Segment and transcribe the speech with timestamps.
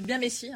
[0.00, 0.50] Bien Messi.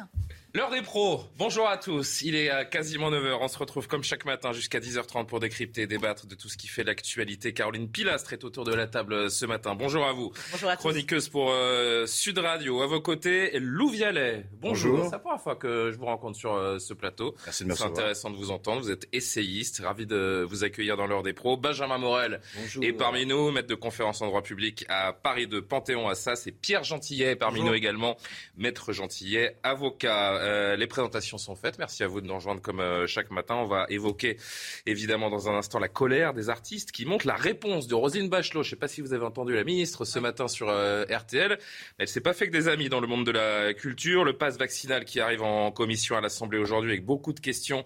[0.57, 2.23] L'heure des pros, bonjour à tous.
[2.23, 3.37] Il est à quasiment 9h.
[3.41, 6.57] On se retrouve comme chaque matin jusqu'à 10h30 pour décrypter et débattre de tout ce
[6.57, 7.53] qui fait l'actualité.
[7.53, 9.75] Caroline Pilastre est autour de la table ce matin.
[9.75, 10.31] Bonjour à vous.
[10.51, 10.81] Bonjour à tous.
[10.81, 12.81] Chroniqueuse pour euh, Sud Radio.
[12.81, 14.47] À vos côtés, Lou Vialet.
[14.53, 14.93] Bonjour.
[14.93, 15.05] Bonjour.
[15.05, 17.35] C'est la première fois que je vous rencontre sur euh, ce plateau.
[17.45, 18.81] Merci de me C'est intéressant de vous entendre.
[18.81, 19.83] Vous êtes essayiste.
[19.85, 21.55] Ravi de vous accueillir dans l'heure des pros.
[21.55, 22.83] Benjamin Morel Bonjour.
[22.83, 26.47] est parmi nous, maître de conférence en droit public à Paris de Panthéon Assas.
[26.47, 28.17] Et Pierre Gentillet est parmi nous également,
[28.57, 30.46] maître Gentillet, avocat.
[30.47, 31.77] Euh, les présentations sont faites.
[31.77, 33.55] Merci à vous de nous rejoindre comme euh, chaque matin.
[33.55, 34.37] On va évoquer
[34.85, 38.63] évidemment dans un instant la colère des artistes qui montrent la réponse de Roselyne Bachelot.
[38.63, 41.59] Je ne sais pas si vous avez entendu la ministre ce matin sur euh, RTL.
[41.97, 44.23] Elle s'est pas fait que des amis dans le monde de la culture.
[44.23, 47.83] Le pass vaccinal qui arrive en commission à l'Assemblée aujourd'hui avec beaucoup de questions,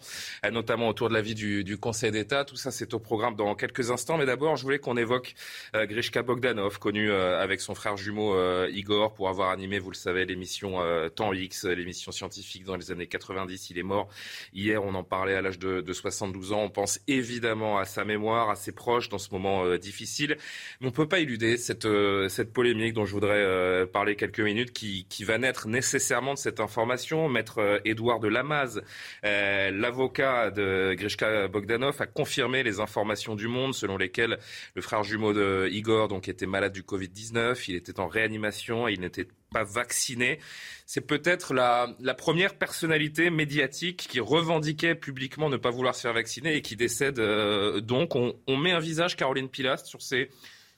[0.52, 2.46] notamment autour de l'avis du, du Conseil d'État.
[2.46, 4.18] Tout ça, c'est au programme dans quelques instants.
[4.18, 5.34] Mais d'abord, je voulais qu'on évoque
[5.73, 8.36] Grishka Bogdanov, connu avec son frère jumeau
[8.68, 10.78] Igor pour avoir animé, vous le savez, l'émission
[11.16, 13.70] Temps X, l'émission scientifique dans les années 90.
[13.70, 14.09] Il est mort
[14.53, 16.64] hier, on en parlait à l'âge de, de 72 ans.
[16.64, 20.38] On pense évidemment à sa mémoire, à ses proches dans ce moment euh, difficile.
[20.80, 24.39] Mais on peut pas éluder cette, euh, cette polémique dont je voudrais euh, parler quelques
[24.39, 27.30] minutes qui, va naître nécessairement de cette information.
[27.30, 28.81] Maître Édouard de Lamaze,
[29.22, 34.39] l'avocat de Grishka Bogdanov, a confirmé les informations du Monde selon lesquelles
[34.73, 38.94] le frère jumeau de Igor donc était malade du Covid-19, il était en réanimation et
[38.94, 40.40] il n'était pas vacciné.
[40.86, 46.14] C'est peut-être la, la première personnalité médiatique qui revendiquait publiquement ne pas vouloir se faire
[46.14, 48.16] vacciner et qui décède euh, donc.
[48.16, 50.30] On, on met un visage, Caroline Pilastre, sur ces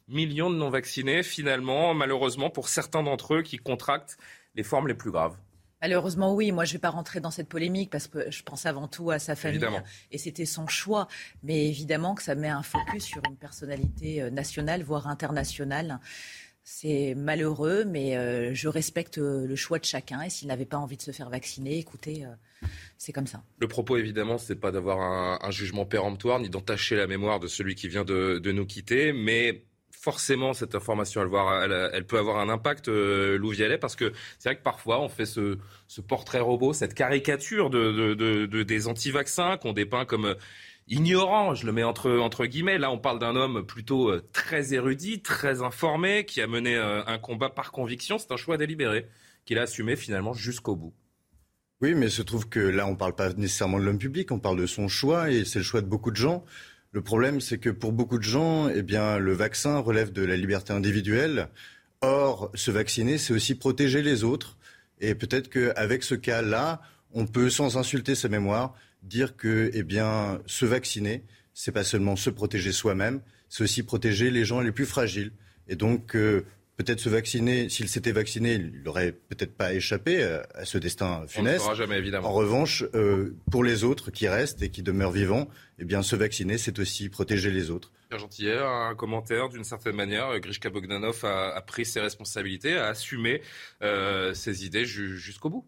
[0.08, 4.18] millions de non-vaccinés, finalement, malheureusement, pour certains d'entre eux qui contractent
[4.56, 5.38] les formes les plus graves.
[5.82, 6.54] Malheureusement, oui.
[6.54, 9.12] Moi, je ne vais pas rentrer dans cette polémique parce que je pense avant tout
[9.12, 9.58] à sa famille.
[9.58, 9.84] Évidemment.
[10.12, 11.10] Et c'était son choix.
[11.44, 16.00] Mais évidemment que ça met un focus sur une personnalité euh, nationale, voire internationale.
[16.66, 20.22] C'est malheureux, mais euh, je respecte euh, le choix de chacun.
[20.22, 23.44] Et s'il n'avait pas envie de se faire vacciner, écoutez, euh, c'est comme ça.
[23.60, 27.76] Le propos, évidemment, c'est pas d'avoir un, jugement péremptoire ni d'entacher la mémoire de celui
[27.76, 32.88] qui vient de, nous quitter, mais forcément, cette information, elle, elle, peut avoir un impact,
[32.88, 35.58] euh, Lou Vialet, parce que c'est vrai que parfois, on fait ce,
[36.08, 40.36] portrait robot, cette caricature de, de- de- de- des anti-vaccins qu'on dépeint comme
[40.88, 42.78] ignorants, je le mets entre, entre guillemets.
[42.78, 47.04] Là, on parle d'un homme plutôt euh, très érudit, très informé, qui a mené euh,
[47.06, 48.18] un combat par conviction.
[48.18, 49.08] C'est un choix délibéré
[49.46, 50.94] qu'il a assumé finalement jusqu'au bout.
[51.82, 54.32] Oui, mais il se trouve que là, on ne parle pas nécessairement de l'homme public,
[54.32, 56.46] on parle de son choix et c'est le choix de beaucoup de gens.
[56.94, 60.38] Le problème, c'est que pour beaucoup de gens, eh bien, le vaccin relève de la
[60.38, 61.50] liberté individuelle.
[62.02, 64.58] Or, se vacciner, c'est aussi protéger les autres.
[65.02, 70.42] Et peut-être qu'avec ce cas-là, on peut, sans insulter sa mémoire, dire que, eh bien,
[70.46, 74.86] se vacciner, c'est pas seulement se protéger soi-même, c'est aussi protéger les gens les plus
[74.86, 75.32] fragiles.
[75.68, 76.46] Et donc, euh,
[76.78, 81.22] peut-être se vacciner, s'il s'était vacciné, il n'aurait peut-être pas échappé à, ce destin On
[81.22, 81.76] ne funeste.
[81.76, 82.30] jamais, évidemment.
[82.30, 85.48] En revanche, euh, pour les autres qui restent et qui demeurent vivants,
[85.78, 87.92] eh bien, se vacciner, c'est aussi protéger les autres.
[88.10, 90.40] Pierre Gentillet, un commentaire d'une certaine manière.
[90.40, 93.42] Grishka Bogdanov a, a pris ses responsabilités, a assumé
[93.84, 95.66] euh, ses idées ju- jusqu'au bout.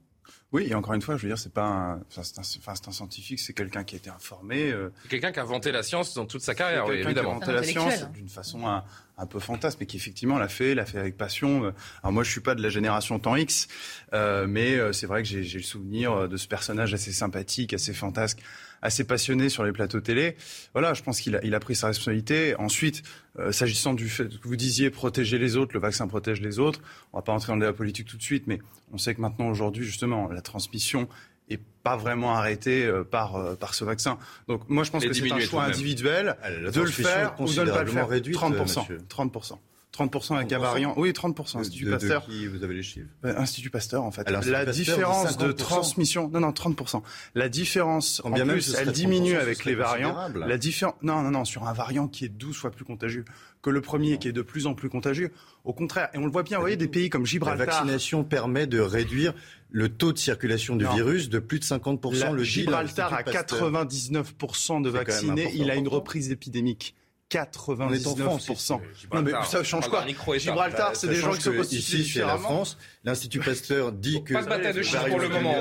[0.55, 2.73] Oui, et encore une fois, je veux dire, c'est pas un, enfin, c'est un, enfin,
[2.75, 4.71] c'est un scientifique, c'est quelqu'un qui a été informé.
[4.71, 7.07] euh, quelqu'un qui a inventé la science dans toute sa c'est carrière, oui, quelqu'un qui
[7.07, 7.31] a évidemment.
[7.35, 8.11] inventé la science hein.
[8.13, 8.85] d'une façon un,
[9.17, 11.65] un peu fantasme, mais qui effectivement l'a fait, l'a fait avec passion.
[11.65, 11.71] Euh,
[12.03, 13.67] Alors moi, je suis pas de la génération temps X,
[14.13, 17.11] euh, mais euh, c'est vrai que j'ai j'ai le souvenir euh, de ce personnage assez
[17.11, 18.39] sympathique, assez fantasque,
[18.85, 20.35] assez passionné sur les plateaux télé.
[20.73, 22.55] Voilà, je pense qu'il a, il a pris sa responsabilité.
[22.57, 23.03] Ensuite,
[23.39, 26.79] euh, s'agissant du fait que vous disiez protéger les autres, le vaccin protège les autres.
[27.11, 28.59] On va pas entrer dans le débat politique tout de suite, mais
[28.93, 31.07] on sait que maintenant, aujourd'hui, justement, la transmission
[31.49, 34.17] est pas vraiment arrêtée euh, par, euh, par ce vaccin.
[34.47, 37.45] Donc moi, je pense Et que c'est un choix individuel la de le faire ou
[37.45, 38.07] de ne pas le faire.
[38.07, 38.81] réduite, 30%.
[38.81, 38.97] monsieur.
[39.09, 39.57] 30%.
[39.97, 40.61] 30% avec un 30%.
[40.61, 40.93] variant.
[40.97, 41.59] Oui, 30%.
[41.59, 42.25] Institut de, de Pasteur.
[42.25, 44.29] qui vous avez les chiffres Euh, Institut Pasteur, en fait.
[44.29, 45.55] L'Institut La Pasteur, différence de 50%.
[45.55, 46.29] transmission.
[46.29, 47.01] Non, non, 30%.
[47.35, 50.15] La différence, en bien plus, elle 30%, diminue avec les variants.
[50.35, 50.95] La différence.
[51.01, 53.25] Non, non, non, sur un variant qui est 12 fois plus contagieux
[53.61, 55.31] que le premier, qui est de plus en plus contagieux.
[55.63, 56.09] Au contraire.
[56.13, 57.65] Et on le voit bien, vous voyez, des pays comme La Gibraltar.
[57.65, 59.33] vaccination permet de réduire
[59.71, 60.93] le taux de circulation du Non.
[60.93, 62.19] virus de plus de 50%.
[62.19, 63.71] La- le Gibraltar à l'Institut Pasteur.
[63.71, 66.95] 99% de vaccinés, il a une reprise épidémique.
[67.31, 68.79] 99%.
[69.13, 70.05] Non, mais ça change quoi
[70.37, 72.77] Gibraltar, c'est des gens qui sont constitués ici, la France.
[73.03, 74.33] L'Institut Pasteur dit que.
[74.33, 75.55] Pas de bataille de chiffres pour le moment.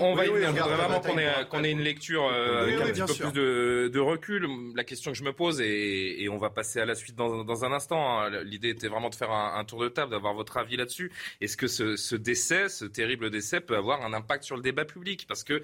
[0.00, 0.48] On va, y venir.
[0.48, 1.00] Je voudrais vraiment
[1.48, 4.48] qu'on ait, une lecture avec un petit peu plus de, recul.
[4.74, 7.72] La question que je me pose, et, on va passer à la suite dans, un
[7.72, 8.20] instant.
[8.20, 8.42] Hein.
[8.44, 11.12] L'idée était vraiment de faire un, tour de table, d'avoir votre avis là-dessus.
[11.40, 15.26] Est-ce que ce décès, ce terrible décès, peut avoir un impact sur le débat public?
[15.28, 15.62] Parce que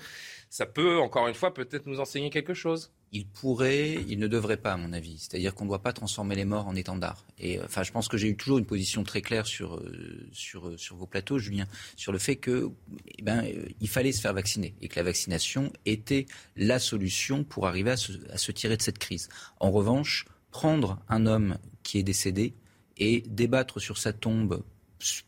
[0.50, 4.56] ça peut, encore une fois, peut-être nous enseigner quelque chose il pourrait, il ne devrait
[4.56, 5.18] pas, à mon avis.
[5.18, 7.24] C'est-à-dire qu'on ne doit pas transformer les morts en étendards.
[7.38, 10.28] Et euh, enfin, je pense que j'ai eu toujours une position très claire sur, euh,
[10.56, 12.70] euh, sur vos plateaux, Julien, sur le fait que,
[13.16, 13.44] eh ben,
[13.80, 16.26] il fallait se faire vacciner et que la vaccination était
[16.56, 19.28] la solution pour arriver à se tirer de cette crise.
[19.60, 22.54] En revanche, prendre un homme qui est décédé
[22.96, 24.64] et débattre sur sa tombe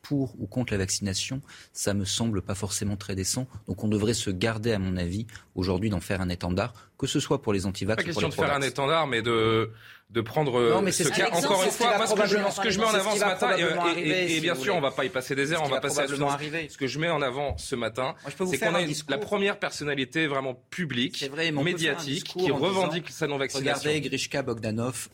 [0.02, 1.40] pour ou contre la vaccination,
[1.72, 3.46] ça me semble pas forcément très décent.
[3.66, 7.20] Donc on devrait se garder, à mon avis, aujourd'hui d'en faire un étendard, que ce
[7.20, 9.70] soit pour les antivax ou pour les Pas de faire un étendard, mais de
[10.10, 11.28] de prendre non, mais ce cas.
[11.32, 13.50] Encore une fois, ce que, je, ce que je mets en avant ce matin,
[13.96, 16.14] et, bien sûr, on va pas y passer des heures, on va passer à ce,
[16.14, 18.14] ce que je mets en avant ce matin,
[18.46, 23.90] c'est qu'on a la première personnalité vraiment publique, médiatique, qui revendique sa non-vaccination.
[23.90, 25.08] Regardez, Grishka Bogdanov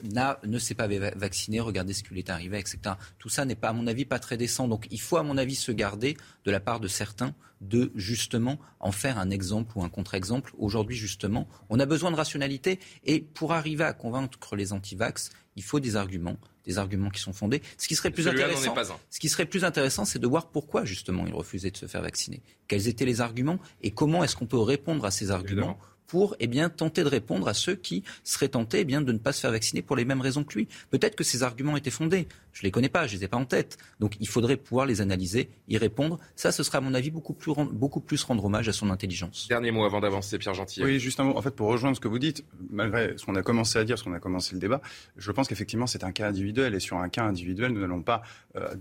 [0.44, 2.78] ne s'est pas vacciné, regardez ce qui lui est arrivé, etc.
[3.18, 4.68] Tout ça n'est pas, à mon avis, pas très décent.
[4.68, 8.58] Donc il faut, à mon avis, se garder de la part de certains de justement
[8.80, 10.52] en faire un exemple ou un contre-exemple.
[10.58, 15.62] Aujourd'hui, justement, on a besoin de rationalité et pour arriver à convaincre les anti-vax, il
[15.62, 17.62] faut des arguments, des arguments qui sont fondés.
[17.78, 18.74] Ce qui serait plus intéressant,
[19.10, 22.02] ce qui serait plus intéressant, c'est de voir pourquoi justement ils refusaient de se faire
[22.02, 22.42] vacciner.
[22.68, 25.78] Quels étaient les arguments et comment est-ce qu'on peut répondre à ces arguments
[26.12, 29.18] pour eh bien, tenter de répondre à ceux qui seraient tentés eh bien, de ne
[29.18, 30.68] pas se faire vacciner pour les mêmes raisons que lui.
[30.90, 32.28] Peut-être que ces arguments étaient fondés.
[32.52, 33.78] Je ne les connais pas, je ne les ai pas en tête.
[34.00, 36.18] Donc il faudrait pouvoir les analyser, y répondre.
[36.36, 39.46] Ça, ce sera à mon avis beaucoup plus, beaucoup plus rendre hommage à son intelligence.
[39.48, 40.82] Dernier mot avant d'avancer, Pierre Gentil.
[40.82, 41.36] Oui, juste un mot.
[41.36, 43.98] En fait, pour rejoindre ce que vous dites, malgré ce qu'on a commencé à dire,
[43.98, 44.80] ce qu'on a commencé le débat,
[45.16, 46.74] je pense qu'effectivement c'est un cas individuel.
[46.74, 48.22] Et sur un cas individuel, nous n'allons pas
[48.56, 48.74] euh,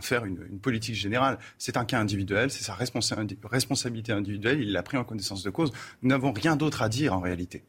[0.00, 1.38] faire une, une, politique générale.
[1.58, 4.60] C'est un cas individuel, c'est sa responsabilité individuelle.
[4.60, 5.72] Il l'a pris en connaissance de cause.
[6.02, 7.62] Nous n'avons rien d'autre à dire en réalité.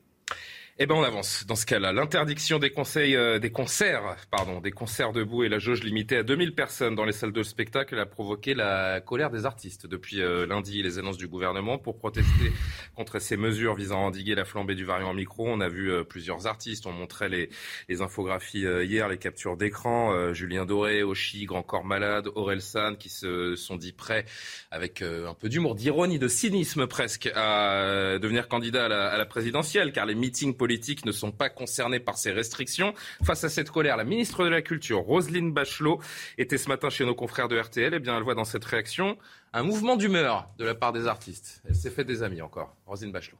[0.81, 1.91] Eh ben on avance dans ce cas-là.
[1.91, 6.95] L'interdiction euh, des concerts, pardon, des concerts debout et la jauge limitée à 2000 personnes
[6.95, 10.81] dans les salles de spectacle a provoqué la colère des artistes depuis euh, lundi.
[10.81, 12.53] Les annonces du gouvernement pour protester
[12.95, 15.49] contre ces mesures visant à endiguer la flambée du variant micro.
[15.49, 16.85] On a vu euh, plusieurs artistes.
[16.85, 17.49] On montrait les,
[17.89, 20.33] les infographies hier, les captures d'écran.
[20.33, 24.23] Julien Doré, Oshi, Grand Corps Malade, Aurel San, qui se sont dit prêts
[24.71, 29.25] avec un peu d'humour, d'ironie, de cynisme presque à devenir candidat à la, à la
[29.25, 32.93] présidentielle, car les meetings politiques politiques ne sont pas concernés par ces restrictions.
[33.23, 35.99] Face à cette colère, la ministre de la Culture, Roselyne Bachelot,
[36.37, 37.91] était ce matin chez nos confrères de RTL.
[37.95, 39.17] Eh bien, elle voit dans cette réaction
[39.51, 41.63] un mouvement d'humeur de la part des artistes.
[41.67, 42.75] Elle s'est fait des amis encore.
[42.85, 43.39] Roselyne Bachelot.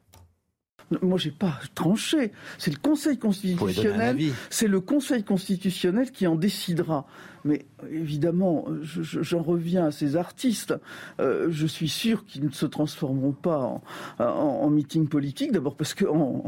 [1.03, 2.31] Moi, j'ai pas tranché.
[2.57, 4.17] C'est le Conseil constitutionnel.
[4.49, 7.05] C'est le Conseil constitutionnel qui en décidera.
[7.45, 10.73] Mais évidemment, j'en reviens à ces artistes.
[11.19, 13.81] Euh, je suis sûr qu'ils ne se transformeront pas
[14.19, 15.51] en, meeting politique.
[15.51, 16.43] D'abord parce que en,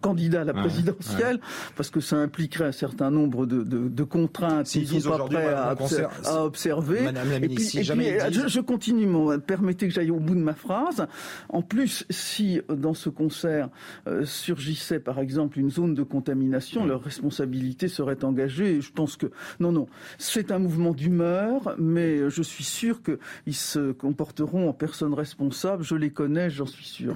[0.00, 1.40] candidat à la présidentielle,
[1.76, 6.44] parce que ça impliquerait un certain nombre de, contraintes qu'ils ne sont pas prêts à,
[6.44, 7.04] observer.
[7.42, 9.06] et puis, je, continue.
[9.46, 11.06] permettez que j'aille au bout de ma phrase.
[11.48, 13.68] En plus, si dans ce concert
[14.06, 18.80] euh, surgissait par exemple une zone de contamination, leur responsabilité serait engagée.
[18.80, 19.26] je pense que
[19.58, 19.86] non, non,
[20.18, 25.82] c'est un mouvement d'humeur, mais je suis sûr qu'ils se comporteront en personnes responsables.
[25.82, 27.14] Je les connais, j'en suis sûr.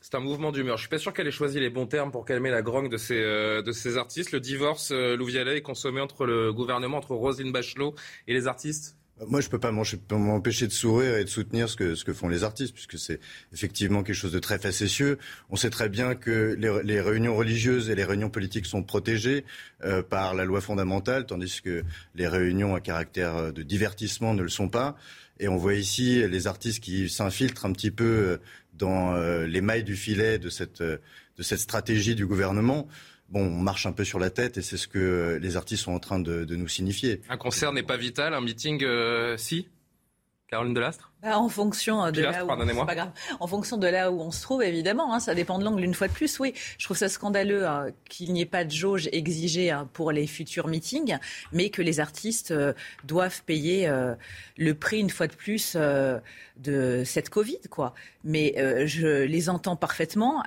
[0.00, 0.76] C'est un mouvement d'humeur.
[0.76, 2.96] Je suis pas sûr qu'elle ait choisi les bons termes pour calmer la grogne de
[2.96, 4.32] ces, euh, de ces artistes.
[4.32, 7.94] Le divorce, euh, Louvialet, est consommé entre le gouvernement, entre Roselyne Bachelot
[8.26, 8.98] et les artistes
[9.28, 12.74] moi, je peux pas m'empêcher de sourire et de soutenir ce que, font les artistes,
[12.74, 13.20] puisque c'est
[13.52, 15.18] effectivement quelque chose de très facétieux.
[15.50, 19.44] On sait très bien que les, les réunions religieuses et les réunions politiques sont protégées
[19.84, 24.42] euh, par la loi fondamentale, tandis que les réunions à caractère euh, de divertissement ne
[24.42, 24.96] le sont pas.
[25.40, 28.36] Et on voit ici les artistes qui s'infiltrent un petit peu euh,
[28.74, 29.14] dans
[29.44, 30.98] les mailles du filet de cette, de
[31.42, 32.88] cette stratégie du gouvernement
[33.32, 35.92] bon, on marche un peu sur la tête et c'est ce que les artistes sont
[35.92, 37.20] en train de, nous signifier.
[37.28, 39.68] Un concert n'est pas vital, un meeting, euh, si?
[40.48, 41.11] Caroline Delastre?
[41.22, 42.50] Bah, en fonction de là où,
[43.38, 45.94] En fonction de là où on se trouve, évidemment, hein, ça dépend de l'angle une
[45.94, 46.40] fois de plus.
[46.40, 50.10] Oui, je trouve ça scandaleux hein, qu'il n'y ait pas de jauge exigée hein, pour
[50.10, 51.18] les futurs meetings,
[51.52, 52.72] mais que les artistes euh,
[53.04, 54.14] doivent payer euh,
[54.56, 56.18] le prix une fois de plus euh,
[56.56, 57.94] de cette Covid, quoi.
[58.24, 58.54] Mais
[58.86, 60.44] je les entends parfaitement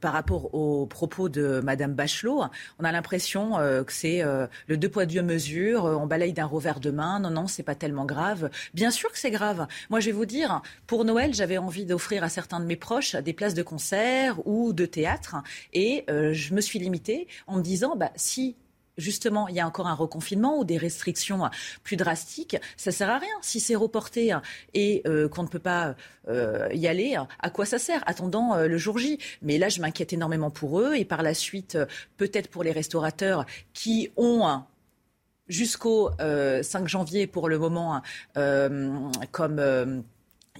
[0.00, 2.44] par rapport aux propos de Madame Bachelot.
[2.78, 5.84] On a l'impression que c'est le deux poids deux mesures.
[5.84, 7.20] on balaye d'un revers de main.
[7.20, 8.48] Non, non, c'est pas tellement grave.
[8.72, 9.66] Bien sûr que c'est grave.
[9.94, 13.14] Moi, je vais vous dire, pour Noël, j'avais envie d'offrir à certains de mes proches
[13.14, 15.36] des places de concert ou de théâtre.
[15.72, 18.56] Et euh, je me suis limitée en me disant, bah, si
[18.98, 21.48] justement, il y a encore un reconfinement ou des restrictions
[21.84, 23.36] plus drastiques, ça sert à rien.
[23.40, 24.36] Si c'est reporté
[24.72, 25.94] et euh, qu'on ne peut pas
[26.26, 28.02] euh, y aller, à quoi ça sert?
[28.06, 29.20] Attendant le jour J.
[29.42, 31.78] Mais là, je m'inquiète énormément pour eux et par la suite,
[32.16, 34.64] peut-être pour les restaurateurs qui ont
[35.48, 38.02] jusqu'au 5 janvier pour le moment
[39.32, 40.04] comme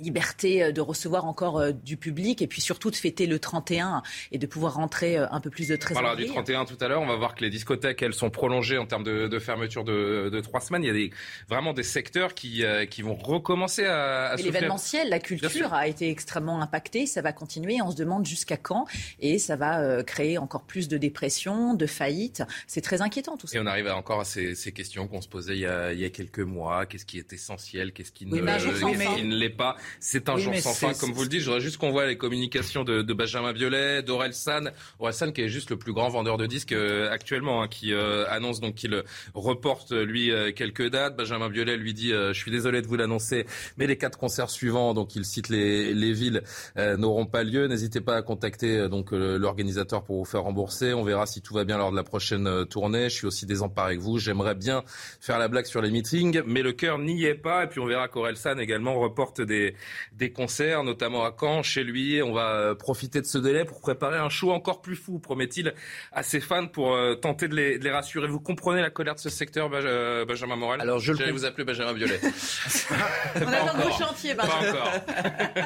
[0.01, 4.03] liberté euh, de recevoir encore euh, du public et puis surtout de fêter le 31
[4.33, 6.09] et de pouvoir rentrer euh, un peu plus de trésorerie.
[6.11, 7.01] On du 31 tout à l'heure.
[7.01, 10.61] On va voir que les discothèques, elles sont prolongées en termes de, fermeture de, trois
[10.61, 10.83] semaines.
[10.83, 11.11] Il y a des,
[11.49, 16.61] vraiment des secteurs qui, qui vont recommencer à, à L'événementiel, la culture a été extrêmement
[16.61, 17.07] impactée.
[17.07, 17.81] Ça va continuer.
[17.81, 18.87] On se demande jusqu'à quand
[19.21, 22.43] et ça va créer encore plus de dépression, de faillite.
[22.67, 23.57] C'est très inquiétant tout ça.
[23.57, 26.05] Et on arrive encore à ces, questions qu'on se posait il y, a, il y
[26.05, 26.87] a quelques mois.
[26.87, 27.93] Qu'est-ce qui est essentiel?
[27.93, 29.77] Qu'est-ce qui ne, ne l'est pas?
[30.01, 31.41] C'est un jour sans fin, comme vous le dites.
[31.41, 34.73] Je voudrais juste qu'on voit les communications de, Benjamin Biolay, d'Aurel San.
[34.99, 37.93] Aurel San qui est juste le plus grand vendeur de disques euh, actuellement, hein, qui
[37.93, 39.03] euh, annonce donc qu'il
[39.35, 41.17] reporte lui euh, quelques dates.
[41.17, 44.95] Benjamin Biolay lui dit je suis désolé de vous l'annoncer, mais les quatre concerts suivants,
[44.95, 46.43] donc il cite les, les villes,
[46.77, 47.67] n'auront pas lieu.
[47.67, 50.93] N'hésitez pas à contacter donc l'organisateur pour vous faire rembourser.
[50.95, 53.09] On verra si tout va bien lors de la prochaine tournée.
[53.09, 54.19] Je suis aussi désemparé avec vous.
[54.19, 54.85] J'aimerais bien
[55.21, 57.65] faire la blague sur les meetings, mais le cœur n'y est pas.
[57.65, 59.74] Et puis on verra qu'Aurel San également reporte des,
[60.13, 62.23] des concerts, notamment à Caen, chez lui.
[62.23, 65.75] On va euh, profiter de ce délai pour préparer un show encore plus fou, promet-il
[66.13, 68.29] à ses fans, pour euh, tenter de les, rassurer.
[68.29, 70.81] Vous comprenez la colère de ce secteur, euh, Benjamin Morel?
[70.81, 72.21] Alors je vais vous appeler Benjamin Violet.
[73.37, 74.73] On a un gros chantier, Benjamin.
[74.73, 74.93] Pas encore.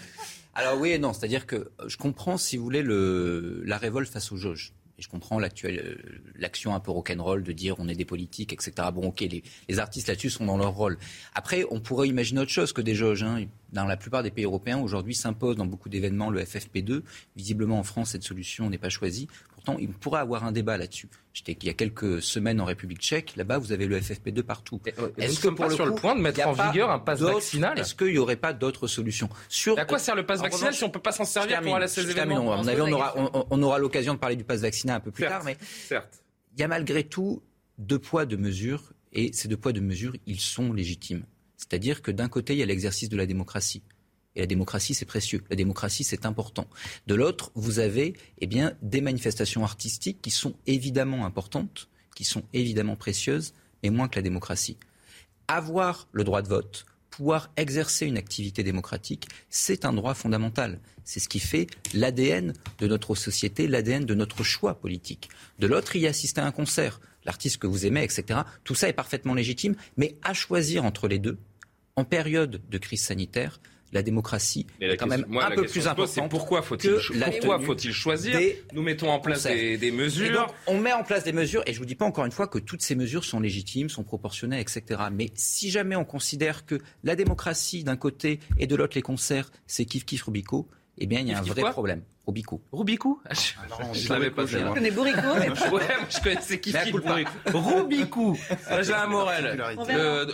[0.56, 4.32] Alors oui et non, c'est-à-dire que je comprends, si vous voulez, le, la révolte face
[4.32, 4.74] aux jauges.
[5.00, 8.74] Et je comprends l'action un peu rock'n'roll de dire on est des politiques, etc.
[8.94, 10.98] Bon, ok, les, les artistes là-dessus sont dans leur rôle.
[11.34, 13.24] Après, on pourrait imaginer autre chose que des jauges.
[13.24, 17.02] Hein dans la plupart des pays européens, aujourd'hui s'impose dans beaucoup d'événements le FFP2.
[17.36, 19.28] Visiblement, en France, cette solution n'est pas choisie.
[19.64, 21.08] Pourtant, il pourrait avoir un débat là-dessus.
[21.34, 23.34] J'étais il y a quelques semaines en République tchèque.
[23.38, 24.82] Là-bas, vous avez le FFP2 partout.
[25.00, 27.80] Euh, est-ce que pour le sur le point de mettre en vigueur un pass vaccinal
[27.80, 29.80] Est-ce qu'il n'y aurait pas d'autres solutions Sur...
[29.80, 31.86] À quoi sert le pass vaccinal si on ne peut pas s'en servir pour aller
[31.86, 33.16] à ces événements on aura,
[33.50, 35.44] on, aura l'occasion de parler du pass vaccinal un peu plus tard.
[35.46, 36.24] Mais certes.
[36.54, 37.42] il y a malgré tout
[37.78, 38.94] deux poids, deux mesures.
[39.14, 41.24] Et ces deux poids, deux mesures, ils sont légitimes.
[41.56, 43.84] C'est-à-dire que d'un côté, il y a l'exercice de la démocratie.
[44.36, 45.44] Et la démocratie, c'est précieux.
[45.50, 46.68] La démocratie, c'est important.
[47.08, 52.44] De l'autre, vous avez eh bien, des manifestations artistiques qui sont évidemment importantes, qui sont
[52.54, 54.78] évidemment précieuses, mais moins que la démocratie.
[55.48, 60.80] Avoir le droit de vote, pouvoir exercer une activité démocratique, c'est un droit fondamental.
[61.04, 65.30] C'est ce qui fait l'ADN de notre société, l'ADN de notre choix politique.
[65.60, 68.42] De l'autre, y assister à un concert, l'artiste que vous aimez, etc.
[68.64, 71.38] Tout ça est parfaitement légitime, mais à choisir entre les deux,
[71.96, 73.60] en période de crise sanitaire,
[73.94, 76.30] la démocratie est quand même un peu plus importante.
[76.30, 78.40] Pourquoi faut-il faut choisir
[78.74, 80.54] Nous mettons en place des, mesures.
[80.68, 82.60] on met en place des mesures, et je vous dis pas encore une fois que
[82.60, 85.02] toutes ces mesures sont légitimes, sont proportionnelles, etc.
[85.12, 89.52] Mais si jamais on considère que la démocratie d'un côté et de l'autre les concerts,
[89.68, 92.04] c'est kiff kiff Rubico, eh bien il y a un vrai problème.
[92.26, 92.62] Rubico.
[92.72, 94.46] Rubico ah, Je, ah je, l'avais pas.
[94.46, 95.20] Je connais Bourrico.
[95.38, 95.50] Mais...
[95.72, 96.92] ouais, je connaissais qui qui
[97.54, 98.38] Rubico.
[98.70, 99.64] Benjamin Morel.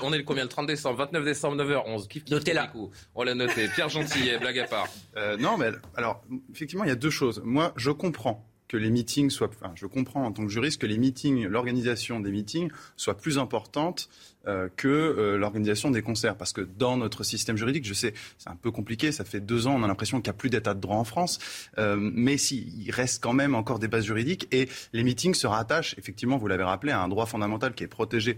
[0.03, 2.07] on est le combien Le 30 décembre, 29 décembre, 9h11.
[2.07, 2.71] Kiff, Notez là.
[3.15, 3.67] On l'a noté.
[3.69, 4.87] Pierre Gentillet, blague à part.
[5.17, 7.41] Euh, non, mais alors, effectivement, il y a deux choses.
[7.43, 10.85] Moi, je comprends que les meetings soient, enfin, je comprends en tant que juriste que
[10.85, 16.35] les meetings, l'organisation des meetings soit plus importante euh, que euh, l'organisation des concerts.
[16.35, 19.67] Parce que dans notre système juridique, je sais, c'est un peu compliqué, ça fait deux
[19.67, 21.39] ans, on a l'impression qu'il n'y a plus d'état de droit en France,
[21.77, 25.45] euh, mais si, il reste quand même encore des bases juridiques et les meetings se
[25.45, 28.37] rattachent, effectivement, vous l'avez rappelé, à un droit fondamental qui est protégé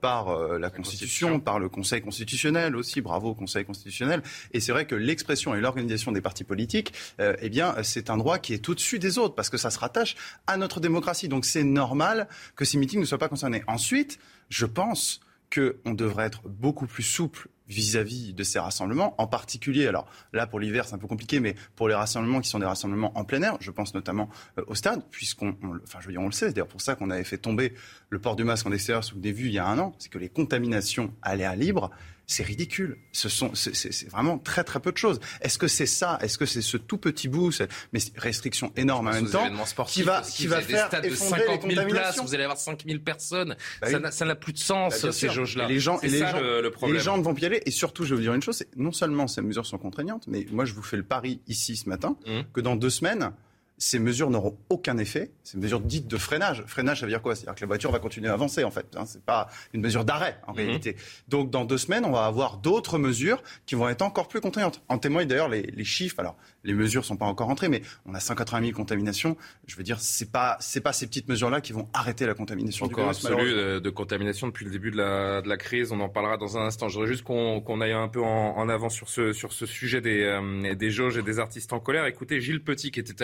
[0.00, 4.22] par la, Constitution, par le Conseil constitutionnel aussi, bravo au Conseil constitutionnel.
[4.52, 8.38] Et c'est vrai que l'expression et l'organisation des partis politiques, eh bien, c'est un droit
[8.38, 10.16] qui est au-dessus des autres parce que ça se rattache
[10.46, 11.28] à notre démocratie.
[11.28, 13.62] Donc c'est normal que ces meetings ne soient pas concernés.
[13.66, 15.20] Ensuite, je pense
[15.52, 20.60] qu'on devrait être beaucoup plus souple vis-à-vis de ces rassemblements, en particulier, alors là pour
[20.60, 23.42] l'hiver c'est un peu compliqué, mais pour les rassemblements qui sont des rassemblements en plein
[23.42, 25.56] air, je pense notamment euh, au stade, puisqu'on,
[26.00, 27.72] je veux dire, on le sait, c'est d'ailleurs pour ça qu'on avait fait tomber
[28.08, 30.10] le port du masque en extérieur sous des vues il y a un an, c'est
[30.10, 31.90] que les contaminations à l'air libre,
[32.26, 32.98] c'est ridicule.
[33.12, 35.20] Ce sont, c'est vraiment très très peu de choses.
[35.40, 36.18] Est-ce que c'est ça?
[36.20, 39.48] Est-ce que c'est ce tout petit bout, cette, mais restriction énorme en même temps,
[39.86, 42.84] qui va, qui va faire des stades de 50 000 places Vous allez avoir 5
[42.86, 43.56] 000 personnes.
[43.80, 45.68] Bah ça n'a plus de sens bah, ces jauges-là.
[45.68, 47.62] Les gens, et les, gens, le, les gens ne vont plus y aller.
[47.64, 50.46] Et surtout, je vais vous dire une chose, non seulement ces mesures sont contraignantes, mais
[50.50, 52.40] moi je vous fais le pari ici ce matin mmh.
[52.52, 53.32] que dans deux semaines,
[53.78, 55.30] ces mesures n'auront aucun effet.
[55.44, 56.64] Ces mesures dites de freinage.
[56.66, 57.34] Freinage, ça veut dire quoi?
[57.34, 58.86] C'est-à-dire que la voiture va continuer à avancer, en fait.
[58.96, 59.04] Hein.
[59.04, 60.56] Ce n'est pas une mesure d'arrêt, en mhm.
[60.56, 60.96] réalité.
[61.28, 64.82] Donc, dans deux semaines, on va avoir d'autres mesures qui vont être encore plus contraignantes.
[64.88, 66.18] En témoignent d'ailleurs les, les, chiffres.
[66.20, 69.36] Alors, les mesures ne sont pas encore entrées, mais on a 180 000 contaminations.
[69.66, 72.86] Je veux dire, ce n'est pas, pas ces petites mesures-là qui vont arrêter la contamination
[72.86, 73.54] encore du virus.
[73.54, 75.92] de, de, contamination depuis le début de la, de la, crise.
[75.92, 76.88] On en parlera dans un instant.
[76.88, 80.00] Je voudrais juste qu'on aille un peu en, en, avant sur ce, sur ce sujet
[80.00, 82.06] des, euh, des jauges et des artistes en colère.
[82.06, 83.14] Écoutez, Gilles Petit, qui était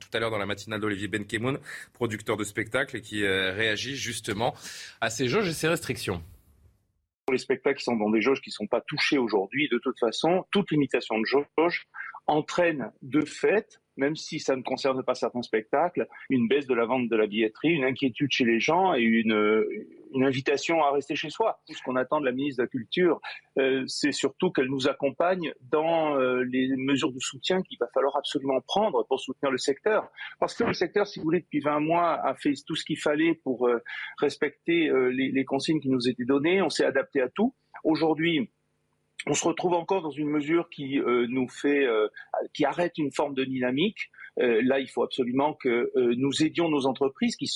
[0.00, 1.58] tout à l'heure dans la matinale d'Olivier Benkemoun,
[1.92, 4.54] producteur de spectacles, et qui euh, réagit justement
[5.00, 6.22] à ces jauges et ces restrictions.
[7.30, 9.98] Les spectacles qui sont dans des jauges qui ne sont pas touchés aujourd'hui, de toute
[9.98, 11.86] façon, toute limitation de jauge
[12.26, 16.86] entraîne de fait même si ça ne concerne pas certains spectacles, une baisse de la
[16.86, 19.32] vente de la billetterie, une inquiétude chez les gens et une,
[20.12, 21.60] une invitation à rester chez soi.
[21.68, 23.20] Ce qu'on attend de la ministre de la Culture,
[23.58, 28.16] euh, c'est surtout qu'elle nous accompagne dans euh, les mesures de soutien qu'il va falloir
[28.16, 30.08] absolument prendre pour soutenir le secteur.
[30.40, 32.98] Parce que le secteur, si vous voulez, depuis 20 mois, a fait tout ce qu'il
[32.98, 33.82] fallait pour euh,
[34.18, 36.62] respecter les, les consignes qui nous étaient données.
[36.62, 37.54] On s'est adapté à tout.
[37.84, 38.50] Aujourd'hui,
[39.28, 42.08] on se retrouve encore dans une mesure qui euh, nous fait, euh,
[42.54, 44.10] qui arrête une forme de dynamique.
[44.40, 47.50] Euh, là, il faut absolument que nous aidions nos entreprises qui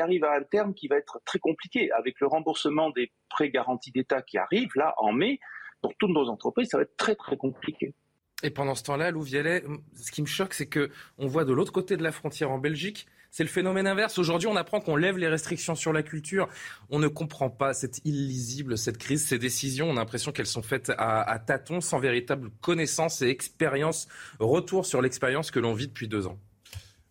[0.00, 3.90] arrivent à un terme qui va être très compliqué avec le remboursement des prêts garantis
[3.90, 5.40] d'État qui arrive là en mai.
[5.82, 7.94] Pour toutes nos entreprises, ça va être très très compliqué.
[8.42, 9.64] Et pendant ce temps-là, Lou Vialet,
[9.94, 12.58] ce qui me choque, c'est que on voit de l'autre côté de la frontière en
[12.58, 14.16] Belgique c'est le phénomène inverse.
[14.16, 16.48] Aujourd'hui, on apprend qu'on lève les restrictions sur la culture.
[16.88, 19.90] On ne comprend pas cette illisible, cette crise, ces décisions.
[19.90, 24.08] On a l'impression qu'elles sont faites à, à tâtons, sans véritable connaissance et expérience,
[24.40, 26.38] retour sur l'expérience que l'on vit depuis deux ans.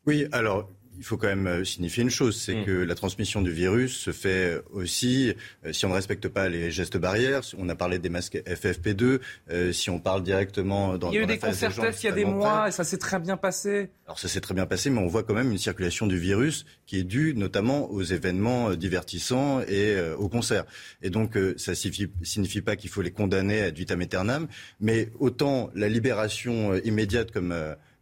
[0.08, 0.68] Oui, alors
[0.98, 2.66] il faut quand même euh, signifier une chose, c'est mm.
[2.66, 5.34] que la transmission du virus se fait aussi
[5.66, 7.42] euh, si on ne respecte pas les gestes barrières.
[7.58, 9.20] On a parlé des masques FFP2.
[9.52, 12.12] Euh, si on parle directement dans il y a eu des concerts il y a
[12.12, 13.90] des mois et ça s'est très bien passé.
[14.06, 16.66] Alors ça s'est très bien passé, mais on voit quand même une circulation du virus
[16.86, 20.66] qui est due notamment aux événements divertissants et aux concerts.
[21.02, 24.48] Et donc ça ne signifie, signifie pas qu'il faut les condamner à vitam aeternam,
[24.80, 27.54] mais autant la libération immédiate comme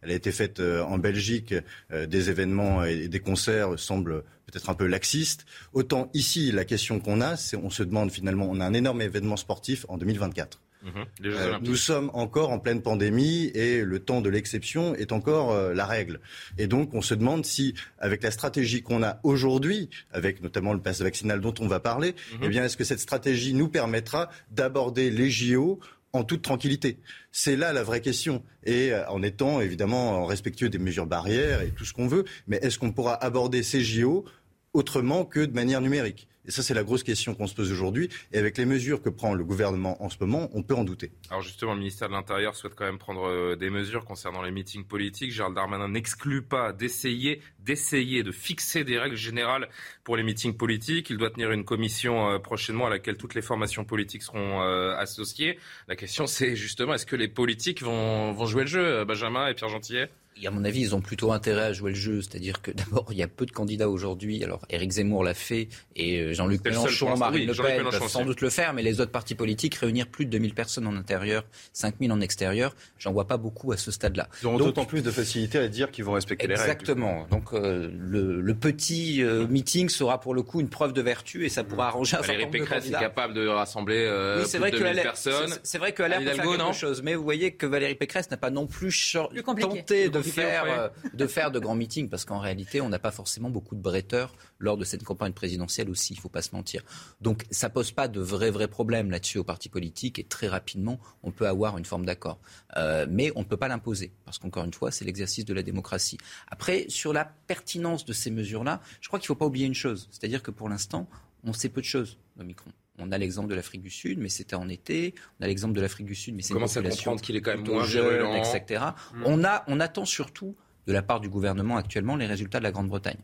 [0.04, 1.54] elle a été faite euh, en Belgique,
[1.90, 5.46] euh, des événements et des concerts semblent peut-être un peu laxistes.
[5.72, 9.00] Autant ici, la question qu'on a, c'est on se demande finalement, on a un énorme
[9.00, 10.60] événement sportif en 2024.
[10.82, 10.90] Mhm.
[11.24, 15.86] Euh, nous sommes encore en pleine pandémie et le temps de l'exception est encore la
[15.86, 16.20] règle.
[16.58, 20.80] Et donc on se demande si, avec la stratégie qu'on a aujourd'hui, avec notamment le
[20.80, 22.40] pass vaccinal dont on va parler, mhm.
[22.42, 25.80] eh bien est-ce que cette stratégie nous permettra d'aborder les JO
[26.14, 26.98] en toute tranquillité
[27.32, 28.42] C'est là la vraie question.
[28.64, 32.56] Et euh, en étant évidemment respectueux des mesures barrières et tout ce qu'on veut, mais
[32.62, 34.24] est-ce qu'on pourra aborder ces JO
[34.72, 36.28] autrement que de manière numérique?
[36.46, 38.08] Et ça, c'est la grosse question qu'on se pose aujourd'hui.
[38.32, 41.12] Et avec les mesures que prend le gouvernement en ce moment, on peut en douter.
[41.30, 44.50] Alors justement, le ministère de l'Intérieur souhaite quand même prendre euh, des mesures concernant les
[44.50, 45.32] meetings politiques.
[45.32, 49.68] Gérald Darmanin n'exclut pas d'essayer, d'essayer de fixer des règles générales
[50.04, 51.08] pour les meetings politiques.
[51.10, 54.94] Il doit tenir une commission euh, prochainement à laquelle toutes les formations politiques seront euh,
[54.96, 55.58] associées.
[55.88, 59.54] La question, c'est justement, est-ce que les politiques vont, vont jouer le jeu, Benjamin et
[59.54, 60.10] Pierre Gentillet?
[60.46, 62.22] À mon avis, ils ont plutôt intérêt à jouer le jeu.
[62.22, 64.42] C'est-à-dire que d'abord, il y a peu de candidats aujourd'hui.
[64.44, 68.40] Alors, Éric Zemmour l'a fait et euh, Jean-Luc Mélenchon, Marine Le Pen peuvent sans doute
[68.40, 72.12] le faire, mais les autres partis politiques, réunir plus de 2000 personnes en intérieur, 5000
[72.12, 74.28] en extérieur, j'en vois pas beaucoup à ce stade-là.
[74.42, 76.70] Ils auront d'autant plus de facilité à dire qu'ils vont respecter les règles.
[76.70, 77.26] Exactement.
[77.30, 81.48] Donc, euh, le, petit euh, meeting sera pour le coup une preuve de vertu et
[81.48, 82.98] ça pourra arranger un certain nombre de candidats.
[82.98, 85.54] est capable de rassembler oui, plus de 2000 personnes.
[85.62, 88.36] C'est vrai qu'elle a peut faire quelque chose, mais vous voyez que Valérie Pécresse n'a
[88.36, 89.16] pas non plus
[89.60, 93.10] tenté de faire, euh, de faire de grands meetings, parce qu'en réalité, on n'a pas
[93.10, 96.54] forcément beaucoup de bretteurs lors de cette campagne présidentielle aussi, il ne faut pas se
[96.54, 96.82] mentir.
[97.20, 100.98] Donc ça pose pas de vrais, vrais problèmes là-dessus aux partis politiques, et très rapidement,
[101.22, 102.38] on peut avoir une forme d'accord.
[102.76, 105.62] Euh, mais on ne peut pas l'imposer, parce qu'encore une fois, c'est l'exercice de la
[105.62, 106.18] démocratie.
[106.48, 109.74] Après, sur la pertinence de ces mesures-là, je crois qu'il ne faut pas oublier une
[109.74, 111.08] chose, c'est-à-dire que pour l'instant,
[111.44, 112.70] on sait peu de choses d'Omicron.
[112.98, 115.14] On a l'exemple de l'Afrique du Sud, mais c'était en été.
[115.40, 117.66] On a l'exemple de l'Afrique du Sud, mais c'est une population qu'il est quand même
[117.66, 118.84] moins jeune, etc.
[119.14, 119.22] Hmm.
[119.24, 120.54] On, a, on attend surtout
[120.86, 123.18] de la part du gouvernement actuellement les résultats de la Grande-Bretagne.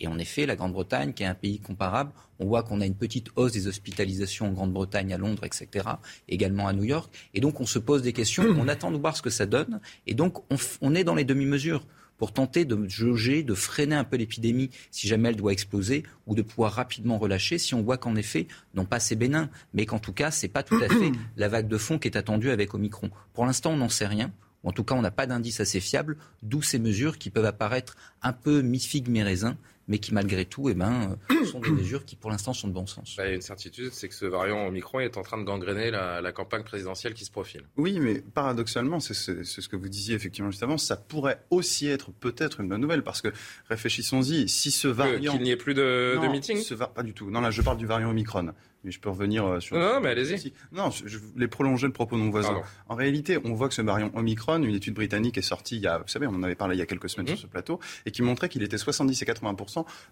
[0.00, 2.96] Et en effet, la Grande-Bretagne, qui est un pays comparable, on voit qu'on a une
[2.96, 5.86] petite hausse des hospitalisations en Grande-Bretagne, à Londres, etc.,
[6.28, 7.14] également à New York.
[7.34, 9.80] Et donc, on se pose des questions, on attend de voir ce que ça donne.
[10.08, 11.86] Et donc, on, on est dans les demi-mesures
[12.22, 16.36] pour tenter de jauger, de freiner un peu l'épidémie si jamais elle doit exploser, ou
[16.36, 19.98] de pouvoir rapidement relâcher si on voit qu'en effet, non pas c'est bénin, mais qu'en
[19.98, 22.74] tout cas, c'est pas tout à fait la vague de fond qui est attendue avec
[22.74, 23.10] Omicron.
[23.32, 24.30] Pour l'instant, on n'en sait rien.
[24.62, 27.96] En tout cas, on n'a pas d'indice assez fiable, d'où ces mesures qui peuvent apparaître
[28.22, 29.56] un peu mi-figue, mi-raisin,
[29.92, 32.72] mais qui malgré tout eh ben, euh, sont des mesures qui pour l'instant sont de
[32.72, 33.14] bon sens.
[33.18, 35.44] Bah, il y a une certitude, c'est que ce variant Omicron est en train de
[35.44, 37.60] gangréner la, campagne présidentielle qui se profile.
[37.76, 42.10] Oui, mais paradoxalement, c'est ce, que vous disiez effectivement juste avant, ça pourrait aussi être
[42.10, 43.28] peut-être une bonne nouvelle, parce que
[43.68, 45.32] réfléchissons-y, si ce variant...
[45.32, 46.58] Qu'il n'y ait plus de, de meeting
[46.94, 47.30] Pas du tout.
[47.30, 49.76] Non, là je parle du variant Omicron mais je peux revenir euh, sur.
[49.76, 50.52] Non, mais allez-y.
[50.72, 52.62] Non, je voulais prolonger le propos de mon voisin.
[52.88, 55.86] En réalité, on voit que ce variant Omicron, une étude britannique est sortie il y
[55.86, 57.42] a, vous savez, on en avait parlé il y a quelques semaines sur mhm.
[57.42, 59.56] ce plateau, et qui montrait qu'il était 70 et 80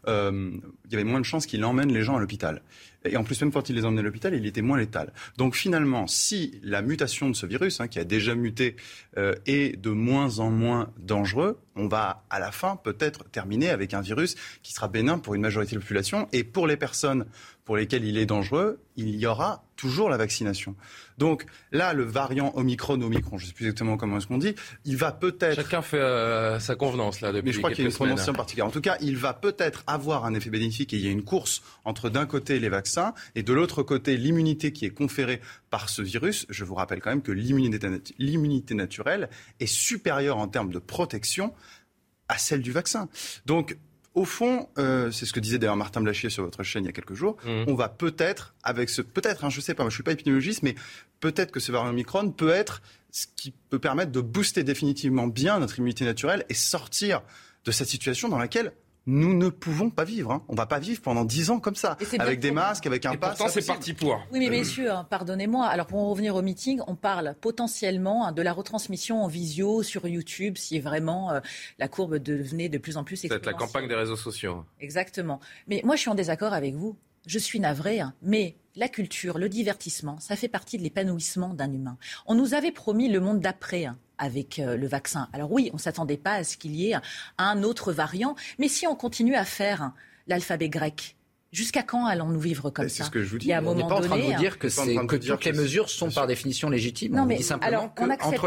[0.07, 0.51] euh,
[0.87, 2.63] il y avait moins de chances qu'il emmène les gens à l'hôpital.
[3.05, 5.13] Et en plus, même quand il les emmenait à l'hôpital, il était moins létal.
[5.39, 8.77] Donc finalement, si la mutation de ce virus, hein, qui a déjà muté,
[9.17, 13.95] euh, est de moins en moins dangereux, on va à la fin peut-être terminer avec
[13.95, 16.29] un virus qui sera bénin pour une majorité de la population.
[16.33, 17.25] Et pour les personnes
[17.65, 20.75] pour lesquels il est dangereux, il y aura toujours la vaccination.
[21.21, 24.55] Donc là, le variant Omicron, Omicron, je ne sais plus exactement comment est-ce qu'on dit,
[24.87, 25.55] il va peut-être...
[25.55, 28.33] Chacun fait euh, sa convenance là depuis Mais je crois qu'il y a une prononciation
[28.33, 28.67] particulière.
[28.67, 31.23] En tout cas, il va peut-être avoir un effet bénéfique et il y a une
[31.23, 35.91] course entre d'un côté les vaccins et de l'autre côté l'immunité qui est conférée par
[35.91, 36.47] ce virus.
[36.49, 39.29] Je vous rappelle quand même que l'immunité naturelle
[39.61, 41.53] est supérieure en termes de protection
[42.29, 43.11] à celle du vaccin.
[43.45, 43.77] Donc
[44.15, 46.91] au fond, euh, c'est ce que disait d'ailleurs Martin Blachier sur votre chaîne il y
[46.91, 47.65] a quelques jours, mmh.
[47.69, 50.63] on va peut-être, avec ce, peut-être, hein, je sais pas, moi je suis pas épidémiologiste,
[50.63, 50.75] mais
[51.21, 55.59] peut-être que ce variant Omicron peut être ce qui peut permettre de booster définitivement bien
[55.59, 57.23] notre immunité naturelle et sortir
[57.65, 58.73] de cette situation dans laquelle
[59.11, 60.31] nous ne pouvons pas vivre.
[60.31, 60.43] Hein.
[60.49, 63.17] On ne va pas vivre pendant dix ans comme ça, avec des masques, avec un
[63.17, 63.37] pass.
[63.37, 64.21] Pourtant, c'est parti pour.
[64.33, 65.67] Oui, mais messieurs, hein, pardonnez-moi.
[65.67, 69.83] Alors, pour en revenir au meeting, on parle potentiellement hein, de la retransmission en visio
[69.83, 71.41] sur YouTube, si vraiment euh,
[71.79, 73.41] la courbe devenait de plus en plus exponentielle.
[73.45, 74.65] C'est la campagne des réseaux sociaux.
[74.81, 75.41] Exactement.
[75.67, 76.97] Mais moi, je suis en désaccord avec vous.
[77.27, 81.99] Je suis navré, mais la culture, le divertissement, ça fait partie de l'épanouissement d'un humain.
[82.27, 83.87] On nous avait promis le monde d'après
[84.21, 85.29] avec euh, le vaccin.
[85.33, 86.97] Alors oui, on ne s'attendait pas à ce qu'il y ait
[87.39, 89.93] un autre variant, mais si on continue à faire
[90.29, 91.17] l'alphabet grec,
[91.53, 93.47] Jusqu'à quand allons-nous vivre comme ça ce que je vous dis.
[93.47, 95.53] Il y a on n'est pas en train de vous dire que, que toutes les
[95.53, 97.17] mesures sont par définition légitimes.
[97.17, 97.93] Non, mais on dit simplement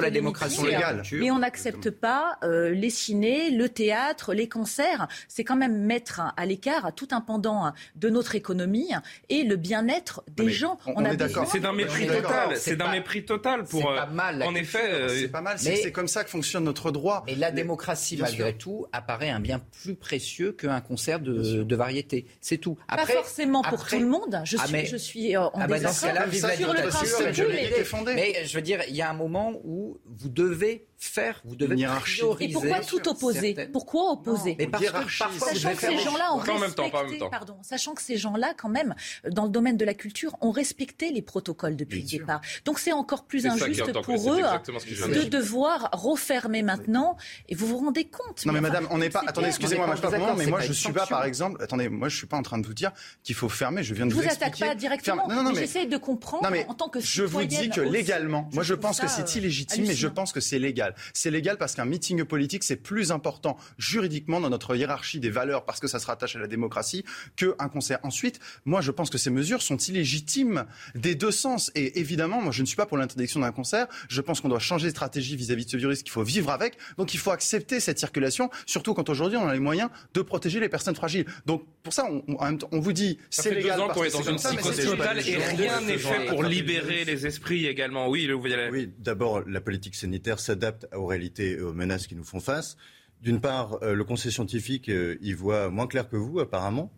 [0.02, 1.20] la démocratie et la culture...
[1.20, 5.10] Mais on n'accepte pas euh, les cinés, le théâtre, les concerts.
[5.28, 8.90] C'est quand même mettre à l'écart tout un pendant de notre économie
[9.28, 10.78] et le bien-être des gens.
[10.86, 11.50] On, est d'accord.
[11.52, 12.56] C'est d'un mépris total.
[12.56, 13.84] C'est d'un mépris total pour.
[13.84, 14.44] pas euh, mal.
[14.44, 15.60] En effet, euh, c'est pas mal.
[15.60, 17.24] C'est comme ça que fonctionne notre droit.
[17.28, 22.28] Mais la démocratie, malgré tout, apparaît un bien plus précieux qu'un concert de, de variété.
[22.40, 24.42] C'est tout pas forcément pour tout le monde.
[24.44, 28.16] Je ah, suis, je suis euh, en ah bah désaccord sur le principe.
[28.16, 31.76] Mais je veux dire, il y a un moment où vous devez faire, vous devez
[31.76, 32.50] prioriser.
[32.50, 33.56] Et pourquoi tout opposer?
[33.72, 34.56] Pourquoi opposer?
[34.58, 36.92] Mais parce que parfois, sachant que ces gens-là ont respecté,
[37.30, 38.96] pardon, sachant que ces gens-là, quand même,
[39.30, 42.42] dans le domaine de la culture, ont respecté les protocoles depuis le départ.
[42.66, 47.18] Donc c'est encore plus injuste pour eux de devoir refermer maintenant.
[47.50, 49.24] Et vous vous rendez compte Non mais, madame, on n'est pas.
[49.26, 51.62] Attendez, excusez-moi, moi je pas mais moi je suis pas, par exemple.
[51.62, 52.92] Attendez, moi je suis pas en train de vous dire
[53.24, 53.84] qu'il faut fermer.
[53.84, 54.46] Je viens de vous, expliquer.
[54.46, 55.28] Je vous attaque pas directement.
[55.28, 58.64] Non, non, mais j'essaie de comprendre en tant que Je vous dis que légalement, moi
[58.64, 60.93] je pense que c'est illégitime, mais je pense que c'est légal.
[61.14, 65.66] C'est légal parce qu'un meeting politique, c'est plus important juridiquement dans notre hiérarchie des valeurs
[65.66, 67.04] parce que ça se rattache à la démocratie
[67.36, 68.00] qu'un concert.
[68.04, 71.72] Ensuite, moi, je pense que ces mesures sont illégitimes des deux sens.
[71.76, 73.88] Et évidemment, moi, je ne suis pas pour l'interdiction d'un concert.
[74.10, 76.78] Je pense qu'on doit changer de stratégie vis-à-vis de ce virus, qu'il faut vivre avec.
[76.98, 80.60] Donc, il faut accepter cette circulation, surtout quand aujourd'hui, on a les moyens de protéger
[80.60, 81.26] les personnes fragiles.
[81.46, 82.24] Donc, pour ça, on,
[82.72, 83.78] on vous dit, c'est légal.
[83.78, 87.26] Deux ans qu'on est dans une psychose totale et rien n'est fait pour libérer les
[87.26, 88.08] esprits également.
[88.08, 92.24] Oui, le, Oui, d'abord, la politique sanitaire s'adapte aux réalités et aux menaces qui nous
[92.24, 92.78] font face.
[93.24, 96.92] D'une part, euh, le Conseil scientifique euh, y voit moins clair que vous, apparemment.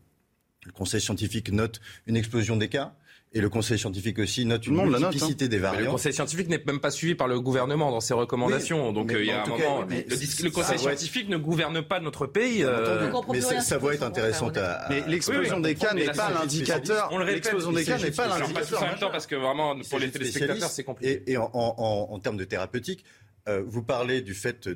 [0.65, 2.95] Le Conseil scientifique note une explosion des cas.
[3.31, 4.85] Et le Conseil scientifique aussi note une hein.
[4.85, 5.81] multiplicité des variants.
[5.81, 8.91] le Conseil scientifique n'est même pas suivi par le gouvernement dans ses recommandations.
[8.91, 12.65] Donc euh, il y a un moment, le, Conseil scientifique ne gouverne pas notre pays.
[13.31, 14.87] Mais sa voix est intéressante à.
[14.89, 17.09] Mais l'explosion des cas n'est pas l'indicateur.
[17.11, 17.43] On le répète.
[17.43, 18.81] L'explosion des cas n'est pas l'indicateur.
[18.81, 21.21] En même temps, parce que vraiment pour les téléspectateurs, c'est compliqué.
[21.27, 23.05] Et en termes de thérapeutique,
[23.47, 24.67] euh, vous parlez du fait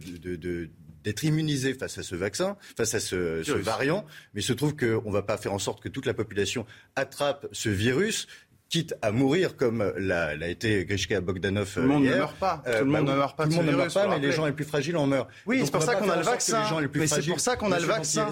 [1.03, 4.75] d'être immunisé face à ce vaccin, face à ce, ce variant, mais il se trouve
[4.75, 8.27] qu'on ne va pas faire en sorte que toute la population attrape ce virus
[8.69, 12.63] quitte à mourir comme l'a, été Grishka Bogdanov Tout le monde ne meurt pas.
[12.67, 13.43] Euh, tout le monde ne meurt pas.
[13.45, 15.27] Tout le monde ne meurt pas, mais les gens les plus fragiles en meurent.
[15.45, 16.63] Oui, c'est pour ça qu'on a le vaccin.
[16.93, 18.29] Mais c'est pour ça qu'on a le vaccin.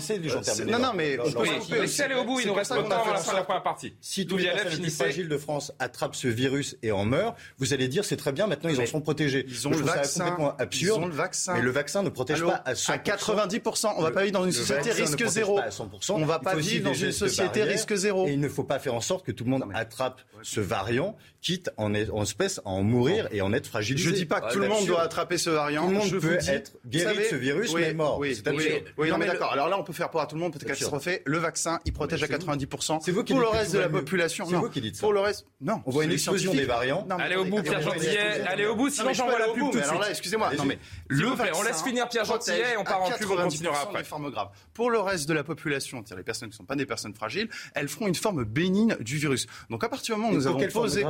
[0.67, 1.17] Non, non, mais
[1.71, 2.39] laissez aller au bout.
[2.39, 3.93] Il nous reste pas temps à la fin de la première partie.
[4.02, 7.88] Si tous les plus fragiles de France attrapent ce virus et en meurent, vous allez
[7.88, 8.47] dire c'est très bien.
[8.47, 9.45] Maintenant, ils en sont protégés.
[9.47, 10.56] Ils ont le vaccin.
[10.71, 11.54] Ils ont le vaccin.
[11.56, 12.91] Mais le vaccin ne protège pas à 100%.
[12.91, 13.93] À 90%.
[13.97, 15.60] On va pas vivre dans une société risque zéro.
[16.10, 18.28] On va pas vivre dans une société risque zéro.
[18.28, 21.18] Et il ne faut pas faire en sorte que tout le monde attrape ce variant,
[21.48, 24.10] quitte en, espèce à en mourir et en être fragilisé.
[24.10, 25.86] Je dis pas que tout le monde doit attraper ce variant.
[25.86, 28.20] Tout le monde peut être guéri de ce virus, mais mort.
[28.20, 28.38] Oui,
[28.98, 29.54] oui, non, mais d'accord.
[29.54, 31.22] Alors là, on peut faire pour à tout le monde, peut-être catastropher.
[31.26, 33.00] Le vaccin, il protège à 90%.
[33.02, 35.02] C'est vous qui Pour le reste de la population, c'est vous qui dites ça.
[35.02, 35.82] Pour le reste, non.
[35.86, 37.08] On voit une explosion des variants.
[37.18, 38.42] Allez au bout, Pierre Gentillet.
[38.46, 39.86] Allez au bout, sinon j'envoie la pub tout de suite.
[39.86, 40.54] Alors là, excusez-moi.
[40.56, 43.84] Non mais le on laisse finir Pierre Gentillet et on part en pub, on continuera
[43.84, 44.04] après.
[44.74, 47.14] Pour le reste de la population, c'est-à-dire les personnes qui ne sont pas des personnes
[47.14, 49.48] fragiles, elles feront une forme bénigne du virus.
[49.70, 51.06] Donc à partir du moment où nous avons posé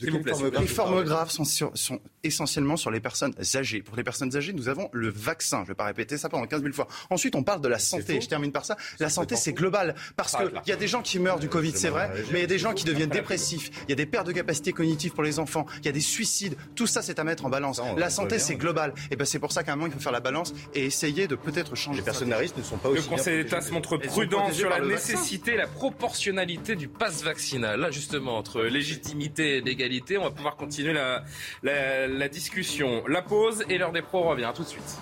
[0.00, 3.82] les formes graves sont essentiellement sur les personnes âgées.
[3.82, 5.58] Pour les personnes âgées, nous avons le vaccin.
[5.58, 6.88] Je ne vais pas répéter ça pendant 15 000 fois.
[7.10, 8.20] Ensuite, on parle de la santé.
[8.20, 8.76] Je termine par ça.
[8.98, 9.94] La santé, c'est global.
[10.16, 12.44] Parce qu'il y a des gens qui meurent du Covid, c'est vrai, mais il y
[12.44, 13.70] a des gens qui deviennent dépressifs.
[13.88, 15.66] Il y a des pertes de capacité cognitive pour les enfants.
[15.78, 16.56] Il y a des suicides.
[16.74, 17.80] Tout ça, c'est à mettre en balance.
[17.96, 18.94] La santé, c'est global.
[19.10, 21.26] Et ben, c'est pour ça qu'à un moment, il faut faire la balance et essayer
[21.26, 21.98] de peut-être changer.
[21.98, 23.08] Les personnes à risque ne sont pas aussi.
[23.08, 27.80] Le Conseil d'État se montre prudent sur la nécessité et la proportionnalité du pass vaccinal.
[27.80, 30.92] Là, justement, entre légitimité et légalité, on va pouvoir continuer
[31.62, 33.06] la, discussion.
[33.06, 34.50] La pause et l'heure des pros revient.
[34.54, 34.98] Tout de suite.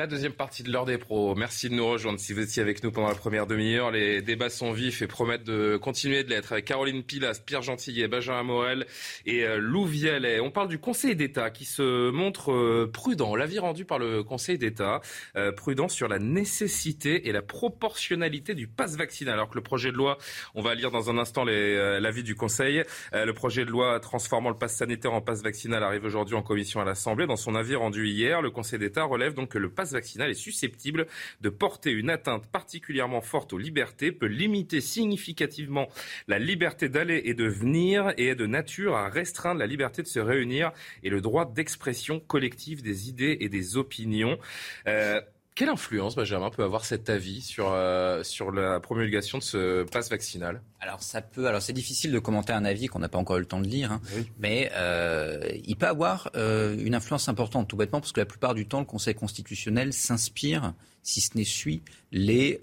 [0.00, 1.34] La deuxième partie de l'heure des pros.
[1.34, 3.90] Merci de nous rejoindre si vous étiez avec nous pendant la première demi-heure.
[3.90, 8.42] Les débats sont vifs et promettent de continuer de l'être Caroline Pilas, Pierre Gentillet, Benjamin
[8.42, 8.86] Morel
[9.26, 10.40] et euh, Lou Vialet.
[10.40, 13.36] On parle du Conseil d'État qui se montre euh, prudent.
[13.36, 15.02] L'avis rendu par le Conseil d'État,
[15.36, 19.34] euh, prudent sur la nécessité et la proportionnalité du pass vaccinal.
[19.34, 20.16] Alors que le projet de loi,
[20.54, 24.56] on va lire dans un instant l'avis du Conseil, le projet de loi transformant le
[24.56, 27.26] pass sanitaire en pass vaccinal arrive aujourd'hui en commission à l'Assemblée.
[27.26, 31.06] Dans son avis rendu hier, le Conseil d'État relève donc que le vaccinal est susceptible
[31.40, 35.88] de porter une atteinte particulièrement forte aux libertés, peut limiter significativement
[36.28, 40.08] la liberté d'aller et de venir et est de nature à restreindre la liberté de
[40.08, 40.72] se réunir
[41.02, 44.38] et le droit d'expression collective des idées et des opinions.
[44.86, 45.20] Euh,
[45.54, 50.08] quelle influence, Benjamin, peut avoir cet avis sur, euh, sur la promulgation de ce passe
[50.08, 50.62] vaccinal?
[50.80, 51.46] Alors, ça peut.
[51.46, 53.66] Alors, c'est difficile de commenter un avis qu'on n'a pas encore eu le temps de
[53.66, 54.00] lire, hein,
[54.38, 58.54] mais euh, il peut avoir euh, une influence importante, tout bêtement, parce que la plupart
[58.54, 61.82] du temps, le Conseil constitutionnel s'inspire, si ce n'est suit,
[62.12, 62.58] les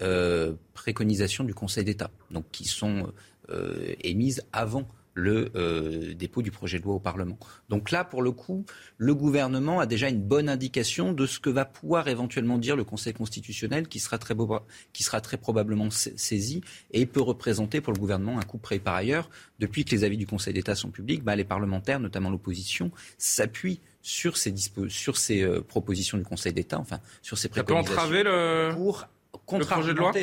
[0.74, 3.12] préconisations du Conseil d'État, donc qui sont
[4.02, 7.38] émises avant le euh, dépôt du projet de loi au Parlement.
[7.68, 8.64] Donc là, pour le coup,
[8.96, 12.84] le gouvernement a déjà une bonne indication de ce que va pouvoir éventuellement dire le
[12.84, 14.34] Conseil constitutionnel, qui sera très,
[14.92, 18.78] qui sera très probablement saisi et peut représenter pour le gouvernement un coup près.
[18.78, 19.28] Par ailleurs,
[19.58, 23.80] depuis que les avis du Conseil d'État sont publics, bah, les parlementaires, notamment l'opposition, s'appuient
[24.02, 24.54] sur ces,
[24.88, 28.70] sur ces euh, propositions du Conseil d'État, enfin sur ces préconisations, Ça peut entraver le...
[28.74, 29.08] pour
[29.46, 29.66] contre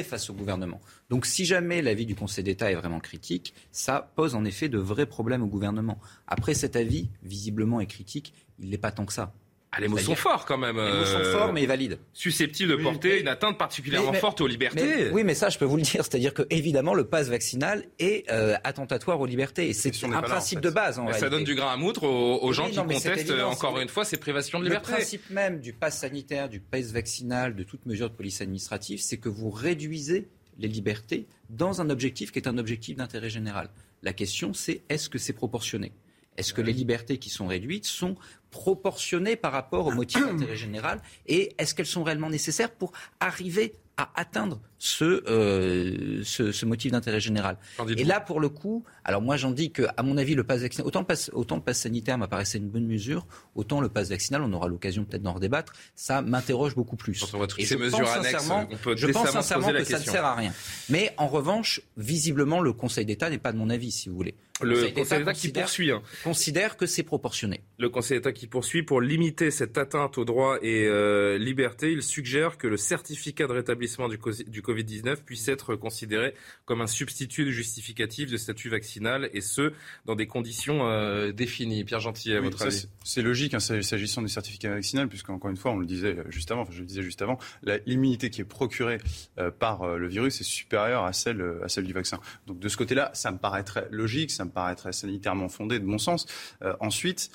[0.03, 0.81] face au gouvernement.
[1.09, 4.77] Donc si jamais l'avis du Conseil d'État est vraiment critique, ça pose en effet de
[4.77, 5.99] vrais problèmes au gouvernement.
[6.27, 9.33] Après cet avis, visiblement est critique, il n'est pas tant que ça.
[9.75, 10.77] Ah, les mots sont forts quand même.
[10.77, 11.99] Les mots sont forts, mais valides.
[12.13, 15.09] Susceptibles de porter une atteinte particulièrement forte aux libertés.
[15.11, 16.03] oui, mais ça, je peux vous le dire.
[16.05, 19.69] C'est-à-dire que, évidemment, le pass vaccinal est euh, attentatoire aux libertés.
[19.69, 22.69] Et c'est un principe de base, en Ça donne du grain à moutre aux, gens
[22.69, 24.91] qui contestent, encore une fois, ces privations de liberté.
[24.91, 28.99] Le principe même du pass sanitaire, du pass vaccinal, de toute mesure de police administrative,
[29.01, 33.69] c'est que vous réduisez les libertés dans un objectif qui est un objectif d'intérêt général.
[34.03, 35.91] La question, c'est est-ce que c'est proportionné?
[36.37, 38.15] Est-ce que les libertés qui sont réduites sont
[38.55, 43.73] proportionnées par rapport au motif d'intérêt général et est-ce qu'elles sont réellement nécessaires pour arriver
[43.97, 47.57] à atteindre ce, euh, ce, motif d'intérêt général?
[47.97, 50.61] Et là, pour le coup, alors moi j'en dis que, à mon avis, le pass
[50.61, 54.53] vaccinal, autant, autant le pass sanitaire m'apparaissait une bonne mesure, autant le pass vaccinal, on
[54.53, 57.19] aura l'occasion peut-être d'en redébattre, ça m'interroge beaucoup plus.
[57.19, 60.03] Quand on voit toutes ces mesures annexes, on peut je pense sincèrement que ça ne
[60.03, 60.53] sert à rien.
[60.89, 64.35] Mais en revanche, visiblement, le Conseil d'État n'est pas de mon avis, si vous voulez.
[64.61, 65.91] Le Conseil d'État qui poursuit.
[65.91, 66.01] Hein.
[66.23, 67.61] Considère que c'est proportionné.
[67.77, 71.91] Le Conseil d'État qui poursuit pour limiter cette atteinte aux droits et euh, libertés.
[71.91, 76.87] Il suggère que le certificat de rétablissement du, du Covid-19 puisse être considéré comme un
[76.87, 79.73] substitut justificatif de statut vaccinal et ce,
[80.05, 81.83] dans des conditions euh, définies.
[81.83, 85.71] Pierre Gentil, à votre avis C'est logique hein, s'agissant du certificat vaccinal, puisqu'encore une fois,
[85.71, 87.37] on le disait juste avant, enfin, je le disais juste avant,
[87.85, 88.99] l'immunité qui est procurée
[89.37, 92.21] euh, par le virus est supérieure à celle, à celle du vaccin.
[92.47, 95.97] Donc de ce côté-là, ça me paraîtrait logique, ça me paraîtrait sanitairement fondé, de bon
[95.97, 96.25] sens.
[96.61, 97.29] Euh, ensuite,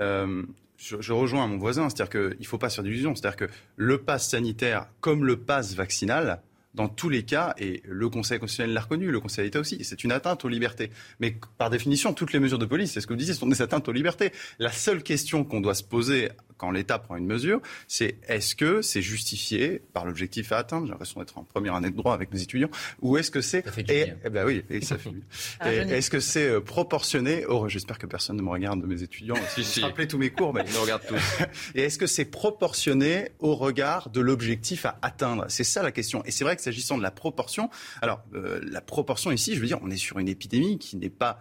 [0.00, 0.42] euh,
[0.76, 3.14] je, rejoins mon voisin, c'est-à-dire qu'il ne faut pas se faire d'illusions.
[3.14, 6.42] C'est-à-dire que le pass sanitaire, comme le pass vaccinal,
[6.74, 10.04] dans tous les cas, et le Conseil constitutionnel l'a reconnu, le Conseil d'État aussi, c'est
[10.04, 10.90] une atteinte aux libertés.
[11.20, 13.62] Mais par définition, toutes les mesures de police, c'est ce que vous disiez, sont des
[13.62, 14.30] atteintes aux libertés.
[14.58, 18.82] La seule question qu'on doit se poser quand l'État prend une mesure, c'est est-ce que
[18.82, 20.86] c'est justifié par l'objectif à atteindre?
[20.86, 22.70] J'ai l'impression d'être en première année de droit avec mes étudiants.
[23.02, 25.10] Ou est-ce que c'est et, eh ben oui, et ça fait
[25.60, 29.02] ah, Est-ce que c'est euh, proportionné Oh, j'espère que personne ne me regarde de mes
[29.02, 29.36] étudiants.
[29.56, 29.80] Si, si.
[29.80, 31.38] Rappelez tous mes cours, mais ils me regardent tous.
[31.74, 35.46] et est-ce que c'est proportionné au regard de l'objectif à atteindre?
[35.48, 36.22] C'est ça la question.
[36.24, 37.70] Et c'est vrai que s'agissant de la proportion,
[38.02, 41.08] alors euh, la proportion ici, je veux dire, on est sur une épidémie qui n'est
[41.08, 41.40] pas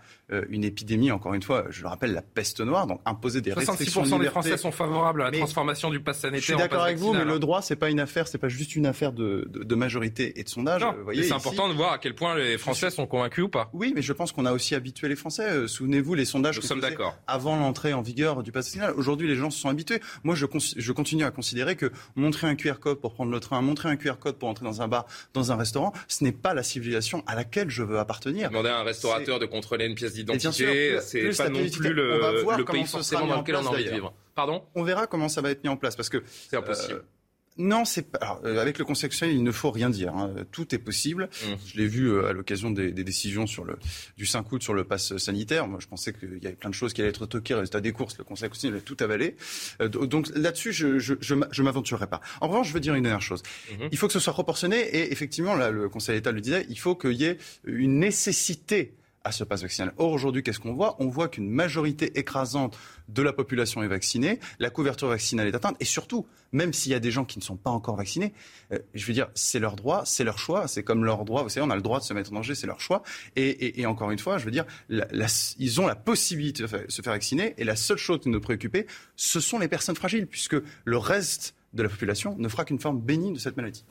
[0.50, 4.04] une épidémie, encore une fois, je le rappelle, la peste noire, donc imposer des restrictions
[4.04, 6.40] de des Français sont favorables à la transformation du pass sanitaire.
[6.40, 8.76] Je suis d'accord avec vous, mais le droit, c'est pas une affaire, c'est pas juste
[8.76, 10.86] une affaire de, de, majorité et de sondage.
[11.14, 13.70] c'est important de voir à quel point les Français sont convaincus ou pas.
[13.74, 15.50] Oui, mais je pense qu'on a aussi habitué les Français.
[15.50, 16.56] Euh, souvenez-vous les sondages.
[16.58, 17.16] Nous sommes d'accord.
[17.28, 18.98] Avant l'entrée en vigueur du pass sanitaire.
[18.98, 20.00] Aujourd'hui, les gens se sont habitués.
[20.24, 20.46] Moi, je,
[20.78, 23.98] je continue à considérer que montrer un QR code pour prendre le train, montrer un
[23.98, 27.24] QR code pour entrer dans un bar, dans un restaurant, ce n'est pas la civilisation
[27.28, 28.50] à laquelle je veux appartenir.
[28.50, 32.86] Demander à un restaurateur de contrôler une pièce d'identité c'est pas non plus le, pays
[32.86, 34.14] forcément dans lequel on a envie de vivre.
[34.36, 34.64] Pardon?
[34.76, 36.96] On verra comment ça va être mis en place parce que c'est impossible.
[36.96, 37.16] Euh,
[37.58, 38.42] non, c'est pas.
[38.44, 40.14] Euh, avec le Conseil constitutionnel, il ne faut rien dire.
[40.14, 40.34] Hein.
[40.52, 41.30] Tout est possible.
[41.32, 41.54] Mmh.
[41.66, 43.78] Je l'ai vu euh, à l'occasion des, décisions sur le
[44.18, 45.66] du 5 août sur le pass sanitaire.
[45.68, 47.54] Moi, je pensais qu'il y avait plein de choses qui allaient être toquées.
[47.54, 49.38] Résultat des courses, le Conseil constitutionnel a tout avalé.
[49.80, 52.20] donc là-dessus, je je, je, m'aventurerai pas.
[52.42, 53.42] En revanche, je veux dire une dernière chose.
[53.72, 53.86] Mmh.
[53.92, 54.78] Il faut que ce soit proportionné.
[54.78, 58.96] Et effectivement, là, le Conseil d'État le disait, il faut qu'il y ait une nécessité
[59.26, 59.92] à ce passe vaccinal.
[59.98, 60.96] Or, aujourd'hui, qu'est-ce qu'on voit?
[61.00, 62.78] On voit qu'une majorité écrasante
[63.10, 66.96] de la population est vaccinée, la couverture vaccinale est atteinte, et surtout, même s'il y
[66.96, 68.34] a des gens qui ne sont pas encore vaccinés,
[68.72, 71.50] euh, je veux dire, c'est leur droit, c'est leur choix, c'est comme leur droit, vous
[71.50, 73.04] savez, on a le droit de se mettre en danger, c'est leur choix,
[73.36, 77.56] et, encore une fois, je veux dire, ils ont la possibilité de se faire vacciner,
[77.58, 78.86] et la seule chose qui nous préoccuper,
[79.16, 83.02] ce sont les personnes fragiles, puisque le reste de la population ne fera qu'une forme
[83.02, 83.84] bénigne de cette maladie.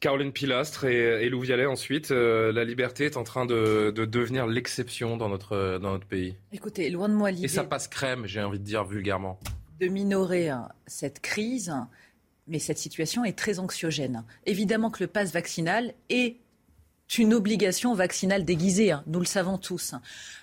[0.00, 2.10] Caroline Pilastre et, Lou Vialet ensuite.
[2.10, 6.36] Euh, la liberté est en train de, devenir l'exception dans notre, dans notre pays.
[6.52, 7.44] Écoutez, loin de moi l'idée.
[7.44, 9.38] Et ça passe crème, j'ai envie de dire vulgairement.
[9.80, 11.74] De minorer hein, cette crise,
[12.46, 14.24] mais cette situation est très anxiogène.
[14.44, 16.36] Évidemment que le pass vaccinal est
[17.18, 19.94] une obligation vaccinale déguisée, hein, nous le savons tous.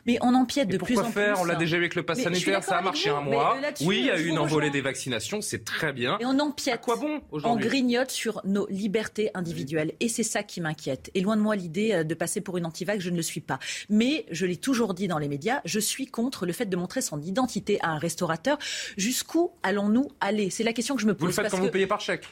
[0.05, 1.39] Mais on empiète de plus en faire?
[1.39, 3.57] On l'a déjà vu avec le pass sanitaire, ça a marché un mois.
[3.81, 6.17] Oui, il y a eu une envolée des vaccinations, c'est très bien.
[6.19, 6.81] Et on empiète.
[6.81, 9.93] quoi bon On grignote sur nos libertés individuelles.
[9.99, 11.11] Et c'est ça qui m'inquiète.
[11.13, 13.41] Et loin de moi l'idée euh, de passer pour une antivax, je ne le suis
[13.41, 13.59] pas.
[13.89, 17.01] Mais je l'ai toujours dit dans les médias, je suis contre le fait de montrer
[17.01, 18.57] son identité à un restaurateur.
[18.97, 20.49] Jusqu'où allons-nous aller?
[20.49, 21.21] C'est la question que je me pose.
[21.21, 22.25] Vous le faites quand vous payez par chèque?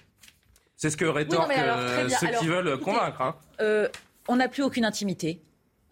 [0.77, 3.21] C'est ce que rétorquent euh, ceux qui veulent convaincre.
[3.21, 3.35] Hein.
[3.59, 3.87] Euh,
[4.27, 5.41] on n'a plus aucune intimité.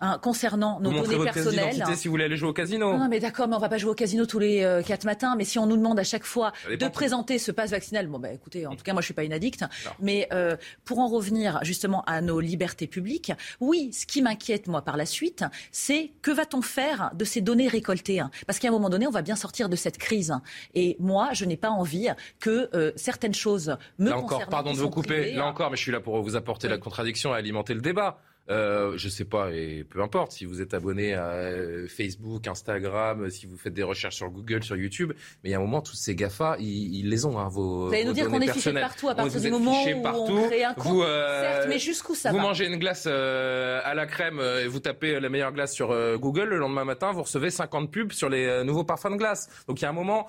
[0.01, 1.83] Hein, concernant nos données personnelles.
[1.95, 2.97] si vous voulez aller jouer au casino.
[2.97, 5.35] Non, mais d'accord, mais on va pas jouer au casino tous les euh, quatre matins.
[5.37, 8.31] Mais si on nous demande à chaque fois de présenter ce passe vaccinal, bon bah
[8.31, 9.65] écoutez, en tout cas moi je suis pas une addict.
[9.99, 14.83] Mais euh, pour en revenir justement à nos libertés publiques, oui, ce qui m'inquiète moi
[14.83, 18.31] par la suite, c'est que va-t-on faire de ces données récoltées hein?
[18.47, 20.33] Parce qu'à un moment donné, on va bien sortir de cette crise.
[20.75, 22.07] Et moi, je n'ai pas envie
[22.39, 25.33] que euh, certaines choses me là encore, pardon de vous couper.
[25.33, 28.21] Là encore, mais je suis là pour vous apporter la contradiction et alimenter le débat.
[28.49, 33.29] Euh, je sais pas, et peu importe, si vous êtes abonné à euh, Facebook, Instagram,
[33.29, 35.81] si vous faites des recherches sur Google, sur YouTube, mais il y a un moment,
[35.81, 38.73] tous ces GAFA, ils, les ont, hein, vos Vous allez nous dire qu'on est fiché
[38.73, 42.15] partout à partir du moment où on crée un compte, vous, euh, certes, mais jusqu'où
[42.15, 45.73] ça Vous mangez une glace euh, à la crème et vous tapez la meilleure glace
[45.73, 49.49] sur Google, le lendemain matin, vous recevez 50 pubs sur les nouveaux parfums de glace.
[49.67, 50.27] Donc il y a un moment...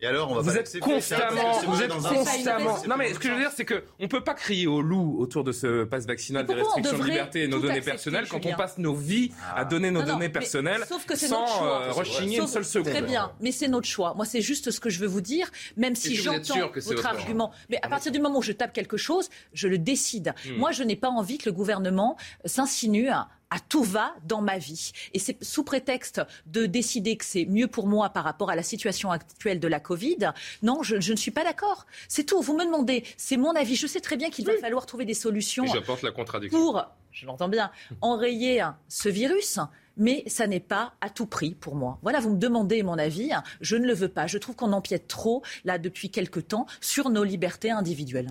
[0.00, 2.76] Et alors, on va vous êtes constamment, vous êtes constamment.
[2.88, 5.16] Non, mais ce que je veux dire, c'est que on peut pas crier au loup
[5.18, 8.54] autour de ce passe vaccinal des restrictions de liberté et nos données personnelles quand on
[8.54, 10.84] passe nos vies à donner nos données personnelles
[11.16, 12.92] sans euh, rechigner une seule seconde.
[12.92, 14.14] Très bien, mais c'est notre choix.
[14.14, 17.50] Moi, c'est juste ce que je veux vous dire, même si j'entends votre argument.
[17.68, 20.32] Mais à partir du moment où je tape quelque chose, je le décide.
[20.46, 20.58] Hmm.
[20.58, 23.08] Moi, je n'ai pas envie que le gouvernement s'insinue
[23.50, 24.92] à tout va dans ma vie.
[25.14, 28.62] Et c'est sous prétexte de décider que c'est mieux pour moi par rapport à la
[28.62, 30.32] situation actuelle de la Covid.
[30.62, 31.86] Non, je, ne suis pas d'accord.
[32.08, 32.40] C'est tout.
[32.40, 33.76] Vous me demandez, c'est mon avis.
[33.76, 35.66] Je sais très bien qu'il va falloir trouver des solutions.
[35.66, 36.58] J'apporte la contradiction.
[36.58, 39.58] Pour, je l'entends bien, enrayer ce virus
[39.98, 41.98] mais ça n'est pas à tout prix pour moi.
[42.02, 44.26] Voilà, vous me demandez mon avis, je ne le veux pas.
[44.26, 48.30] Je trouve qu'on empiète trop, là, depuis quelque temps, sur nos libertés individuelles.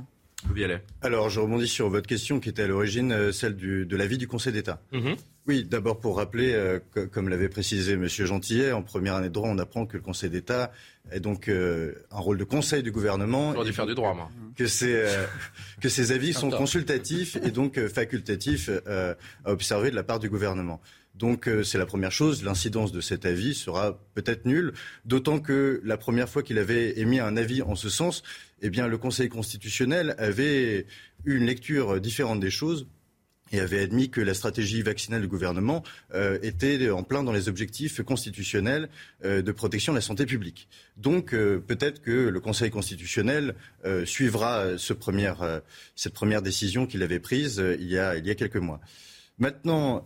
[1.01, 4.27] Alors, je rebondis sur votre question qui était à l'origine euh, celle de l'avis du
[4.27, 4.81] Conseil d'État.
[4.91, 5.15] Mhm.
[5.47, 6.79] Oui, d'abord pour rappeler, euh,
[7.11, 8.07] comme l'avait précisé M.
[8.07, 10.71] Gentillet, en première année de droit, on apprend que le Conseil d'État
[11.11, 13.53] est donc euh, un rôle de conseil du gouvernement.
[13.53, 14.29] J'aurais dû faire du droit, moi.
[14.57, 14.91] Que ces
[16.11, 20.81] avis sont consultatifs et donc facultatifs à observer de la part du gouvernement.
[21.17, 22.43] Donc c'est la première chose.
[22.43, 24.73] L'incidence de cet avis sera peut-être nulle,
[25.05, 28.23] d'autant que la première fois qu'il avait émis un avis en ce sens,
[28.61, 30.85] eh le Conseil constitutionnel avait
[31.25, 32.87] eu une lecture différente des choses
[33.51, 37.49] et avait admis que la stratégie vaccinale du gouvernement euh, était en plein dans les
[37.49, 38.89] objectifs constitutionnels
[39.23, 40.67] euh, de protection de la santé publique.
[40.97, 43.55] Donc euh, peut-être que le Conseil constitutionnel
[44.05, 44.93] suivra ce
[45.95, 48.81] cette première décision qu'il avait prise il y a quelques mois.
[49.39, 50.03] Maintenant,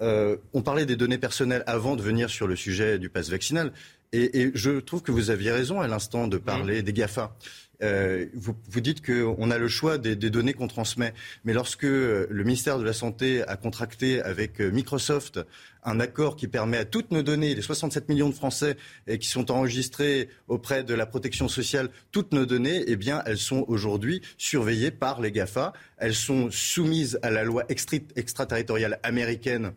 [0.53, 3.71] on parlait des données personnelles avant de venir sur le sujet du pass vaccinal.
[4.13, 6.85] Et, et je trouve que vous aviez raison à l'instant de parler mmh.
[6.85, 7.33] des GAFA.
[7.83, 11.13] Euh, vous, vous, dites qu'on a le choix des, données qu'on transmet,
[11.43, 15.39] mais lorsque euh, le ministère de la Santé a contracté avec euh, Microsoft
[15.83, 18.77] un accord qui permet à toutes nos données, les 67 millions de Français
[19.19, 23.65] qui sont enregistrés auprès de la protection sociale, toutes nos données, eh bien, elles sont
[23.67, 25.73] aujourd'hui surveillées par les GAFA.
[25.97, 29.73] Elles sont soumises à la loi extraterritoriale américaine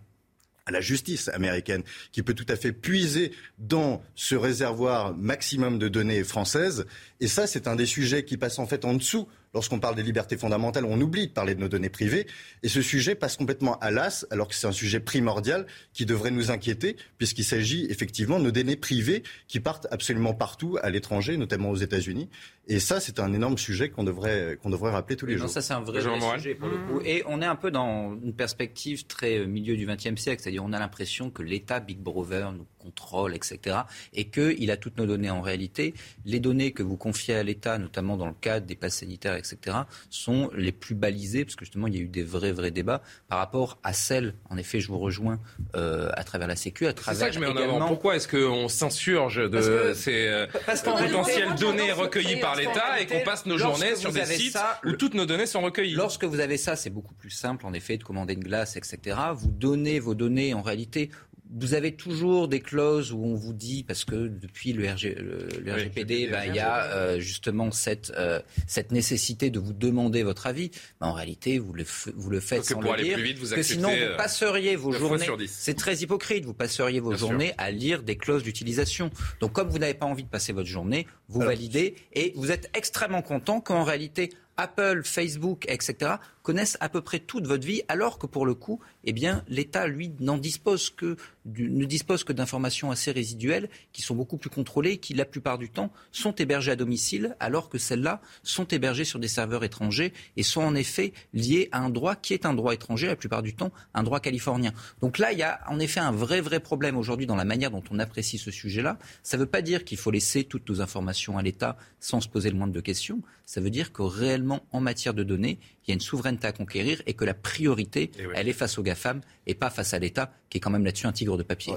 [0.66, 5.88] à la justice américaine, qui peut tout à fait puiser dans ce réservoir maximum de
[5.88, 6.86] données françaises.
[7.20, 10.02] Et ça, c'est un des sujets qui passe en fait en dessous lorsqu'on parle des
[10.02, 12.26] libertés fondamentales, on oublie de parler de nos données privées.
[12.62, 16.30] Et ce sujet passe complètement à l'as, alors que c'est un sujet primordial qui devrait
[16.30, 21.36] nous inquiéter, puisqu'il s'agit effectivement de nos données privées qui partent absolument partout à l'étranger,
[21.36, 22.28] notamment aux États-Unis.
[22.66, 25.48] Et ça, c'est un énorme sujet qu'on devrait, qu'on devrait rappeler tous les jours.
[25.48, 27.00] Ça, c'est un vrai, sujet pour le coup.
[27.04, 30.64] Et on est un peu dans une perspective très euh, milieu du XXe siècle, c'est-à-dire
[30.64, 33.78] on a l'impression que l'État Big Brother nous contrôle, etc.
[34.12, 35.94] Et qu'il a toutes nos données en réalité.
[36.24, 39.76] Les données que vous confiez à l'État, notamment dans le cadre des passes sanitaires, etc.,
[40.10, 43.02] sont les plus balisées, parce que justement, il y a eu des vrais, vrais débats
[43.28, 45.40] par rapport à celles, en effet, je vous rejoins,
[45.74, 47.18] euh, à travers la Sécu, à travers.
[47.18, 47.86] C'est ça que je mets en avant.
[47.86, 50.46] Pourquoi est-ce qu'on s'insurge de ces euh,
[50.84, 55.14] potentielles données recueillies par l'État et qu'on passe nos journées sur des sites où toutes
[55.14, 58.04] nos données sont recueillies Lorsque vous avez ça, c'est beaucoup plus simple, en effet, de
[58.04, 59.18] commander une glace, etc.
[59.34, 61.10] Vous donnez vos données, en réalité,
[61.56, 66.44] vous avez toujours des clauses où on vous dit, parce que depuis le, RGPD, ben,
[66.48, 70.70] il y a euh, justement cette, euh, cette nécessité de vous demander votre avis.
[71.00, 71.84] Mais en réalité, vous le,
[72.16, 73.18] vous le faites sans le dire.
[73.18, 75.26] Vite, vous que sinon, vous euh, passeriez vos journées.
[75.46, 76.44] C'est très hypocrite.
[76.44, 79.10] Vous passeriez vos journées à lire des clauses d'utilisation.
[79.40, 82.68] Donc, comme vous n'avez pas envie de passer votre journée, vous validez et vous êtes
[82.74, 86.12] extrêmement content qu'en réalité, Apple, Facebook, etc.,
[86.44, 89.86] connaissent à peu près toute votre vie, alors que pour le coup, eh bien, l'État,
[89.86, 94.98] lui, n'en dispose que, ne dispose que d'informations assez résiduelles, qui sont beaucoup plus contrôlées,
[94.98, 99.18] qui, la plupart du temps, sont hébergées à domicile, alors que celles-là sont hébergées sur
[99.18, 102.74] des serveurs étrangers et sont en effet liées à un droit qui est un droit
[102.74, 104.74] étranger, la plupart du temps, un droit californien.
[105.00, 107.70] Donc là, il y a en effet un vrai, vrai problème aujourd'hui dans la manière
[107.70, 108.98] dont on apprécie ce sujet-là.
[109.22, 112.28] Ça ne veut pas dire qu'il faut laisser toutes nos informations à l'État sans se
[112.28, 113.22] poser le moindre de questions.
[113.46, 116.52] Ça veut dire que réellement, en matière de données, il y a une souveraineté à
[116.52, 119.98] conquérir et que la priorité, eh elle est face aux GAFAM et pas face à
[119.98, 121.74] l'État, qui est quand même là-dessus un tigre de papier.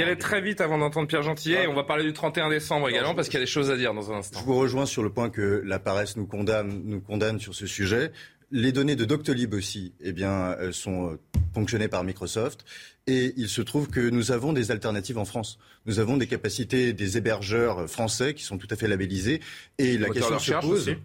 [0.00, 1.66] allez très vite avant d'entendre Pierre Gentillet.
[1.66, 3.92] on va parler du 31 décembre également, parce qu'il y a des choses à dire
[3.92, 4.40] dans un instant.
[4.40, 7.66] Je vous rejoins sur le point que la paresse nous condamne, nous condamne sur ce
[7.66, 8.12] sujet.
[8.50, 11.18] Les données de Doctolib aussi, eh bien, sont
[11.52, 12.64] ponctionnées par Microsoft.
[13.06, 15.58] Et il se trouve que nous avons des alternatives en France.
[15.86, 19.40] Nous avons des capacités des hébergeurs français qui sont tout à fait labellisés.
[19.78, 20.96] Et la question se pose.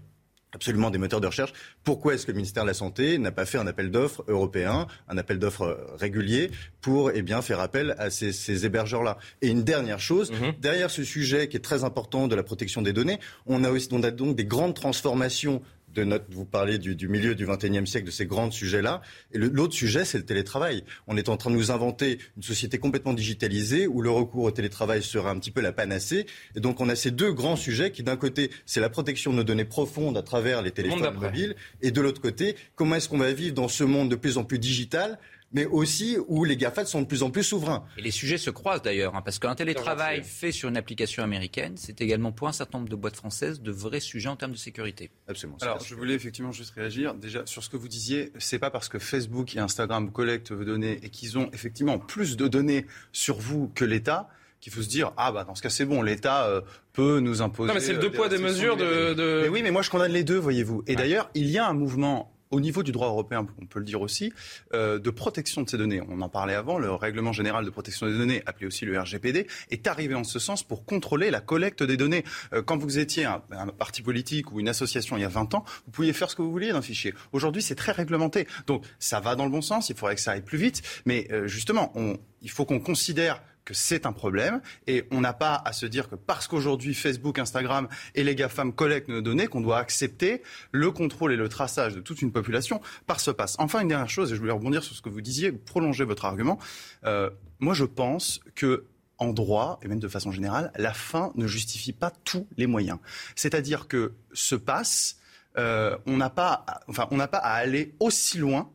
[0.56, 1.52] Absolument, des moteurs de recherche.
[1.84, 4.88] Pourquoi est-ce que le ministère de la Santé n'a pas fait un appel d'offres européen,
[5.10, 9.18] un appel d'offres régulier pour eh bien, faire appel à ces, ces hébergeurs-là?
[9.41, 10.54] Et une dernière chose, mhm.
[10.62, 13.89] derrière ce sujet qui est très important de la protection des données, on a, aussi,
[13.91, 15.62] on a donc des grandes transformations
[15.96, 19.02] de notre, vous parlez du, du milieu du XXIe siècle, de ces grands sujets-là.
[19.32, 20.84] Et l'autre sujet, c'est le télétravail.
[21.08, 24.52] On est en train de nous inventer une société complètement digitalisée où le recours au
[24.52, 26.26] télétravail sera un petit peu la panacée.
[26.56, 29.38] Et donc, on a ces deux grands sujets qui, d'un côté, c'est la protection de
[29.38, 31.56] nos données profondes à travers les téléphones mobiles.
[31.82, 34.43] Et de l'autre côté, comment est-ce qu'on va vivre dans ce monde de plus en
[34.43, 35.18] plus digital
[35.52, 37.86] mais aussi où les GAFA sont de plus en plus souverains.
[37.98, 41.76] Et les sujets se croisent d'ailleurs, hein, parce qu'un télétravail fait sur une application américaine,
[41.78, 44.58] c'est également pour un certain nombre de boîtes françaises de vrais sujets en termes de
[44.58, 45.12] sécurité.
[45.28, 45.58] Absolument.
[45.62, 47.14] Alors, je voulais effectivement juste réagir.
[47.14, 50.66] Déjà, sur ce que vous disiez, c'est pas parce que Facebook et Instagram collectent vos
[50.66, 54.30] données et qu'ils ont effectivement plus de données sur vous que l'État
[54.62, 57.43] qu'il faut se dire ah bah dans ce cas c'est bon l'État euh, peut nous
[57.43, 57.68] imposer.
[57.68, 59.41] Non mais c'est le deux poids deux mesures de, de...
[59.43, 60.84] Mais oui mais moi je condamne les deux voyez-vous.
[60.88, 63.86] Et d'ailleurs il y a un mouvement au niveau du droit européen, on peut le
[63.86, 64.32] dire aussi,
[64.74, 66.01] euh, de protection de ces données.
[66.08, 69.45] On en parlait avant, le règlement général de protection des données, appelé aussi le RGPD,
[69.72, 72.24] est arrivé en ce sens pour contrôler la collecte des données.
[72.53, 73.41] Euh, quand vous étiez un,
[73.78, 76.41] parti politique ou une association il y a 20 ans, vous pouviez faire ce que
[76.41, 77.14] vous vouliez d'un fichier.
[77.34, 78.47] Aujourd'hui, c'est très réglementé.
[78.68, 81.28] Donc ça va dans le bon sens, il faudrait que ça aille plus vite, mais
[81.32, 81.91] euh, justement,
[82.41, 86.07] il faut qu'on considère que c'est un problème et on n'a pas à se dire
[86.07, 90.41] que parce qu'aujourd'hui Facebook, Instagram et les GAFAM collectent nos données qu'on doit accepter
[90.72, 93.55] le contrôle et le traçage de toute une population par ce passe.
[93.59, 96.26] Enfin, une dernière chose, et je voulais rebondir sur ce que vous disiez, prolonger votre
[96.26, 96.59] argument.
[97.05, 98.86] Euh, moi, je pense que
[99.18, 102.99] en droit, et même de façon générale, la fin ne justifie pas tous les moyens.
[103.36, 105.18] C'est-à-dire que ce passe,
[105.57, 108.70] euh, on n'a pas, enfin, on n'a pas à aller aussi loin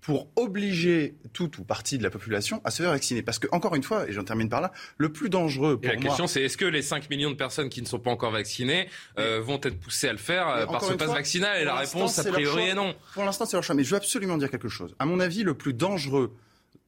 [0.00, 3.22] pour obliger toute ou partie de la population à se faire vacciner.
[3.22, 5.96] Parce que, encore une fois, et j'en termine par là, le plus dangereux pour et
[5.96, 8.30] la question, c'est est-ce que les 5 millions de personnes qui ne sont pas encore
[8.30, 8.88] vaccinées
[9.18, 11.60] euh, vont être poussées à le faire euh, par ce passe vaccinal?
[11.60, 12.94] Et la réponse, a priori, est non.
[13.14, 13.74] Pour l'instant, c'est leur choix.
[13.74, 14.94] Mais je veux absolument dire quelque chose.
[14.98, 16.34] À mon avis, le plus dangereux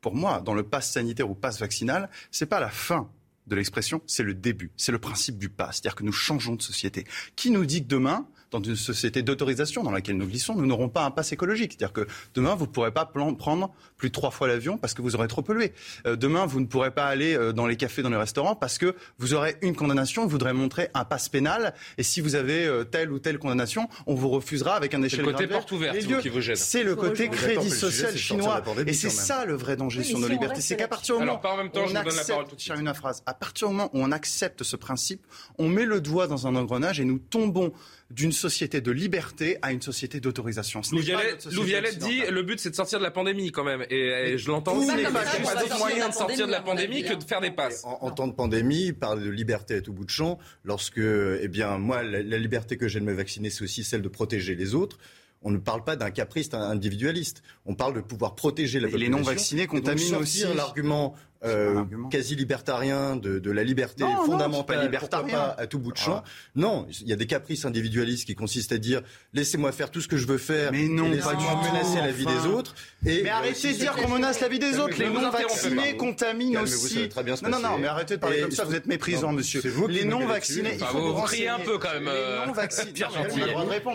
[0.00, 3.08] pour moi dans le pass sanitaire ou pass vaccinal, c'est pas la fin
[3.46, 6.62] de l'expression, c'est le début, c'est le principe du pas, c'est-à-dire que nous changeons de
[6.62, 7.04] société.
[7.34, 10.88] Qui nous dit que demain, dans une société d'autorisation dans laquelle nous glissons, nous n'aurons
[10.88, 11.72] pas un pass écologique.
[11.72, 15.02] C'est-à-dire que demain, vous ne pourrez pas prendre plus de trois fois l'avion parce que
[15.02, 15.72] vous aurez trop pollué.
[16.06, 18.78] Euh, demain, vous ne pourrez pas aller euh, dans les cafés, dans les restaurants parce
[18.78, 21.74] que vous aurez une condamnation, vous voudrez montrer un pass pénal.
[21.98, 25.20] Et si vous avez euh, telle ou telle condamnation, on vous refusera avec un échelle
[25.20, 26.56] C'est le côté porte ouverte qui vous gêne.
[26.56, 28.62] C'est le côté crédit social chinois.
[28.86, 30.60] Et c'est ça le vrai danger sur nos libertés.
[30.60, 32.46] C'est qu'à partir du moment Alors, pas en même temps, je vous donne la parole
[32.46, 32.74] tout de suite.
[32.78, 33.22] Une phrase.
[33.26, 35.24] À partir du moment où on accepte ce principe,
[35.58, 37.72] on met le doigt dans un engrenage et nous tombons
[38.14, 40.82] d'une société de liberté à une société d'autorisation.
[40.92, 41.00] Lou
[41.62, 43.84] Vialet dit le but c'est de sortir de la pandémie quand même.
[43.90, 44.88] Et, je l'entends aussi.
[44.88, 47.50] Il n'y a pas d'autre moyen de sortir de la pandémie que de faire des
[47.50, 47.82] passes.
[47.84, 51.78] En, temps de pandémie, parler de liberté à tout bout de champ, lorsque, eh bien,
[51.78, 54.74] moi, la, la liberté que j'ai de me vacciner, c'est aussi celle de protéger les
[54.74, 54.98] autres
[55.44, 57.42] on ne parle pas d'un caprice individualiste.
[57.66, 59.06] On parle de pouvoir protéger la population.
[59.06, 60.44] Et les non vaccinés contaminent aussi.
[60.54, 65.92] l'argument euh, quasi libertarien de, de la liberté fondamentale, non, pas, pas à tout bout
[65.92, 66.22] de champ.
[66.54, 70.08] Non, il y a des caprices individualistes qui consistent à dire laissez-moi faire tout ce
[70.08, 72.74] que je veux faire, mais non, laissez-moi menacer la vie des autres.
[73.06, 74.98] Et mais arrêtez de dire qu'on menace la vie des autres.
[74.98, 77.08] Les non vaccinés contaminent aussi.
[77.42, 78.64] non, non, non, mais arrêtez de parler comme ça.
[78.64, 79.62] Vous êtes méprisant, monsieur.
[79.88, 82.04] Les non vaccinés, il faut vous crier un peu quand même.
[82.04, 83.42] Les non vaccinés, Pierre Gentil.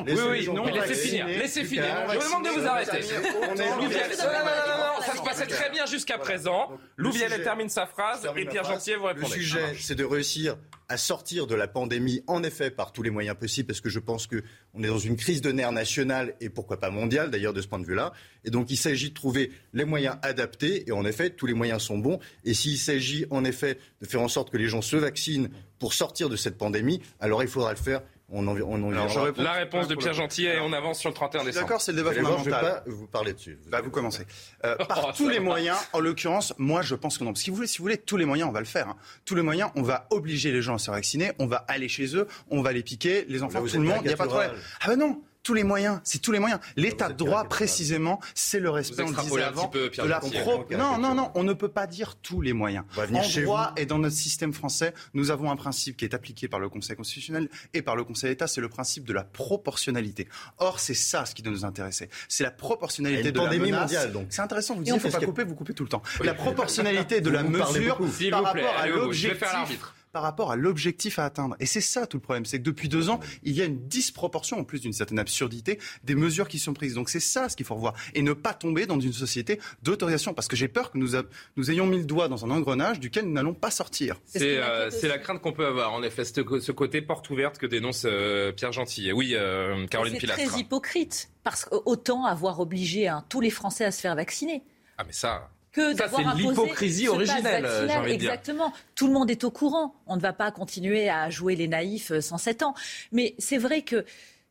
[0.08, 1.86] Oui, oui, laissez finir, laissez finir.
[2.12, 3.02] Je vous demande de vous arrêter.
[3.02, 6.72] Ça se passait très bien jusqu'à présent.
[6.98, 9.28] Louviel termine sa phrase et Pierre Gentil, vous répondez.
[9.28, 10.58] Le sujet, c'est de réussir
[10.90, 14.00] à sortir de la pandémie, en effet, par tous les moyens possibles, parce que je
[14.00, 17.62] pense qu'on est dans une crise de nerfs nationale et pourquoi pas mondiale, d'ailleurs, de
[17.62, 18.14] ce point de vue-là.
[18.46, 21.82] Et donc, il s'agit de trouver les moyens adaptés, et en effet, tous les moyens
[21.82, 22.20] sont bons.
[22.46, 25.94] Et s'il s'agit, en effet, de faire en sorte que les gens se vaccinent pour
[25.94, 29.96] sortir de cette pandémie, alors il faudra le faire on en, on la réponse de
[29.96, 31.66] Pierre Gentil et on avance sur le 31 décembre.
[31.66, 32.44] D'accord, c'est le débat fondamental.
[32.44, 33.58] Je vais pas vous parler dessus.
[33.68, 34.24] Bah, vous commencez.
[34.66, 37.34] Euh, par tous les moyens, en l'occurrence, moi je pense que non.
[37.36, 38.90] Si vous voulez, si vous voulez, tous les moyens, on va le faire.
[38.90, 38.98] Hein.
[39.24, 42.18] Tous les moyens, on va obliger les gens à se vacciner, on va aller chez
[42.18, 44.30] eux, on va les piquer, les enfants, tout le monde, il n'y a pas de
[44.30, 44.52] problème.
[44.82, 46.60] Ah ben non, tous les moyens, c'est tous les moyens.
[46.76, 50.66] L'état de droit, précisément, c'est le respect, on disait avant, peu, de la pro...
[50.72, 52.84] Non, non, non, on ne peut pas dire tous les moyens.
[52.98, 56.60] En droit et dans notre système français, nous avons un principe qui est appliqué par
[56.60, 60.28] le Conseil constitutionnel et par le Conseil d'État, c'est le principe de la proportionnalité.
[60.58, 62.10] Or, c'est ça ce qui doit nous intéresser.
[62.28, 63.82] C'est la proportionnalité de la menace.
[63.84, 64.28] mondiale, donc.
[64.32, 66.02] C'est intéressant, vous dites, il ne faut pas couper, vous coupez tout le temps.
[66.26, 67.98] La proportionnalité de la mesure
[68.32, 71.56] par rapport à l'objectif par rapport à l'objectif à atteindre.
[71.60, 73.88] Et c'est ça tout le problème, c'est que depuis deux ans, il y a une
[73.88, 76.94] disproportion, en plus d'une certaine absurdité, des mesures qui sont prises.
[76.94, 77.94] Donc c'est ça ce qu'il faut revoir.
[78.14, 80.34] Et ne pas tomber dans une société d'autorisation.
[80.34, 81.10] Parce que j'ai peur que nous,
[81.56, 84.16] nous, ayons mis le doigt dans un engrenage duquel nous n'allons pas sortir.
[84.26, 88.04] C'est euh, la crainte qu'on peut avoir, en effet, ce, côté porte ouverte que dénonce
[88.06, 89.12] euh, Pierre Gentil.
[89.12, 90.42] Oui, euh, Caroline Pilastre.
[90.42, 94.64] C'est très hypocrite, parce qu'autant avoir obligé hein, tous les Français à se faire vacciner.
[94.98, 97.68] Ah mais ça que d'avoir imposé l'hypocrisie originelle,
[98.08, 98.74] Exactement.
[98.96, 99.96] Tout le monde est au courant.
[100.08, 102.74] On ne va pas continuer à jouer les naïfs euh, sans 7 ans.
[103.12, 104.06] Mais c'est vrai que,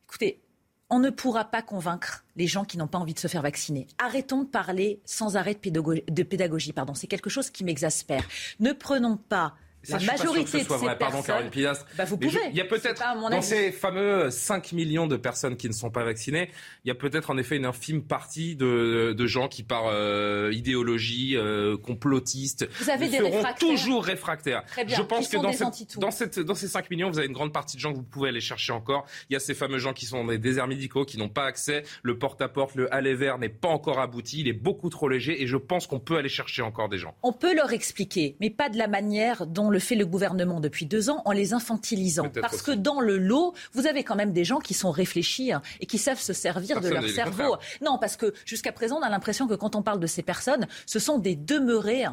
[0.09, 0.41] écoutez,
[0.89, 3.87] on ne pourra pas convaincre les gens qui n'ont pas envie de se faire vacciner.
[3.99, 6.05] Arrêtons de parler sans arrêt de pédagogie.
[6.09, 6.95] De pédagogie pardon.
[6.95, 8.25] C'est quelque chose qui m'exaspère.
[8.61, 9.55] Ne prenons pas
[9.89, 11.87] la majorité de ces Pardon, Caroline Pilastre.
[11.97, 12.39] Bah, vous pouvez.
[12.51, 16.05] Il y a peut-être, dans ces fameux 5 millions de personnes qui ne sont pas
[16.05, 16.51] vaccinées,
[16.85, 20.51] il y a peut-être en effet une infime partie de, de gens qui, par euh,
[20.53, 24.65] idéologie euh, complotiste, vous avez des seront toujours réfractaires.
[24.67, 24.97] Très bien.
[24.97, 27.53] Je pense que dans, cette, dans, cette, dans, ces 5 millions, vous avez une grande
[27.53, 29.07] partie de gens que vous pouvez aller chercher encore.
[29.31, 31.45] Il y a ces fameux gens qui sont dans des déserts médicaux, qui n'ont pas
[31.45, 31.85] accès.
[32.03, 34.41] Le porte-à-porte, le aller vert n'est pas encore abouti.
[34.41, 37.15] Il est beaucoup trop léger et je pense qu'on peut aller chercher encore des gens.
[37.23, 40.87] On peut leur expliquer, mais pas de la manière dont le fait le gouvernement depuis
[40.87, 42.31] deux ans en les infantilisant.
[42.41, 45.63] Parce que dans le lot, vous avez quand même des gens qui sont réfléchis hein,
[45.81, 47.57] et qui savent se servir de leur cerveau.
[47.83, 50.67] Non, parce que jusqu'à présent, on a l'impression que quand on parle de ces personnes,
[50.87, 52.07] ce sont des demeurés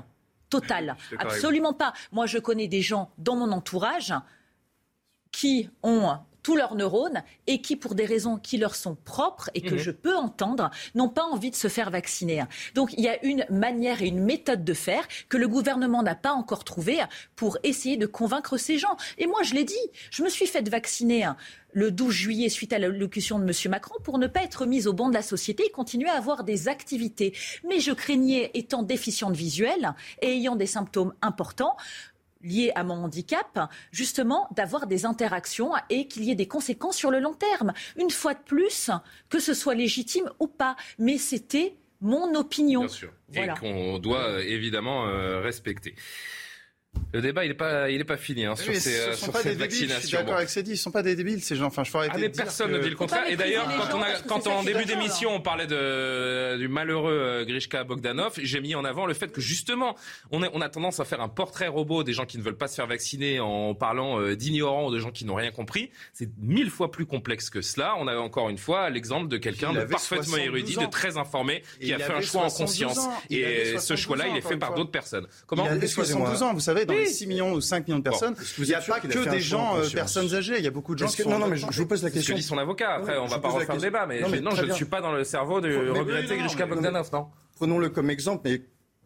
[0.50, 0.96] totales.
[1.18, 1.94] Absolument pas.
[2.12, 4.14] Moi, je connais des gens dans mon entourage
[5.32, 9.62] qui ont tous leurs neurones et qui, pour des raisons qui leur sont propres et
[9.62, 9.80] que mhm.
[9.80, 12.44] je peux entendre, n'ont pas envie de se faire vacciner.
[12.76, 16.16] Donc il y a une manière et une méthode de faire que le gouvernement n'a
[16.16, 17.00] pas encore trouvée
[17.36, 18.96] pour essayer de convaincre ces gens.
[19.18, 19.76] Et moi, je l'ai dit,
[20.12, 21.30] je me suis fait vacciner
[21.74, 23.72] le 12 juillet suite à l'allocution de M.
[23.72, 26.44] Macron pour ne pas être mise au banc de la société et continuer à avoir
[26.44, 27.34] des activités.
[27.68, 31.76] Mais je craignais, étant déficiente visuelle et ayant des symptômes importants,
[32.44, 37.10] liées à mon handicap, justement d'avoir des interactions et qu'il y ait des conséquences sur
[37.10, 37.74] le long terme.
[37.98, 38.92] Une fois de plus,
[39.30, 40.76] que ce soit légitime ou pas.
[41.00, 42.82] Mais c'était mon opinion.
[42.82, 43.14] Bien sûr.
[43.34, 45.06] Et qu'on doit évidemment
[45.42, 45.96] respecter.
[47.14, 49.56] Le débat, il n'est pas, il est pas fini hein, sur, ces, euh, sur cette
[49.56, 50.02] vaccination.
[50.02, 51.68] Je suis d'accord avec Cédric, ils ne sont pas des débiles, ces gens.
[51.68, 53.26] Enfin, je arrêter ah, mais personne ne dit le contraire.
[53.30, 57.46] Et d'ailleurs, quand, on a, quand en début d'émission, on parlait de, du malheureux euh,
[57.46, 59.96] Grishka Bogdanov, j'ai mis en avant le fait que justement,
[60.32, 62.58] on a, on a tendance à faire un portrait robot des gens qui ne veulent
[62.58, 65.92] pas se faire vacciner en parlant euh, d'ignorants ou de gens qui n'ont rien compris.
[66.14, 67.94] C'est mille fois plus complexe que cela.
[68.00, 71.94] On a encore une fois l'exemple de quelqu'un de parfaitement érudit, de très informé, qui
[71.94, 73.08] a fait un choix en conscience.
[73.30, 75.28] Et ce choix-là, il est fait par d'autres personnes.
[75.46, 78.04] Comment Il avait 72 ans, vous savez, dans les 6 millions ou 5 millions de
[78.04, 80.58] personnes, il n'y a pas que des gens, euh, personnes âgées.
[80.58, 82.34] Il y a beaucoup de gens qui Non, non, mais je vous pose la question.
[82.34, 82.96] Ce que dit son avocat.
[82.96, 84.06] Après, on va pas refaire le débat.
[84.06, 87.90] Mais non, je ne suis pas dans le cerveau de regretter Grishka Bogdanov, non Prenons-le
[87.90, 88.64] comme exemple, mais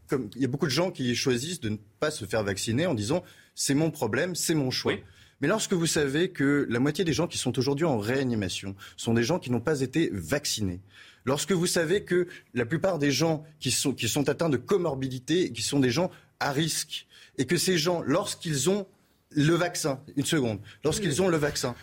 [0.08, 2.88] comme il y a beaucoup de gens qui choisissent de ne pas se faire vacciner
[2.88, 3.24] en disant
[3.56, 4.94] c'est mon problème, c'est mon choix.
[5.42, 9.14] Mais lorsque vous savez que la moitié des gens qui sont aujourd'hui en réanimation sont
[9.14, 10.82] des gens qui n'ont pas été vaccinés,
[11.26, 15.52] lorsque vous savez que la plupart des gens qui sont, qui sont atteints de comorbidité,
[15.52, 16.10] qui sont des gens
[16.40, 17.07] à risque,
[17.38, 18.88] et que ces gens, lorsqu'ils ont
[19.32, 21.76] le vaccin, une seconde, lorsqu'ils ont le vaccin,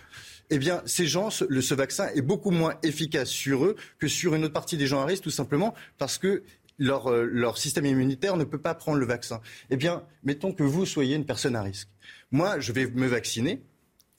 [0.50, 4.34] eh bien, ces gens, ce, ce, vaccin est beaucoup moins efficace sur eux que sur
[4.34, 6.42] une autre partie des gens à risque, tout simplement parce que
[6.78, 9.40] leur, euh, leur système immunitaire ne peut pas prendre le vaccin.
[9.70, 11.88] Eh bien, mettons que vous soyez une personne à risque.
[12.30, 13.62] Moi, je vais me vacciner.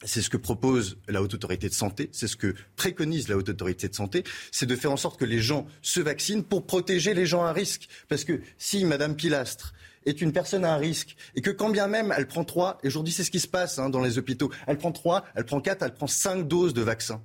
[0.03, 3.49] C'est ce que propose la Haute Autorité de Santé, c'est ce que préconise la Haute
[3.49, 7.13] Autorité de Santé, c'est de faire en sorte que les gens se vaccinent pour protéger
[7.13, 7.87] les gens à risque.
[8.09, 9.73] Parce que si Madame Pilastre
[10.05, 11.15] est une personne à risque.
[11.35, 13.79] Et que quand bien même elle prend trois, et aujourd'hui c'est ce qui se passe
[13.79, 16.81] hein, dans les hôpitaux, elle prend trois, elle prend quatre, elle prend cinq doses de
[16.81, 17.21] vaccin.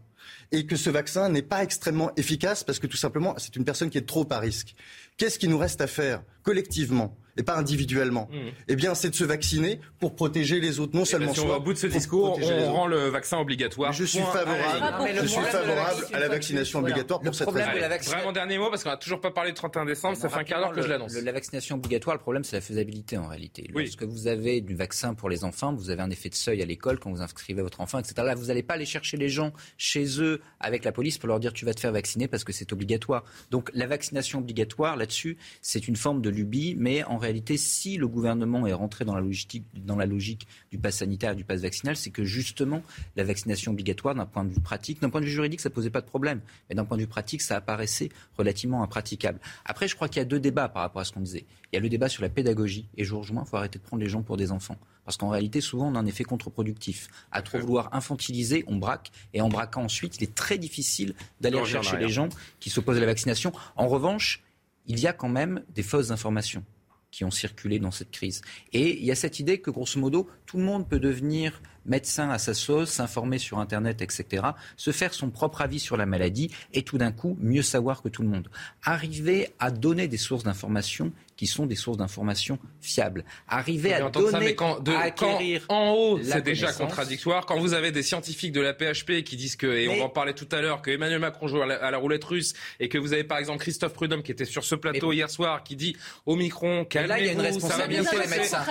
[0.52, 3.90] Et que ce vaccin n'est pas extrêmement efficace parce que tout simplement c'est une personne
[3.90, 4.74] qui est trop à risque.
[5.16, 7.16] Qu'est-ce qu'il nous reste à faire collectivement?
[7.36, 8.36] Et pas individuellement, mmh.
[8.68, 11.40] eh bien, c'est de se vacciner pour protéger les autres, non eh ben, seulement si
[11.40, 13.92] au bout de ce discours, on rend le vaccin obligatoire.
[13.92, 17.70] Je suis favorable, je suis favorable à la vaccination obligatoire pour cette raison.
[18.10, 20.44] Vraiment dernier mot, parce qu'on n'a toujours pas parlé de 31 décembre, ça fait un
[20.44, 21.14] quart d'heure que je l'annonce.
[21.14, 23.68] La vaccination obligatoire, le problème, c'est la faisabilité en réalité.
[23.72, 26.64] Lorsque vous avez du vaccin pour les enfants, vous avez un effet de seuil à
[26.64, 28.14] l'école quand vous inscrivez votre enfant, etc.
[28.24, 31.40] Là, vous n'allez pas aller chercher les gens chez eux avec la police pour leur
[31.40, 33.24] dire tu vas te faire vacciner parce que c'est obligatoire.
[33.50, 38.08] Donc la vaccination obligatoire, là-dessus, c'est une forme de lubie, mais en réalité, si le
[38.08, 41.60] gouvernement est rentré dans la logique, dans la logique du pass sanitaire et du pass
[41.60, 42.82] vaccinal, c'est que justement
[43.14, 45.90] la vaccination obligatoire, d'un point de vue pratique, d'un point de vue juridique, ça posait
[45.90, 49.38] pas de problème, mais d'un point de vue pratique, ça apparaissait relativement impraticable.
[49.64, 51.44] Après, je crois qu'il y a deux débats par rapport à ce qu'on disait.
[51.72, 53.78] Il y a le débat sur la pédagogie, et je vous rejoins, il faut arrêter
[53.78, 54.76] de prendre les gens pour des enfants.
[55.04, 57.08] Parce qu'en réalité, souvent, on a un effet contre-productif.
[57.30, 61.64] À trop vouloir infantiliser, on braque, et en braquant ensuite, il est très difficile d'aller
[61.64, 63.52] chercher les gens qui s'opposent à la vaccination.
[63.76, 64.42] En revanche,
[64.86, 66.64] il y a quand même des fausses informations
[67.10, 68.42] qui ont circulé dans cette crise.
[68.72, 71.60] Et il y a cette idée que, grosso modo, tout le monde peut devenir
[71.90, 74.44] médecin à sa sauce, s'informer sur Internet, etc.,
[74.76, 78.08] se faire son propre avis sur la maladie et tout d'un coup mieux savoir que
[78.08, 78.48] tout le monde.
[78.84, 83.24] Arriver à donner des sources d'information qui sont des sources d'information fiables.
[83.48, 87.46] Arriver à donner, ça, mais quand, de, acquérir en haut, c'est déjà contradictoire.
[87.46, 90.34] Quand vous avez des scientifiques de la PHP qui disent que, et on en parlait
[90.34, 93.24] tout à l'heure, que Emmanuel Macron joue à la, roulette russe, et que vous avez
[93.24, 96.84] par exemple Christophe Prudhomme qui était sur ce plateau hier soir, qui dit au micron,
[96.84, 98.62] calmez-vous, là il y a une responsabilité des médecins.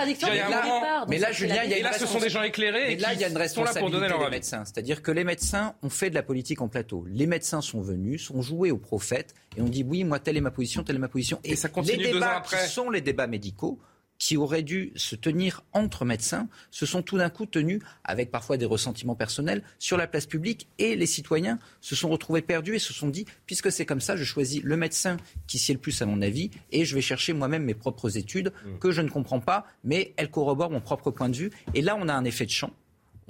[1.08, 2.92] Mais là, Julien, il y a là, ce sont des gens éclairés.
[2.92, 4.64] Et là, il y a une responsabilité des médecins.
[4.64, 7.04] C'est-à-dire que les médecins ont fait de la politique en plateau.
[7.08, 10.42] Les médecins sont venus, sont joués aux prophètes, et on dit oui, moi telle est
[10.42, 11.40] ma position, telle est ma position.
[11.44, 13.78] Et, ça continue les débats qui sont les débats médicaux
[14.20, 18.58] qui auraient dû se tenir entre médecins se sont tout d'un coup tenus, avec parfois
[18.58, 22.78] des ressentiments personnels, sur la place publique et les citoyens se sont retrouvés perdus et
[22.78, 26.02] se sont dit, puisque c'est comme ça, je choisis le médecin qui sied le plus
[26.02, 28.78] à mon avis et je vais chercher moi-même mes propres études mmh.
[28.78, 31.50] que je ne comprends pas, mais elles corroborent mon propre point de vue.
[31.74, 32.72] Et là, on a un effet de champ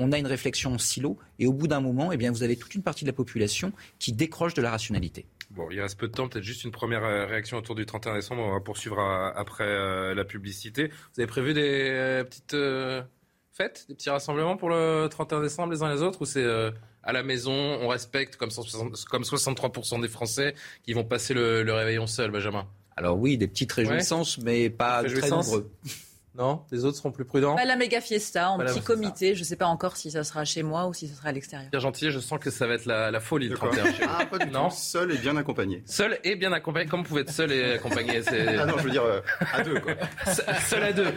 [0.01, 2.57] on a une réflexion en silo, et au bout d'un moment, eh bien, vous avez
[2.57, 5.27] toute une partie de la population qui décroche de la rationalité.
[5.51, 8.15] Bon, il reste peu de temps, peut-être juste une première euh, réaction autour du 31
[8.15, 8.43] décembre.
[8.43, 10.89] On va poursuivre euh, après euh, la publicité.
[10.89, 12.57] Vous avez prévu des petites
[13.53, 16.47] fêtes, des petits rassemblements pour le 31 décembre les uns les autres ou c'est
[17.03, 22.31] à la maison, on respecte comme, 63% des Français qui vont passer le, réveillon seul,
[22.31, 22.67] Benjamin?
[22.97, 25.71] Alors oui, des petites réjouissances, mais pas très nombreux.
[26.37, 29.35] Non Les autres seront plus prudents La méga fiesta en petit comité.
[29.35, 31.33] Je ne sais pas encore si ça sera chez moi ou si ça sera à
[31.33, 31.71] l'extérieur.
[31.71, 34.51] Pierre Gentil, je sens que ça va être la, folie le 31 Ah, pas du
[34.51, 34.71] non.
[34.71, 35.83] Seul et bien accompagné.
[35.87, 36.89] Seul et bien accompagné.
[36.89, 38.23] Comment vous pouvez être seul et accompagné
[38.59, 39.21] Ah non, je veux dire euh,
[39.53, 39.95] à deux, quoi.
[40.69, 41.13] seul à deux.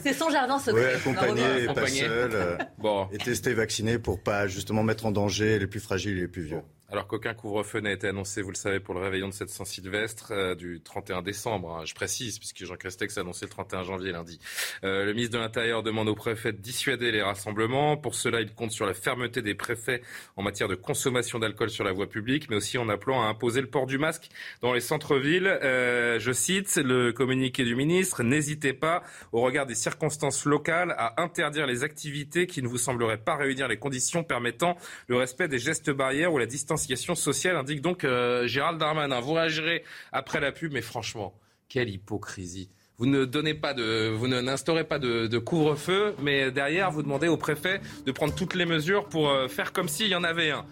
[0.00, 0.94] C'est son jardin secret.
[1.04, 2.30] Oui, accompagné et pas seul.
[2.34, 3.08] Euh, bon.
[3.12, 6.42] Et testé, vacciné pour pas justement mettre en danger les plus fragiles et les plus
[6.42, 6.62] vieux.
[6.90, 10.32] Alors qu'aucun couvre-feu n'a été annoncé, vous le savez, pour le réveillon de cette Saint-Sylvestre
[10.32, 11.76] euh, du 31 décembre.
[11.76, 11.84] Hein.
[11.84, 14.40] je précise, puisque Jean Castex a annoncé le 31 janvier lundi.
[14.84, 17.98] Euh, le ministre de l'Intérieur demande aux préfets de dissuader les rassemblements.
[17.98, 20.00] Pour cela, il compte sur la fermeté des préfets
[20.36, 23.60] en matière de consommation d'alcool sur la voie publique, mais aussi en appelant à imposer
[23.60, 24.30] le port du masque
[24.62, 25.46] dans les centres-villes.
[25.46, 31.20] Euh, je cite le communiqué du ministre, n'hésitez pas, au regard des circonstances locales, à
[31.20, 35.58] interdire les activités qui ne vous sembleraient pas réunir les conditions permettant le respect des
[35.58, 39.20] gestes barrières ou la distance sociale, indique donc euh, Gérald Darmanin.
[39.20, 41.34] Vous réagirez après la pub, mais franchement,
[41.68, 42.70] quelle hypocrisie.
[42.98, 47.36] Vous ne donnez pas de, vous n'instaurez pas de, couvre-feu, mais derrière, vous demandez au
[47.36, 50.64] préfet de prendre toutes les mesures pour euh, faire comme s'il y en avait un.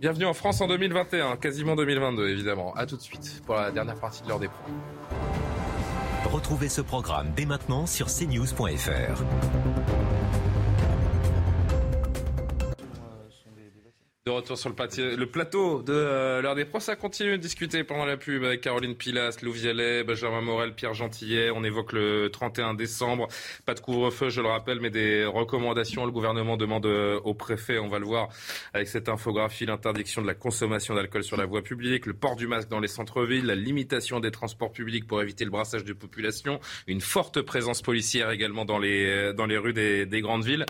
[0.00, 2.74] Bienvenue en France en 2021, quasiment 2022 évidemment.
[2.74, 4.72] A tout de suite pour la dernière partie de l'heure des pros.
[6.24, 9.22] Retrouvez ce programme dès maintenant sur cnews.fr.
[14.24, 18.04] De retour sur le, plateau de euh, l'heure des pros, ça continue de discuter pendant
[18.04, 21.50] la pub avec Caroline Pilas, Lou Vialet, Benjamin Morel, Pierre Gentillet.
[21.50, 23.26] On évoque le 31 décembre.
[23.66, 26.04] Pas de couvre-feu, je le rappelle, mais des recommandations.
[26.04, 28.28] Le gouvernement demande euh, au préfet, on va le voir
[28.74, 32.46] avec cette infographie, l'interdiction de la consommation d'alcool sur la voie publique, le port du
[32.46, 36.60] masque dans les centres-villes, la limitation des transports publics pour éviter le brassage de population,
[36.86, 40.64] une forte présence policière également dans les, euh, dans les rues des, des grandes villes.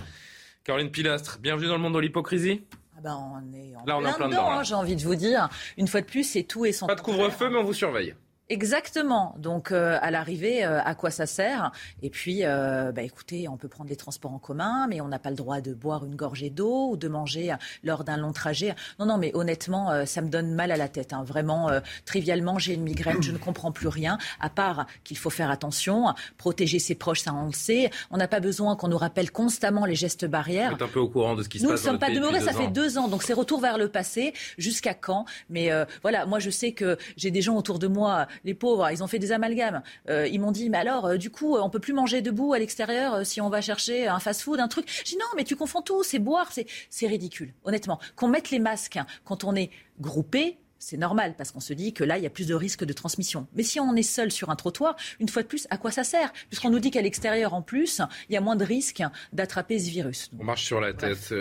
[0.64, 2.62] Caroline Pilastre, bienvenue dans le monde de l'hypocrisie.
[2.96, 5.14] Ah ben, on est en Là, on plein, plein dedans, hein, j'ai envie de vous
[5.14, 5.48] dire.
[5.76, 8.14] Une fois de plus, c'est tout et son Pas de couvre-feu, mais on vous surveille.
[8.48, 9.34] Exactement.
[9.38, 11.72] Donc euh, à l'arrivée, euh, à quoi ça sert?
[12.02, 15.18] Et puis, euh, bah, écoutez, on peut prendre les transports en commun, mais on n'a
[15.18, 18.74] pas le droit de boire une gorgée d'eau ou de manger lors d'un long trajet.
[18.98, 21.12] Non, non, mais honnêtement, ça me donne mal à la tête.
[21.12, 21.24] Hein.
[21.24, 21.70] Vraiment,
[22.04, 26.12] trivialement, j'ai une migraine, je ne comprends plus rien, à part qu'il faut faire attention,
[26.36, 27.90] protéger ses proches, ça on le sait.
[28.10, 30.70] On n'a pas besoin qu'on nous rappelle constamment les gestes barrières.
[30.70, 31.70] Vous êtes un peu au courant de ce qui se passe.
[31.70, 34.34] Nous ne sommes pas demeurés, ça fait deux ans, donc c'est retour vers le passé.
[34.58, 35.24] Jusqu'à quand?
[35.48, 35.70] Mais
[36.02, 39.06] voilà, moi je sais que j'ai des gens autour de moi les pauvres, ils ont
[39.06, 39.82] fait des amalgames.
[40.08, 42.58] Euh, ils m'ont dit, mais alors, euh, du coup, on peut plus manger debout à
[42.58, 44.86] l'extérieur euh, si on va chercher un fast-food, un truc.
[45.04, 46.50] J'ai dit, non, mais tu confonds tout, c'est boire,
[46.90, 47.98] c'est ridicule, honnêtement.
[48.16, 49.70] Qu'on mette les masques quand on est
[50.00, 52.84] groupé, c'est normal parce qu'on se dit que là, il y a plus de risques
[52.84, 53.46] de transmission.
[53.54, 56.02] Mais si on est seul sur un trottoir, une fois de plus, à quoi ça
[56.02, 56.32] sert?
[56.48, 59.02] Puisqu'on nous dit qu'à l'extérieur, en plus, il y a moins de risques
[59.32, 60.30] d'attraper ce virus.
[60.38, 61.32] on marche sur la tête.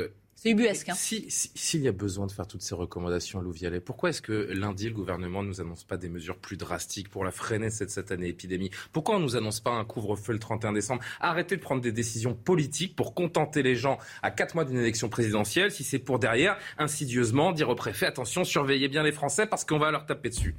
[0.43, 0.89] C'est ubuesque.
[0.89, 0.95] Hein.
[0.95, 4.49] S'il si, y a besoin de faire toutes ces recommandations, Lou Vialet, pourquoi est-ce que
[4.51, 7.91] lundi, le gouvernement ne nous annonce pas des mesures plus drastiques pour la freiner cette,
[7.91, 8.71] cette année épidémie?
[8.91, 11.03] Pourquoi on ne nous annonce pas un couvre-feu le 31 décembre?
[11.19, 15.09] Arrêtez de prendre des décisions politiques pour contenter les gens à quatre mois d'une élection
[15.09, 19.63] présidentielle si c'est pour derrière, insidieusement, dire au préfet, attention, surveillez bien les Français parce
[19.63, 20.55] qu'on va leur taper dessus.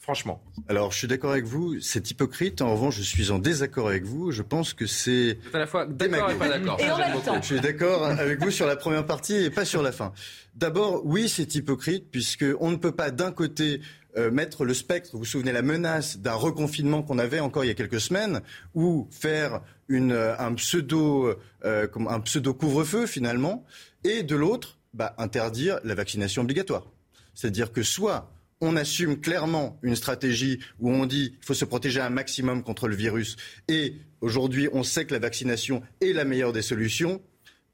[0.00, 0.42] Franchement.
[0.66, 2.62] Alors, je suis d'accord avec vous, c'est hypocrite.
[2.62, 4.32] En revanche, je suis en désaccord avec vous.
[4.32, 5.38] Je pense que c'est.
[5.52, 6.78] à la fois d'accord et pas d'accord.
[6.80, 10.12] Je suis d'accord avec vous sur la première partie et pas sur la fin.
[10.54, 13.82] D'abord, oui, c'est hypocrite, puisqu'on ne peut pas d'un côté
[14.16, 17.68] euh, mettre le spectre, vous vous souvenez la menace d'un reconfinement qu'on avait encore il
[17.68, 18.40] y a quelques semaines,
[18.74, 23.66] ou faire une, euh, un pseudo, euh, un pseudo couvre-feu finalement,
[24.02, 26.86] et de l'autre, bah, interdire la vaccination obligatoire.
[27.34, 32.00] C'est-à-dire que soit on assume clairement une stratégie où on dit qu'il faut se protéger
[32.00, 33.36] un maximum contre le virus.
[33.68, 37.22] Et aujourd'hui, on sait que la vaccination est la meilleure des solutions.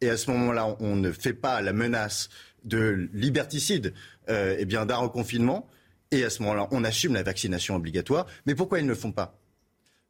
[0.01, 2.29] Et à ce moment-là, on ne fait pas la menace
[2.65, 3.95] de liberticide
[4.29, 5.69] euh, eh bien d'un reconfinement.
[6.13, 8.27] Et à ce moment-là, on assume la vaccination obligatoire.
[8.47, 9.39] Mais pourquoi ils ne le font pas?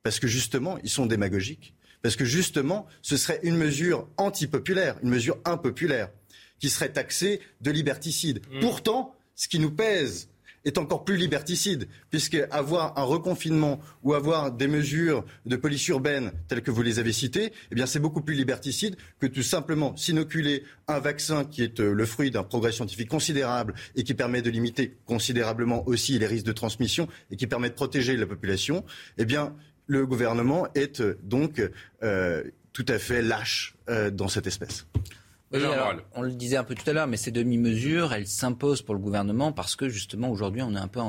[0.03, 1.75] Parce que justement, ils sont démagogiques.
[2.03, 6.11] Parce que justement, ce serait une mesure antipopulaire, une mesure impopulaire,
[6.59, 8.41] qui serait taxée de liberticide.
[8.51, 8.61] Mmh.
[8.61, 10.29] Pourtant, ce qui nous pèse
[10.67, 16.33] est encore plus liberticide, puisque avoir un reconfinement ou avoir des mesures de police urbaine
[16.49, 20.65] telles que vous les avez citées, eh c'est beaucoup plus liberticide que tout simplement s'inoculer
[20.89, 24.51] un vaccin qui est euh, le fruit d'un progrès scientifique considérable et qui permet de
[24.51, 28.85] limiter considérablement aussi les risques de transmission et qui permet de protéger la population.
[29.19, 29.25] Eh
[29.89, 31.63] le gouvernement est euh, donc
[32.03, 32.43] euh,
[32.73, 33.75] tout à fait lâche
[34.13, 34.85] dans cette espèce
[35.53, 39.01] on le disait un peu tout à l'heure, mais ces demi-mesures, elles s'imposent pour le
[39.01, 41.01] gouvernement parce que justement aujourd'hui on est un peu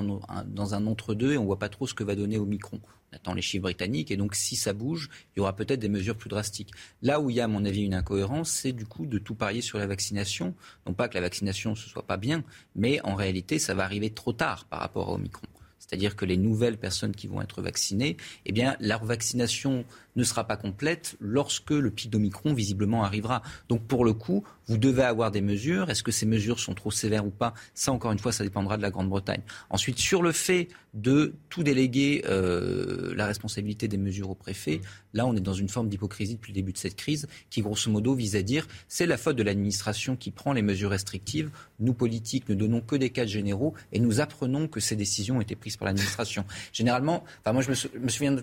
[0.46, 2.80] dans un entre-deux et on ne voit pas trop ce que va donner au micron.
[3.12, 5.90] On attend les chiffres britanniques et donc si ça bouge, il y aura peut-être des
[5.90, 6.72] mesures plus drastiques.
[7.02, 9.36] Là où il y a à mon avis une incohérence, c'est du coup de tout
[9.36, 10.54] parier sur la vaccination.
[10.86, 12.44] Non pas que la vaccination ce soit pas bien,
[12.76, 15.48] mais en réalité ça va arriver trop tard par rapport au micron.
[15.80, 19.86] C'est-à-dire que les nouvelles personnes qui vont être vaccinées, eh bien, leur vaccination
[20.18, 23.42] ne sera pas complète lorsque le pic d'Omicron visiblement arrivera.
[23.70, 25.90] Donc pour le coup, vous devez avoir des mesures.
[25.90, 27.54] Est-ce que ces mesures sont trop sévères ou pas?
[27.74, 29.42] Ça, encore une fois, ça dépendra de la Grande-Bretagne.
[29.70, 34.82] Ensuite, sur le fait de tout déléguer euh, la responsabilité des mesures au préfet,
[35.14, 37.90] là, on est dans une forme d'hypocrisie depuis le début de cette crise qui, grosso
[37.90, 41.50] modo, vise à dire c'est la faute de l'administration qui prend les mesures restrictives.
[41.80, 45.42] Nous, politiques, ne donnons que des cadres généraux et nous apprenons que ces décisions ont
[45.42, 46.44] été prises par l'administration.
[46.74, 48.42] Généralement, enfin, moi, je me, souviens de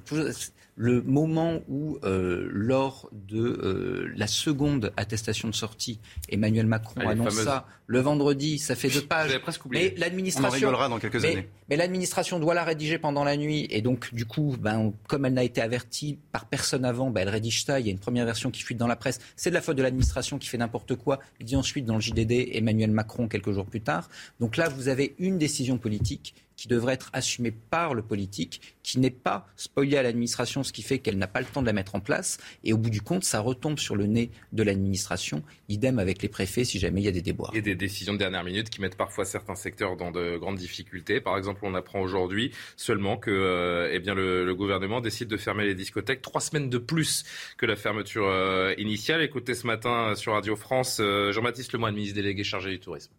[0.76, 7.10] le moment où, euh, lors de euh, la seconde attestation de sortie, Emmanuel Macron ah,
[7.10, 9.38] annonce ça le vendredi, ça fait deux pages.
[9.40, 11.48] Presque Mais l'administration, dans quelques mais, années.
[11.68, 15.34] Mais l'administration doit la rédiger pendant la nuit, et donc du coup, ben, comme elle
[15.34, 17.80] n'a été avertie par personne avant, ben, elle rédige ça.
[17.80, 19.20] Il y a une première version qui fuite dans la presse.
[19.36, 21.20] C'est de la faute de l'administration qui fait n'importe quoi.
[21.40, 24.08] Il dit ensuite dans le JDD Emmanuel Macron quelques jours plus tard.
[24.40, 28.98] Donc là, vous avez une décision politique qui devrait être assumée par le politique, qui
[28.98, 31.72] n'est pas spoilée à l'administration, ce qui fait qu'elle n'a pas le temps de la
[31.72, 32.38] mettre en place.
[32.62, 35.42] Et au bout du compte, ça retombe sur le nez de l'administration.
[35.68, 37.52] Idem avec les préfets si jamais il y a des déboires.
[37.54, 41.20] Et des décisions de dernière minute qui mettent parfois certains secteurs dans de grandes difficultés.
[41.20, 45.64] Par exemple, on apprend aujourd'hui seulement que euh, eh bien, le, gouvernement décide de fermer
[45.64, 47.24] les discothèques trois semaines de plus
[47.58, 49.20] que la fermeture euh, initiale.
[49.22, 53.12] Écoutez ce matin sur Radio France euh, Jean-Baptiste Lemoyne, ministre délégué chargé du tourisme.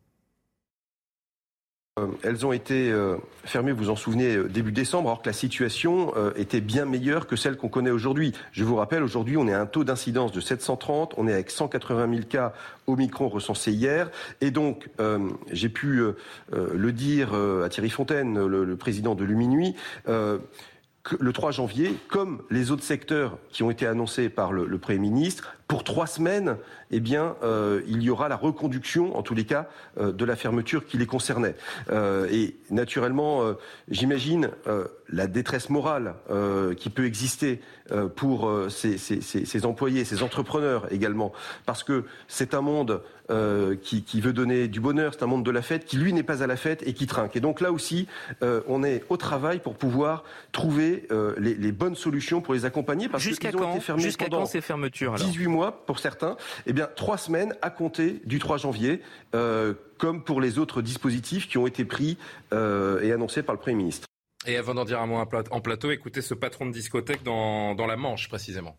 [1.98, 3.16] Euh, elles ont été euh,
[3.46, 7.38] fermées, vous en souvenez, euh, début décembre, alors que la situation était bien meilleure que
[7.38, 8.34] celle qu'on connaît aujourd'hui.
[8.52, 11.50] Je vous rappelle, aujourd'hui, on est à un taux d'incidence de 730, on est avec
[11.50, 12.52] 180 000 cas
[12.88, 14.12] Omicron recensés hier.
[14.42, 14.90] Et donc,
[15.52, 16.02] j'ai pu
[16.52, 19.76] le dire à Thierry Fontaine, le, président de Luminuit,
[20.08, 25.00] le 3 janvier, comme les autres secteurs qui ont été annoncés par le, le Premier
[25.00, 26.58] ministre, pour trois semaines,
[26.92, 30.36] eh bien, euh, il y aura la reconduction, en tous les cas, euh, de la
[30.36, 31.56] fermeture qui les concernait.
[31.90, 33.42] Euh, et naturellement,
[33.90, 34.50] j'imagine
[35.10, 36.16] la détresse morale
[36.78, 37.62] qui peut exister
[38.16, 41.32] pour ces, ces, ces, employés, ces entrepreneurs également,
[41.66, 43.02] parce que c'est un monde
[43.82, 46.24] qui, qui, veut donner du bonheur, c'est un monde de la fête qui, lui, n'est
[46.24, 47.36] pas à la fête et qui trinque.
[47.36, 48.08] Et donc là aussi,
[48.42, 51.08] on est au travail pour pouvoir trouver
[51.38, 54.62] les, les, bonnes solutions pour les accompagner, parce qu'ils ont été fermés pendant quand ces
[54.62, 55.28] fermetures alors?
[55.28, 55.55] 18 mois
[55.86, 59.02] pour certains, eh bien trois semaines à compter du 3 janvier,
[59.34, 62.18] euh, comme pour les autres dispositifs qui ont été pris
[62.54, 64.08] euh, et annoncés par le Premier ministre.
[64.48, 67.88] Et avant d'en dire un mot en plateau, écoutez ce patron de discothèque dans, dans
[67.88, 68.78] la Manche précisément.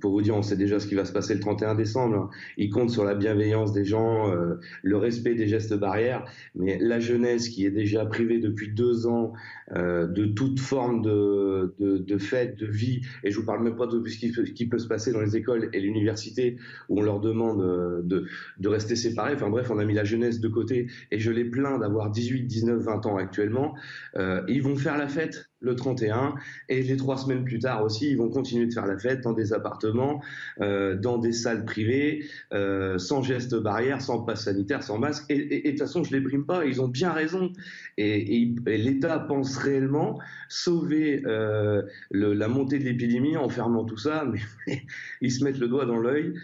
[0.00, 2.30] Pour vous dire, on sait déjà ce qui va se passer le 31 décembre.
[2.56, 6.24] Il compte sur la bienveillance des gens, euh, le respect des gestes barrières.
[6.54, 9.32] Mais la jeunesse qui est déjà privée depuis deux ans
[9.74, 13.88] euh, de toute forme de, de, fête, de vie, et je vous parle même pas
[13.88, 16.56] de ce qui, peut se passer dans les écoles et l'université
[16.88, 19.34] où on leur demande euh, de, rester séparés.
[19.34, 22.44] Enfin bref, on a mis la jeunesse de côté et je les plains d'avoir 18,
[22.44, 23.74] 19, 20 ans actuellement.
[24.16, 26.34] Euh, ils vont faire la fête le 31
[26.68, 29.32] et les trois semaines plus tard aussi, ils vont continuer de faire la fête dans
[29.32, 30.22] des appartements,
[30.60, 35.24] euh, dans des salles privées, euh, sans gestes barrières, sans passe sanitaire, sans masque.
[35.28, 37.52] Et de toute façon, je les brime pas, ils ont bien raison.
[37.98, 44.24] Et, l'État pense réellement sauver euh, la montée de l'épidémie en fermant tout ça,
[44.66, 44.80] mais
[45.20, 46.34] ils se mettent le doigt dans l'œil.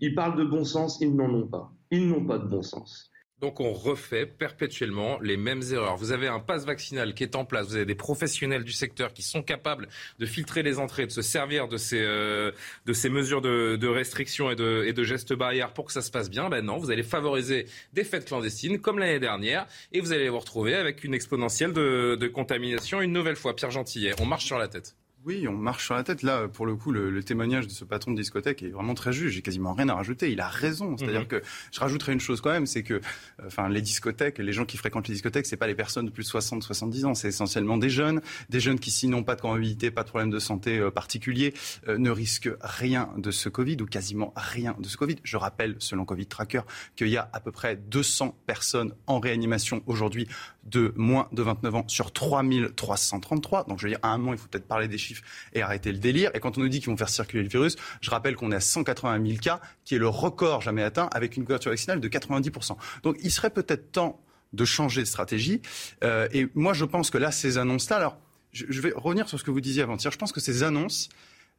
[0.00, 1.72] Ils parlent de bon sens, ils n'en ont pas.
[1.90, 3.10] Ils n'ont pas de bon sens.
[3.40, 5.96] Donc on refait perpétuellement les mêmes erreurs.
[5.96, 9.12] Vous avez un passe vaccinal qui est en place, vous avez des professionnels du secteur
[9.12, 9.88] qui sont capables
[10.18, 12.52] de filtrer les entrées, de se servir de ces, euh,
[12.86, 16.02] de ces mesures de, de restriction et de, et de, gestes barrières pour que ça
[16.02, 16.50] se passe bien.
[16.50, 20.38] Ben non, vous allez favoriser des fêtes clandestines comme l'année dernière et vous allez vous
[20.38, 23.56] retrouver avec une exponentielle de, de contamination une nouvelle fois.
[23.56, 24.99] Pierre Gentillet, on marche sur la tête.
[25.26, 26.22] Oui, on marche sur la tête.
[26.22, 29.34] Là, pour le coup, le, témoignage de ce patron de discothèque est vraiment très juste.
[29.34, 30.32] J'ai quasiment rien à rajouter.
[30.32, 30.96] Il a raison.
[30.96, 31.26] C'est-à-dire mhm.
[31.26, 31.42] que
[31.72, 33.00] je rajouterai une chose quand même, c'est que, euh,
[33.44, 36.22] enfin, les discothèques, les gens qui fréquentent les discothèques, c'est pas les personnes de plus
[36.22, 37.14] de 60, 70 ans.
[37.14, 40.30] C'est essentiellement des jeunes, des jeunes qui, s'ils n'ont pas de comorbidité, pas de problème
[40.30, 41.52] de santé euh, particulier,
[41.88, 45.16] euh, ne risquent rien de ce Covid ou quasiment rien de ce Covid.
[45.22, 46.62] Je rappelle, selon Covid Tracker,
[46.96, 50.28] qu'il y a à peu près 200 personnes en réanimation aujourd'hui
[50.64, 53.64] de moins de 29 ans sur 3333.
[53.64, 55.92] Donc, je veux dire, à un moment, il faut peut-être parler des chiffres et arrêter
[55.92, 56.30] le délire.
[56.34, 58.56] Et quand on nous dit qu'ils vont faire circuler le virus, je rappelle qu'on est
[58.56, 62.08] à 180 000 cas, qui est le record jamais atteint, avec une couverture vaccinale de
[62.08, 62.76] 90%.
[63.02, 64.20] Donc il serait peut-être temps
[64.52, 65.62] de changer de stratégie.
[66.04, 68.18] Euh, et moi, je pense que là, ces annonces-là, alors,
[68.52, 70.10] je, vais revenir sur ce que vous disiez avant-hier.
[70.10, 71.08] Je pense que ces annonces,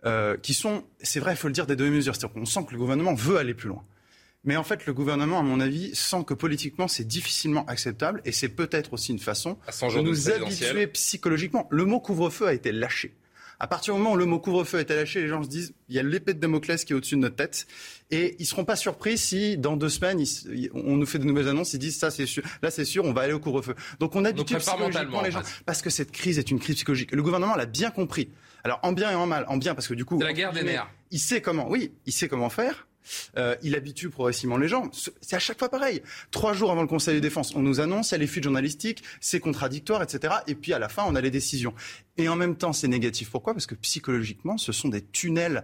[0.05, 2.15] euh, qui sont, c'est vrai, il faut le dire, des demi-mesures.
[2.15, 3.83] C'est-à-dire qu'on sent que le gouvernement veut aller plus loin.
[4.43, 8.31] Mais en fait, le gouvernement, à mon avis, sent que politiquement, c'est difficilement acceptable et
[8.31, 11.67] c'est peut-être aussi une façon de nous habituer psychologiquement.
[11.69, 13.15] Le mot couvre-feu a été lâché.
[13.59, 15.95] À partir du moment où le mot couvre-feu est lâché, les gens se disent il
[15.95, 17.67] y a l'épée de Damoclès qui est au-dessus de notre tête.
[18.09, 20.23] Et ils seront pas surpris si dans deux semaines
[20.73, 23.13] on nous fait de nouvelles annonces, ils disent ça c'est sûr, là c'est sûr, on
[23.13, 23.75] va aller au couvre-feu.
[23.99, 27.11] Donc on habitue psychologiquement les gens parce que cette crise est une crise psychologique.
[27.11, 28.31] Le gouvernement l'a bien compris
[28.63, 29.45] Alors en bien et en mal.
[29.47, 30.89] En bien parce que du coup, la guerre des nerfs.
[31.11, 31.69] Il sait comment.
[31.69, 32.87] Oui, il sait comment faire.
[33.37, 34.89] Euh, il habitue progressivement les gens.
[35.21, 36.01] C'est à chaque fois pareil.
[36.31, 38.43] Trois jours avant le Conseil de défense, on nous annonce, il y a les fuites
[38.43, 40.35] journalistiques, c'est contradictoire, etc.
[40.47, 41.73] Et puis à la fin, on a les décisions.
[42.17, 43.29] Et en même temps, c'est négatif.
[43.29, 43.53] Pourquoi?
[43.53, 45.63] Parce que psychologiquement, ce sont des tunnels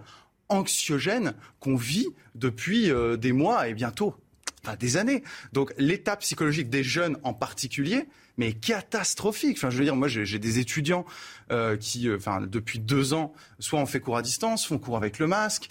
[0.50, 4.16] anxiogènes qu'on vit depuis euh, des mois et bientôt
[4.64, 5.24] enfin, des années.
[5.54, 8.06] Donc l'état psychologique des jeunes en particulier,
[8.38, 9.58] mais catastrophique.
[9.58, 11.06] Enfin, je veux dire, moi, j'ai des étudiants
[11.52, 15.20] euh, qui, enfin, depuis deux ans, soit on fait cours à distance, font cours avec
[15.20, 15.70] le masque.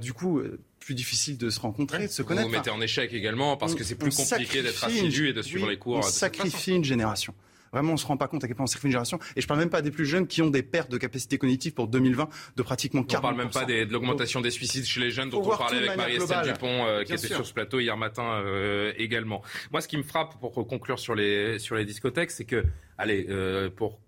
[0.00, 0.40] du coup,
[0.86, 2.46] plus difficile de se rencontrer, de se connaître.
[2.46, 5.42] Vous vous mettez en échec également parce que c'est plus compliqué d'être assidu et de
[5.42, 5.98] suivre les cours.
[5.98, 7.34] On sacrifie une génération.
[7.72, 9.18] Vraiment, on ne se rend pas compte à quel point on sacrifie une génération.
[9.34, 11.74] Et je parle même pas des plus jeunes qui ont des pertes de capacité cognitive
[11.74, 13.16] pour 2020 de pratiquement 40%.
[13.16, 15.96] On parle même pas de l'augmentation des suicides chez les jeunes dont on parlait avec
[15.96, 19.42] Marie-Estelle Dupont euh, qui était sur ce plateau hier matin euh, également.
[19.72, 22.64] Moi, ce qui me frappe pour conclure sur les, sur les discothèques, c'est que,
[22.96, 23.98] allez, euh, pour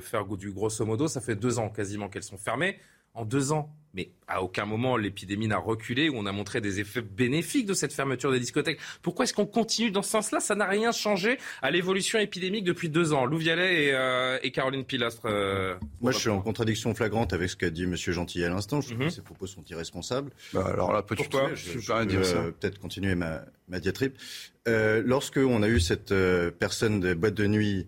[0.00, 2.78] faire du grosso modo, ça fait deux ans quasiment qu'elles sont fermées.
[3.14, 6.80] En deux ans, mais à aucun moment l'épidémie n'a reculé ou on a montré des
[6.80, 8.78] effets bénéfiques de cette fermeture des discothèques.
[9.02, 10.40] Pourquoi est-ce qu'on continue dans ce sens-là?
[10.40, 13.24] Ça n'a rien changé à l'évolution épidémique depuis deux ans.
[13.24, 15.26] Lou Vialet et, euh, Caroline Pilastre.
[15.26, 17.96] Euh, Moi, je suis en contradiction flagrante avec ce qu'a dit M.
[17.96, 18.80] Gentil à l'instant.
[18.80, 19.10] Je trouve que mhm.
[19.10, 20.30] ses propos sont irresponsables.
[20.52, 21.54] Bah alors là, Pourquoi?
[21.54, 24.12] Je, je, peux euh, peut-être continuer ma, ma diatribe.
[24.68, 26.14] Euh, Lorsqu'on a eu cette
[26.58, 27.86] personne de boîte de nuit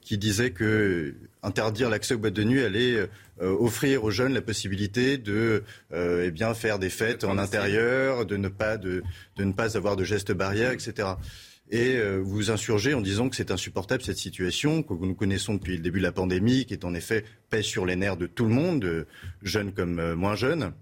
[0.00, 3.08] qui disait que interdire l'accès aux boîtes de nuit allait
[3.40, 8.36] offrir aux jeunes la possibilité de euh, eh bien faire des fêtes en intérieur, de
[8.36, 9.02] ne pas de,
[9.36, 11.08] de ne pas avoir de gestes barrières, etc.
[11.72, 15.54] Et euh, vous vous insurgez en disant que c'est insupportable cette situation que nous connaissons
[15.54, 18.26] depuis le début de la pandémie, qui est en effet pèse sur les nerfs de
[18.26, 19.06] tout le monde, de
[19.42, 20.72] jeunes comme euh, moins jeunes.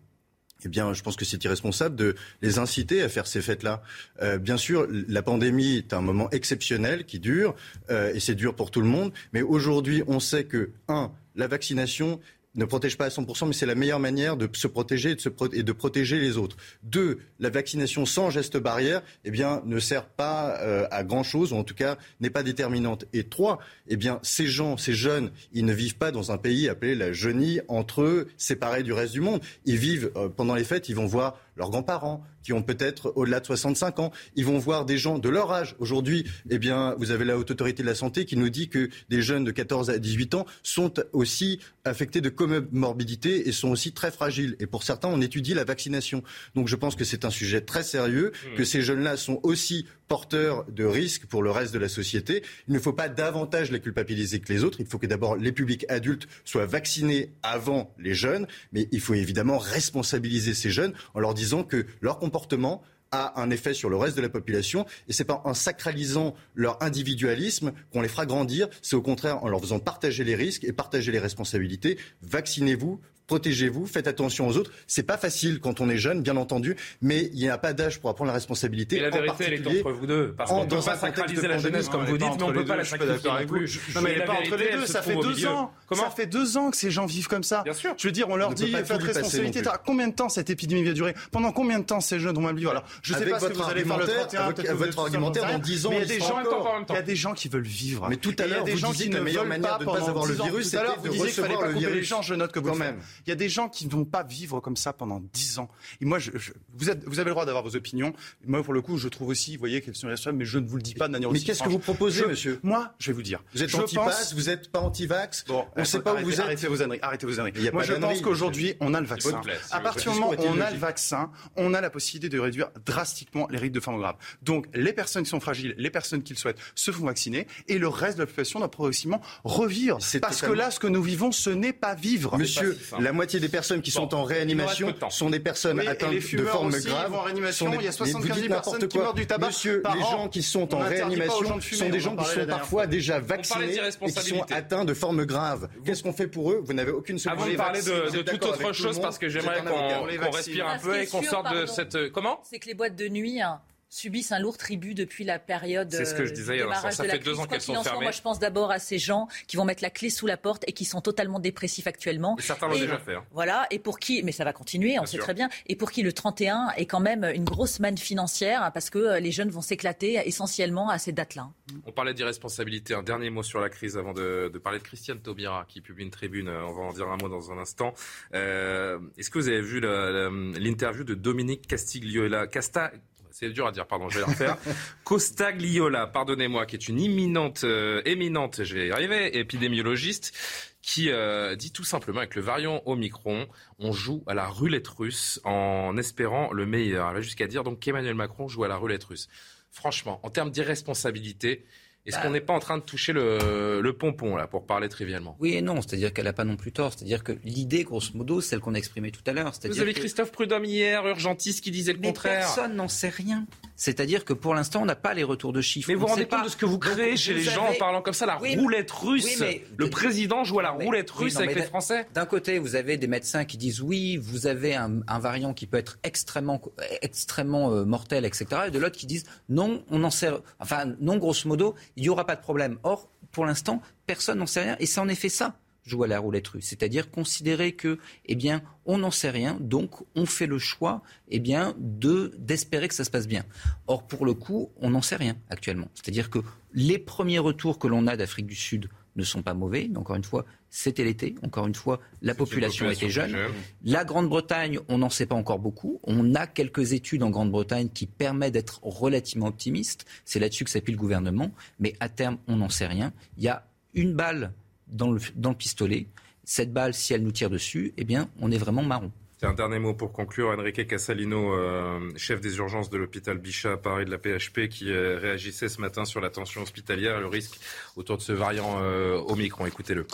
[0.65, 3.83] Eh bien, je pense que c'est irresponsable de les inciter à faire ces fêtes-là.
[4.23, 7.55] Euh, bien sûr, la pandémie est un moment exceptionnel qui dure,
[7.91, 9.13] euh, et c'est dur pour tout le monde.
[9.33, 12.21] Mais aujourd'hui, on sait que, un, la vaccination
[12.55, 15.17] ne protège pas à 100%, mais c'est la meilleure manière de se protéger
[15.53, 16.57] et de, protéger les autres.
[16.83, 21.57] Deux, la vaccination sans geste barrière eh bien, ne sert pas euh, à grand-chose, ou
[21.57, 23.05] en tout cas n'est pas déterminante.
[23.13, 26.69] Et trois, eh bien, ces gens, ces jeunes, ils ne vivent pas dans un pays
[26.69, 29.41] appelé la jeunie, entre eux, séparés du reste du monde.
[29.65, 33.41] Ils vivent, euh, pendant les fêtes, ils vont voir leurs grands-parents, qui ont peut-être au-delà
[33.41, 34.13] de 65 ans.
[34.35, 35.77] Ils vont voir des gens de leur âge.
[35.79, 38.89] Aujourd'hui, eh bien, vous avez la Haute Autorité de la Santé qui nous dit que
[39.11, 43.93] des jeunes de 14 à 18 ans sont aussi affectés de comorbidité et sont aussi
[43.93, 44.57] très fragiles.
[44.59, 46.23] Et pour certains, on étudie la vaccination.
[46.55, 48.57] Donc je pense que c'est un sujet très sérieux, mmh.
[48.57, 52.43] que ces jeunes-là sont aussi porteurs de risques pour le reste de la société.
[52.67, 54.81] Il ne faut pas davantage les culpabiliser que les autres.
[54.81, 58.49] Il faut que d'abord les publics adultes soient vaccinés avant les jeunes.
[58.73, 62.83] Mais il faut évidemment responsabiliser ces jeunes en leur disant que leur comportement
[63.13, 64.85] a un effet sur le reste de la population.
[65.07, 68.69] Et c'est pas en sacralisant leur individualisme qu'on les fera grandir.
[68.83, 71.99] C'est au contraire en leur faisant partager les risques et partager les responsabilités.
[72.23, 73.01] Vaccinez-vous,
[73.31, 74.73] protégez-vous, faites attention aux autres.
[74.89, 78.01] C'est pas facile quand on est jeune, bien entendu, mais il n'y a pas d'âge
[78.01, 78.97] pour apprendre la responsabilité.
[78.97, 80.35] Et la vérité, elle est entre vous deux.
[80.37, 82.65] Parce qu'on ne peut pas sacraliser la jeunesse, comme vous dites, mais on ne peut
[82.65, 83.81] pas la sacrifier non plus.
[83.95, 84.87] Non, mais elle n'est pas entre les deux.
[84.87, 85.73] Ça fait deux ans.
[85.93, 87.63] Ça fait deux ans que ces gens vivent comme ça.
[87.63, 87.95] Bien sûr.
[87.97, 89.63] Je veux dire, on leur dit, faites responsabilité.
[89.87, 91.15] Combien de temps cette épidémie va durer?
[91.31, 92.73] Pendant combien de temps ces jeunes vont mal vivre?
[92.73, 95.91] Alors, je sais pas si vous allez faire le 31, votre argumentaire dans 10 ans.
[95.91, 98.09] Mais il y a des gens qui veulent vivre.
[98.11, 100.35] Mais tout à l'heure, vous disiez que la meilleure manière de ne pas avoir le
[100.35, 102.01] virus, c'était de recevoir le virus.
[102.01, 102.97] les gens, je note que quand même.
[103.27, 105.69] Il y a des gens qui vont pas vivre comme ça pendant dix ans.
[106.01, 106.31] Et moi, je,
[106.75, 108.13] vous, êtes, vous avez le droit d'avoir vos opinions.
[108.47, 110.67] Moi, pour le coup, je trouve aussi, vous voyez, qu'elles sont responsables, mais je ne
[110.67, 113.15] vous le dis pas de manière Mais qu'est-ce que vous proposez, monsieur Moi, je vais
[113.15, 113.43] vous dire.
[113.55, 116.41] Vous êtes anti-pass, vous n'êtes pas anti-vax Bon, on ne sait pas où vous êtes.
[116.41, 116.99] Arrêtez vos âneries.
[117.03, 117.71] Arrêtez vos âneries.
[117.73, 119.41] Moi, je pense qu'aujourd'hui, on a le vaccin.
[119.71, 122.71] À partir du moment où on a le vaccin, on a la possibilité de réduire
[122.85, 124.17] drastiquement les risques de formes graves.
[124.43, 127.79] Donc, les personnes qui sont fragiles, les personnes qui le souhaitent, se font vacciner, et
[127.79, 129.99] le reste de la population doit progressivement revivre.
[130.21, 132.39] Parce que là, ce que nous vivons, ce n'est pas vivre.
[132.39, 136.79] Monsieur, la moitié des personnes qui sont en réanimation sont des personnes atteintes de formes
[136.79, 137.15] graves.
[137.15, 140.43] En réanimation, il y a 75 personnes qui meurent du tabac Monsieur, les gens qui
[140.43, 144.85] sont en réanimation sont des gens qui sont parfois déjà vaccinés et qui sont atteints
[144.85, 145.69] de formes graves.
[145.85, 147.43] Qu'est-ce qu'on fait pour eux Vous n'avez aucune solution.
[147.43, 151.07] Avant de parler de toute autre chose, parce que j'aimerais qu'on respire un peu et
[151.07, 152.11] qu'on sorte de cette...
[152.13, 153.61] Comment C'est que les boîtes de nuit hein,
[153.91, 157.19] subissent un lourd tribut depuis la période C'est ce que je disais, ça, ça fait
[157.19, 158.05] deux ans qu'elles sont fermées.
[158.05, 160.65] Moi, je pense d'abord à ces gens qui vont mettre la clé sous la porte
[160.69, 162.37] et qui sont totalement dépressifs actuellement.
[162.39, 163.17] Et certains l'ont déjà fait.
[163.17, 163.25] Hein.
[163.33, 166.03] Voilà, et pour qui, mais ça va continuer, on sait très bien, et pour qui
[166.03, 169.51] le 31 est quand même une grosse manne financière hein, parce que euh, les jeunes
[169.51, 171.51] vont s'éclater essentiellement à ces dates-là.
[171.85, 172.95] On parlait d'irresponsabilité.
[172.95, 176.11] Un dernier mot sur la crise avant de, parler de Christiane Taubira qui publie une
[176.11, 176.49] tribune.
[176.49, 177.93] Euh, on va en dire un mot dans un instant.
[178.35, 182.93] Euh, est-ce que vous avez vu l'interview de Dominique Castigliola, Casta,
[183.41, 184.59] c'est dur à dire, pardon, je vais le refaire.
[185.05, 190.37] Costagliola, pardonnez-moi, qui est une imminente, euh, éminente, je vais y arriver, épidémiologiste,
[190.83, 195.41] qui euh, dit tout simplement avec le variant Omicron, on joue à la roulette russe
[195.45, 197.09] en espérant le meilleur.
[197.09, 199.29] Elle va jusqu'à dire donc qu'Emmanuel Macron joue à la roulette russe.
[199.71, 201.65] Franchement, en termes d'irresponsabilité,
[202.07, 205.37] est-ce qu'on n'est pas en train de toucher le, pompon, là, pour parler trivialement?
[205.41, 206.93] Oui et non, c'est-à-dire qu'elle n'a pas non plus tort.
[206.93, 209.53] C'est-à-dire que l'idée, grosso modo, celle qu'on a exprimée tout à l'heure.
[209.65, 212.41] Vous avez Christophe Prudhomme hier, urgentiste, qui disait le Mais contraire.
[212.41, 213.47] Personne n'en sait rien.
[213.77, 215.89] C'est-à-dire que pour l'instant, on n'a pas les retours de chiffres.
[215.89, 218.03] Mais vous vous rendez compte de ce que vous créez chez les gens en parlant
[218.03, 219.43] comme ça, la roulette russe
[219.77, 223.07] Le président joue à la roulette russe avec les Français D'un côté, vous avez des
[223.07, 226.61] médecins qui disent oui, vous avez un, variant qui peut être extrêmement,
[227.03, 228.47] extrêmement euh, mortel, etc.
[228.69, 232.09] Et de l'autre qui disent non, on en sait, enfin non, grosso modo, il n'y
[232.09, 232.79] aura pas de problème.
[232.83, 234.77] Or, pour l'instant, personne n'en sait rien.
[234.81, 238.63] Et c'est en effet ça joue à la roulette russe, c'est-à-dire considérer que, eh bien,
[238.85, 243.11] on n'en sait rien, donc on fait le choix, eh de d'espérer que ça se
[243.11, 243.45] passe bien.
[243.87, 245.89] Or, pour le coup, on n'en sait rien actuellement.
[245.95, 246.39] C'est-à-dire que
[246.75, 249.91] les premiers retours que l'on a d'Afrique du Sud ne sont pas mauvais.
[249.97, 251.35] Encore une fois, c'était l'été.
[251.43, 253.37] Encore une fois, la population, était jeune.
[253.85, 256.01] La Grande-Bretagne, on n'en sait pas encore beaucoup.
[256.05, 260.07] On a quelques études en Grande-Bretagne qui permettent d'être relativement optimistes.
[260.25, 261.51] C'est là-dessus que s'appuie le gouvernement.
[261.81, 263.13] Mais à terme, on n'en sait rien.
[263.37, 264.53] Il y a une balle
[264.87, 266.07] dans le, dans le pistolet.
[266.45, 269.13] Cette balle, si elle nous tire dessus, eh bien, on est vraiment marron.
[269.43, 270.51] Un dernier mot pour conclure.
[270.51, 274.91] Enrique Casalino, euh, chef des urgences de l'hôpital Bichat à Paris de la PHP, qui
[274.91, 277.59] euh, réagissait ce matin sur la tension hospitalière et le risque
[277.97, 279.65] autour de ce variant euh, Omicron.
[279.65, 280.07] Écoutez-le.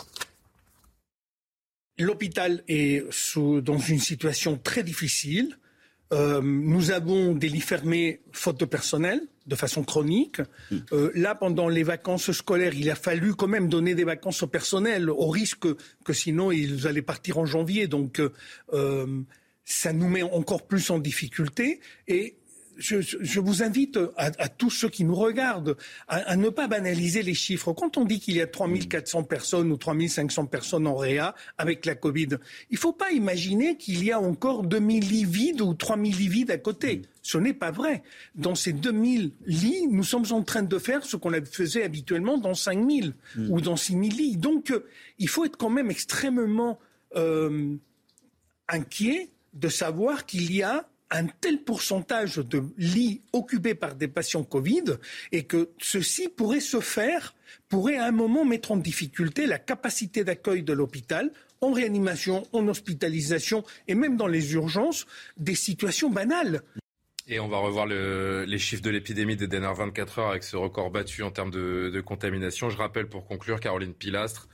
[1.99, 5.57] L'hôpital est sous, dans une situation très difficile.
[6.13, 10.41] Euh, nous avons des lits fermés faute de personnel de façon chronique.
[10.91, 14.47] Euh, là, pendant les vacances scolaires, il a fallu quand même donner des vacances au
[14.47, 15.67] personnel, au risque
[16.03, 17.87] que sinon ils allaient partir en janvier.
[17.87, 18.21] Donc,
[18.73, 19.23] euh,
[19.63, 21.79] ça nous met encore plus en difficulté.
[22.07, 22.37] Et
[22.77, 27.73] je, vous invite à, tous ceux qui nous regardent à, ne pas banaliser les chiffres.
[27.73, 31.95] Quand on dit qu'il y a 3400 personnes ou 3500 personnes en réa avec la
[31.95, 32.37] Covid,
[32.69, 36.27] il ne faut pas imaginer qu'il y a encore 2000 lits vides ou 3000 lits
[36.27, 37.01] vides à côté.
[37.21, 38.03] Ce n'est pas vrai.
[38.35, 42.55] Dans ces 2000 lits, nous sommes en train de faire ce qu'on faisait habituellement dans
[42.55, 43.51] 5000 mm.
[43.51, 44.37] ou dans 6000 lits.
[44.37, 44.85] Donc, euh,
[45.19, 46.79] il faut être quand même extrêmement
[47.15, 47.75] euh,
[48.69, 54.43] inquiet de savoir qu'il y a un tel pourcentage de lits occupés par des patients
[54.43, 54.97] Covid
[55.31, 57.33] et que ceci pourrait se faire,
[57.69, 61.31] pourrait à un moment mettre en difficulté la capacité d'accueil de l'hôpital
[61.61, 66.61] en réanimation, en hospitalisation et même dans les urgences, des situations banales.
[67.29, 70.91] Et on va revoir les chiffres de l'épidémie des dernières 24 heures avec ce record
[70.91, 72.69] battu en termes de, de contamination.
[72.69, 74.47] Je rappelle pour conclure, Caroline Pilastre,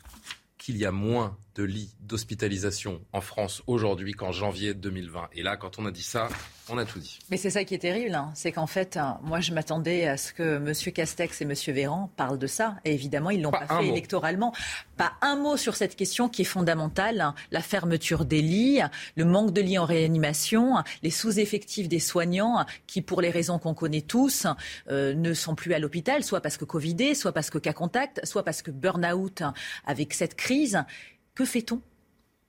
[0.57, 5.29] qu'il y a moins de lits d'hospitalisation en France aujourd'hui qu'en janvier 2020.
[5.33, 6.29] Et là, quand on a dit ça,
[6.69, 7.19] on a tout dit.
[7.29, 8.31] Mais c'est ça qui est terrible, hein.
[8.35, 10.93] c'est qu'en fait, hein, moi je m'attendais à ce que M.
[10.93, 11.53] Castex et M.
[11.73, 12.77] Véran parlent de ça.
[12.85, 14.53] Et évidemment, ils ne l'ont pas, fait électoralement.
[14.97, 17.35] Pas un mot sur cette question qui est fondamentale, hein.
[17.51, 18.79] la fermeture des lits,
[19.15, 23.73] le manque de lits en réanimation, les sous-effectifs des soignants qui, pour les raisons qu'on
[23.73, 24.47] connaît tous,
[24.89, 28.25] euh, ne sont plus à l'hôpital, soit parce que Covidé, soit parce que cas contact,
[28.25, 29.43] soit parce que burn-out
[29.85, 30.83] avec cette crise.
[31.35, 31.81] Que fait-on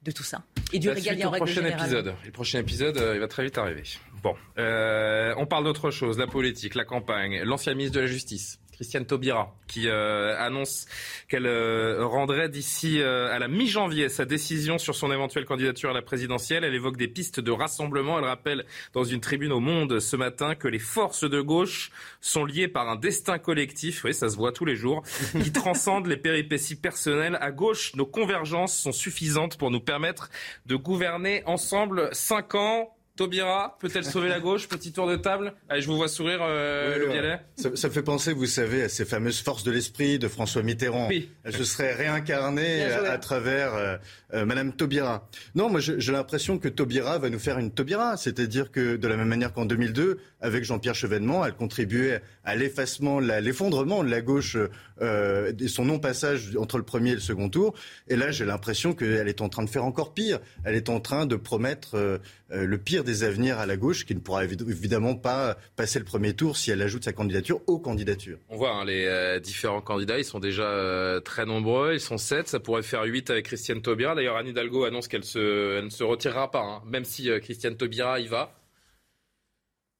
[0.02, 2.14] de tout ça et du régalien en règle prochain épisode.
[2.24, 3.84] Le prochain épisode, euh, il va très vite arriver.
[4.22, 8.58] Bon, euh, on parle d'autre chose, la politique, la campagne, l'ancien ministre de la Justice.
[8.74, 10.86] Christiane Taubira, qui euh, annonce
[11.28, 15.92] qu'elle euh, rendrait d'ici euh, à la mi-janvier sa décision sur son éventuelle candidature à
[15.92, 16.64] la présidentielle.
[16.64, 18.18] Elle évoque des pistes de rassemblement.
[18.18, 22.44] Elle rappelle dans une tribune au Monde ce matin que les forces de gauche sont
[22.44, 25.02] liées par un destin collectif, oui, ça se voit tous les jours,
[25.42, 27.38] qui transcende les péripéties personnelles.
[27.40, 30.30] À gauche, nos convergences sont suffisantes pour nous permettre
[30.66, 34.68] de gouverner ensemble cinq ans Taubira, peut-elle sauver la gauche?
[34.68, 35.54] Petit tour de table.
[35.68, 37.40] Allez, je vous vois sourire, euh, le Bialet.
[37.54, 41.06] Ça, ça, fait penser, vous savez, à ces fameuses forces de l'esprit de François Mitterrand.
[41.08, 41.30] Oui.
[41.44, 43.96] Elle se serait réincarnée à, travers euh,
[44.32, 45.28] euh, Madame Taubira.
[45.54, 49.16] Non, moi j'ai l'impression que Taubira va nous faire une Taubira, c'est-à-dire que de la
[49.16, 54.56] même manière qu'en 2002, avec Jean-Pierre Chevènement, elle contribuait à l'effacement, l'effondrement de la gauche
[55.00, 57.74] euh, et son non-passage entre le premier et le second tour.
[58.08, 60.40] Et là, j'ai l'impression qu'elle est en train de faire encore pire.
[60.64, 62.18] Elle est en train de promettre euh,
[62.52, 66.04] euh, le pire des avenirs à la gauche, qui ne pourra évidemment pas passer le
[66.04, 68.38] premier tour si elle ajoute sa candidature aux candidatures.
[68.48, 72.60] On voit hein, les différents candidats, ils sont déjà très nombreux, ils sont sept, ça
[72.60, 74.14] pourrait faire huit avec Christiane Taubira.
[74.14, 78.26] D'ailleurs, Anne Hidalgo annonce qu'elle ne se retirera pas, hein, même si Christiane Taubira y
[78.26, 78.54] va.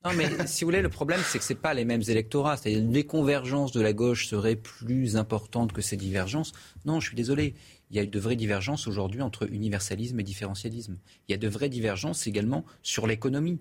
[0.05, 2.57] Non, mais si vous voulez, le problème, c'est que ce pas les mêmes électorats.
[2.57, 6.53] C'est-à-dire les convergences de la gauche seraient plus importantes que ces divergences.
[6.85, 7.55] Non, je suis désolé.
[7.91, 10.97] Il y a de vraies divergences aujourd'hui entre universalisme et différentialisme.
[11.29, 13.61] Il y a de vraies divergences également sur l'économie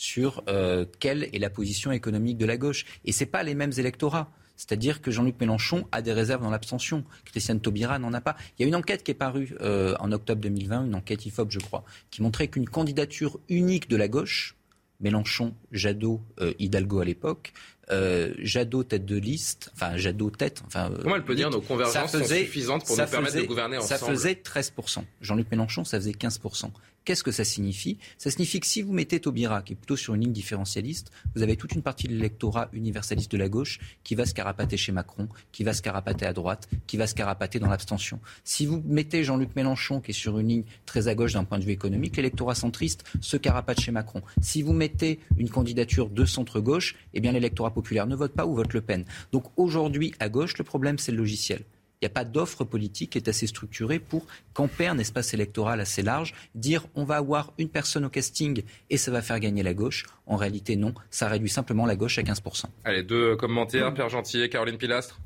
[0.00, 2.86] sur euh, quelle est la position économique de la gauche.
[3.04, 4.32] Et ce pas les mêmes électorats.
[4.56, 7.04] C'est-à-dire que Jean-Luc Mélenchon a des réserves dans l'abstention.
[7.26, 8.36] Christiane Taubira n'en a pas.
[8.58, 11.50] Il y a une enquête qui est parue euh, en octobre 2020, une enquête IFOP,
[11.50, 14.56] je crois, qui montrait qu'une candidature unique de la gauche,
[15.00, 17.52] Mélenchon, Jadot, euh, Hidalgo à l'époque,
[17.90, 20.62] euh, Jadot tête de liste, enfin Jadot tête.
[20.66, 24.00] Enfin, Comment elle peut dire nos convergences sont suffisantes pour nous permettre de gouverner ensemble?
[24.00, 25.04] Ça faisait 13%.
[25.20, 26.70] Jean-Luc Mélenchon, ça faisait 15%.
[27.10, 27.98] Qu'est-ce que ça signifie?
[28.18, 31.42] Ça signifie que si vous mettez Taubira, qui est plutôt sur une ligne différentialiste, vous
[31.42, 34.92] avez toute une partie de l'électorat universaliste de la gauche qui va se carapater chez
[34.92, 38.20] Macron, qui va se carapater à droite, qui va se carapater dans l'abstention.
[38.44, 41.58] Si vous mettez Jean-Luc Mélenchon, qui est sur une ligne très à gauche d'un point
[41.58, 44.22] de vue économique, l'électorat centriste se carapate chez Macron.
[44.40, 48.54] Si vous mettez une candidature de centre-gauche, eh bien l'électorat populaire ne vote pas ou
[48.54, 49.04] vote Le Pen.
[49.32, 51.64] Donc aujourd'hui, à gauche, le problème, c'est le logiciel.
[52.02, 55.80] Il n'y a pas d'offre politique qui est assez structurée pour camper un espace électoral
[55.80, 59.62] assez large, dire on va avoir une personne au casting et ça va faire gagner
[59.62, 60.06] la gauche.
[60.26, 62.64] En réalité, non, ça réduit simplement la gauche à 15%.
[62.84, 65.20] Allez, deux commentaires, Pierre Gentil et Caroline Pilastre.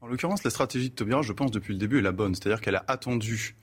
[0.00, 2.34] En l'occurrence, la stratégie de Taubira, je pense, depuis le début, est la bonne.
[2.34, 3.54] C'est-à-dire qu'elle a attendu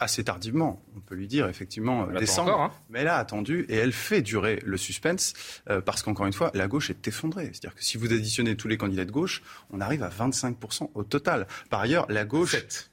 [0.00, 2.72] assez tardivement, on peut lui dire effectivement décembre, hein.
[2.88, 5.34] mais elle a attendu et elle fait durer le suspense
[5.68, 7.50] euh, parce qu'encore une fois, la gauche est effondrée.
[7.52, 11.04] C'est-à-dire que si vous additionnez tous les candidats de gauche, on arrive à 25% au
[11.04, 11.46] total.
[11.68, 12.52] Par ailleurs, la gauche...
[12.52, 12.90] 7.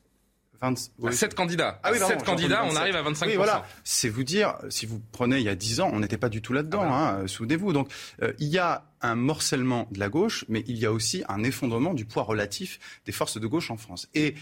[1.11, 1.79] 7 candidats.
[1.83, 3.27] Ah 7 candidats, on arrive à 25%.
[3.27, 3.65] Oui, voilà.
[3.83, 6.41] C'est vous dire, si vous prenez il y a 10 ans, on n'était pas du
[6.41, 7.73] tout là-dedans, ah hein, souvenez-vous.
[7.73, 7.91] Donc,
[8.23, 11.43] euh, il y a un morcellement de la gauche, mais il y a aussi un
[11.43, 14.09] effondrement du poids relatif des forces de gauche en France.
[14.15, 14.33] Et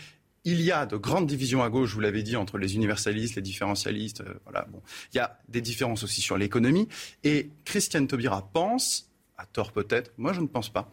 [0.46, 3.42] il y a de grandes divisions à gauche, vous l'avez dit, entre les universalistes, les
[3.42, 4.22] différentialistes.
[4.22, 4.82] Euh, voilà, bon.
[5.12, 6.88] Il y a des différences aussi sur l'économie.
[7.24, 10.90] Et Christiane Taubira pense, à tort peut-être, moi je ne pense pas,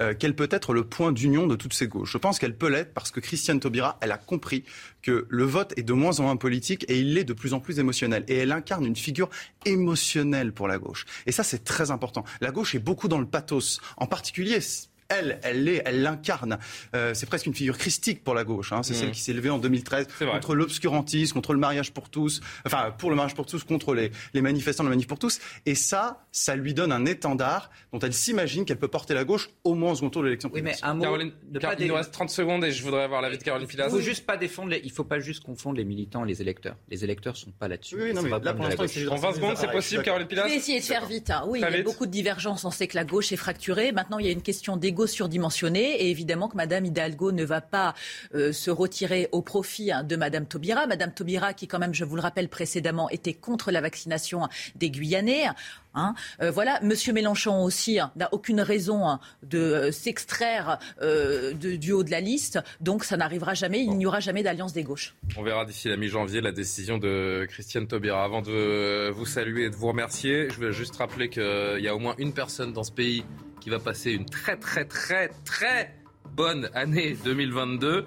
[0.00, 2.12] euh, qu'elle peut être le point d'union de toutes ces gauches.
[2.12, 4.64] Je pense qu'elle peut l'être parce que Christiane Taubira, elle a compris
[5.02, 7.60] que le vote est de moins en moins politique et il l'est de plus en
[7.60, 8.24] plus émotionnel.
[8.26, 9.30] Et elle incarne une figure
[9.64, 11.06] émotionnelle pour la gauche.
[11.26, 12.24] Et ça, c'est très important.
[12.40, 13.80] La gauche est beaucoup dans le pathos.
[13.96, 14.60] En particulier,
[15.08, 16.58] elle, elle l'est, elle l'incarne.
[16.94, 18.72] Euh, c'est presque une figure christique pour la gauche.
[18.72, 18.82] Hein.
[18.82, 19.12] C'est celle mmh.
[19.12, 23.16] qui s'est levée en 2013 contre l'obscurantisme, contre le mariage pour tous, enfin pour le
[23.16, 25.38] mariage pour tous, contre les, les manifestants de manif pour tous.
[25.64, 29.50] Et ça, ça lui donne un étendard dont elle s'imagine qu'elle peut porter la gauche
[29.64, 31.32] au moins au second tour de l'élection oui, mais un mot Caroline,
[31.78, 33.86] il nous reste 30 secondes et je voudrais avoir l'avis de Caroline Pilas.
[33.88, 34.80] Il faut juste pas défendre les...
[34.84, 36.76] il faut pas juste confondre les militants et les électeurs.
[36.88, 37.96] Les électeurs sont pas là-dessus.
[38.00, 40.56] Oui, non, mais là, pour l'instant, en 20 secondes, c'est possible, Caroline Pilas Je vais
[40.56, 41.30] essayer de faire vite.
[41.30, 41.44] Hein.
[41.46, 42.64] Oui, il y a beaucoup de divergences.
[42.64, 43.92] On sait que la gauche est fracturée.
[43.92, 47.60] Maintenant, il y a une question d'égo surdimensionné et évidemment que Madame Hidalgo ne va
[47.60, 47.94] pas
[48.34, 50.86] euh, se retirer au profit hein, de Madame Taubira.
[50.86, 54.90] Madame Taubira, qui quand même, je vous le rappelle précédemment, était contre la vaccination des
[54.90, 55.46] Guyanais.
[55.94, 56.14] Hein.
[56.40, 62.10] Euh, voilà, Monsieur Mélenchon aussi hein, n'a aucune raison de euh, s'extraire du haut de
[62.10, 63.82] la liste, donc ça n'arrivera jamais.
[63.82, 65.14] Il n'y aura jamais d'alliance des gauches.
[65.36, 68.24] On verra d'ici la mi-janvier la décision de Christiane Taubira.
[68.24, 71.94] Avant de vous saluer et de vous remercier, je veux juste rappeler qu'il y a
[71.94, 73.24] au moins une personne dans ce pays
[73.60, 75.94] qui va passer une très très très très
[76.34, 78.06] bonne année 2022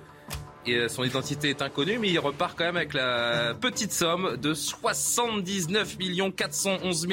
[0.65, 4.37] et euh, son identité est inconnue, mais il repart quand même avec la petite somme
[4.37, 5.97] de 79
[6.35, 7.07] 411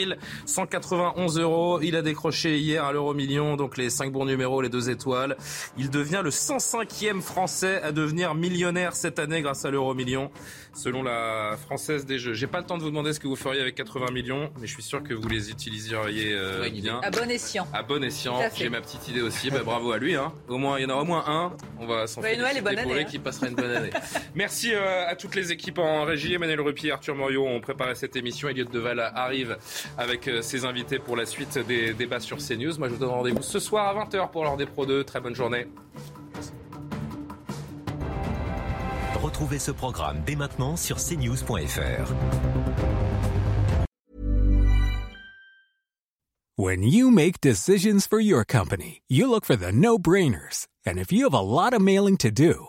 [0.47, 1.81] 191 euros.
[1.81, 5.37] Il a décroché hier à l'euro million, donc les 5 bons numéros, les deux étoiles.
[5.79, 10.31] Il devient le 105e Français à devenir millionnaire cette année grâce à l'euro million,
[10.75, 12.35] selon la Française des Jeux.
[12.35, 14.67] J'ai pas le temps de vous demander ce que vous feriez avec 80 millions, mais
[14.67, 17.01] je suis sûr que vous les utiliseriez euh, bien.
[17.03, 17.67] À bon escient.
[17.73, 18.41] À bon escient.
[18.55, 19.51] J'ai ma petite idée aussi.
[19.51, 20.15] Bah, bravo à lui.
[20.17, 20.33] Hein.
[20.49, 21.53] Au moins, il y en aura au moins un.
[21.79, 23.91] On va s'en féliciter pour lui qui passera une bonne année.
[24.35, 26.35] Merci euh, à toutes les équipes en régie.
[26.35, 28.49] Emmanuel Rupi, Arthur Morio ont préparé cette émission.
[28.49, 29.59] Elliot Deval arrive
[29.99, 32.79] avec euh, ses invités pour la suite des débats sur CNews.
[32.79, 35.05] Moi, je vous donne rendez-vous ce soir à 20h pour l'heure des Pro 2.
[35.05, 35.67] Très bonne journée.
[39.23, 42.13] Retrouvez ce programme dès maintenant sur cnews.fr.
[46.59, 50.67] When you make decisions for your company, you look for the no-brainers.
[50.87, 52.69] And if you have a lot of mailing to do,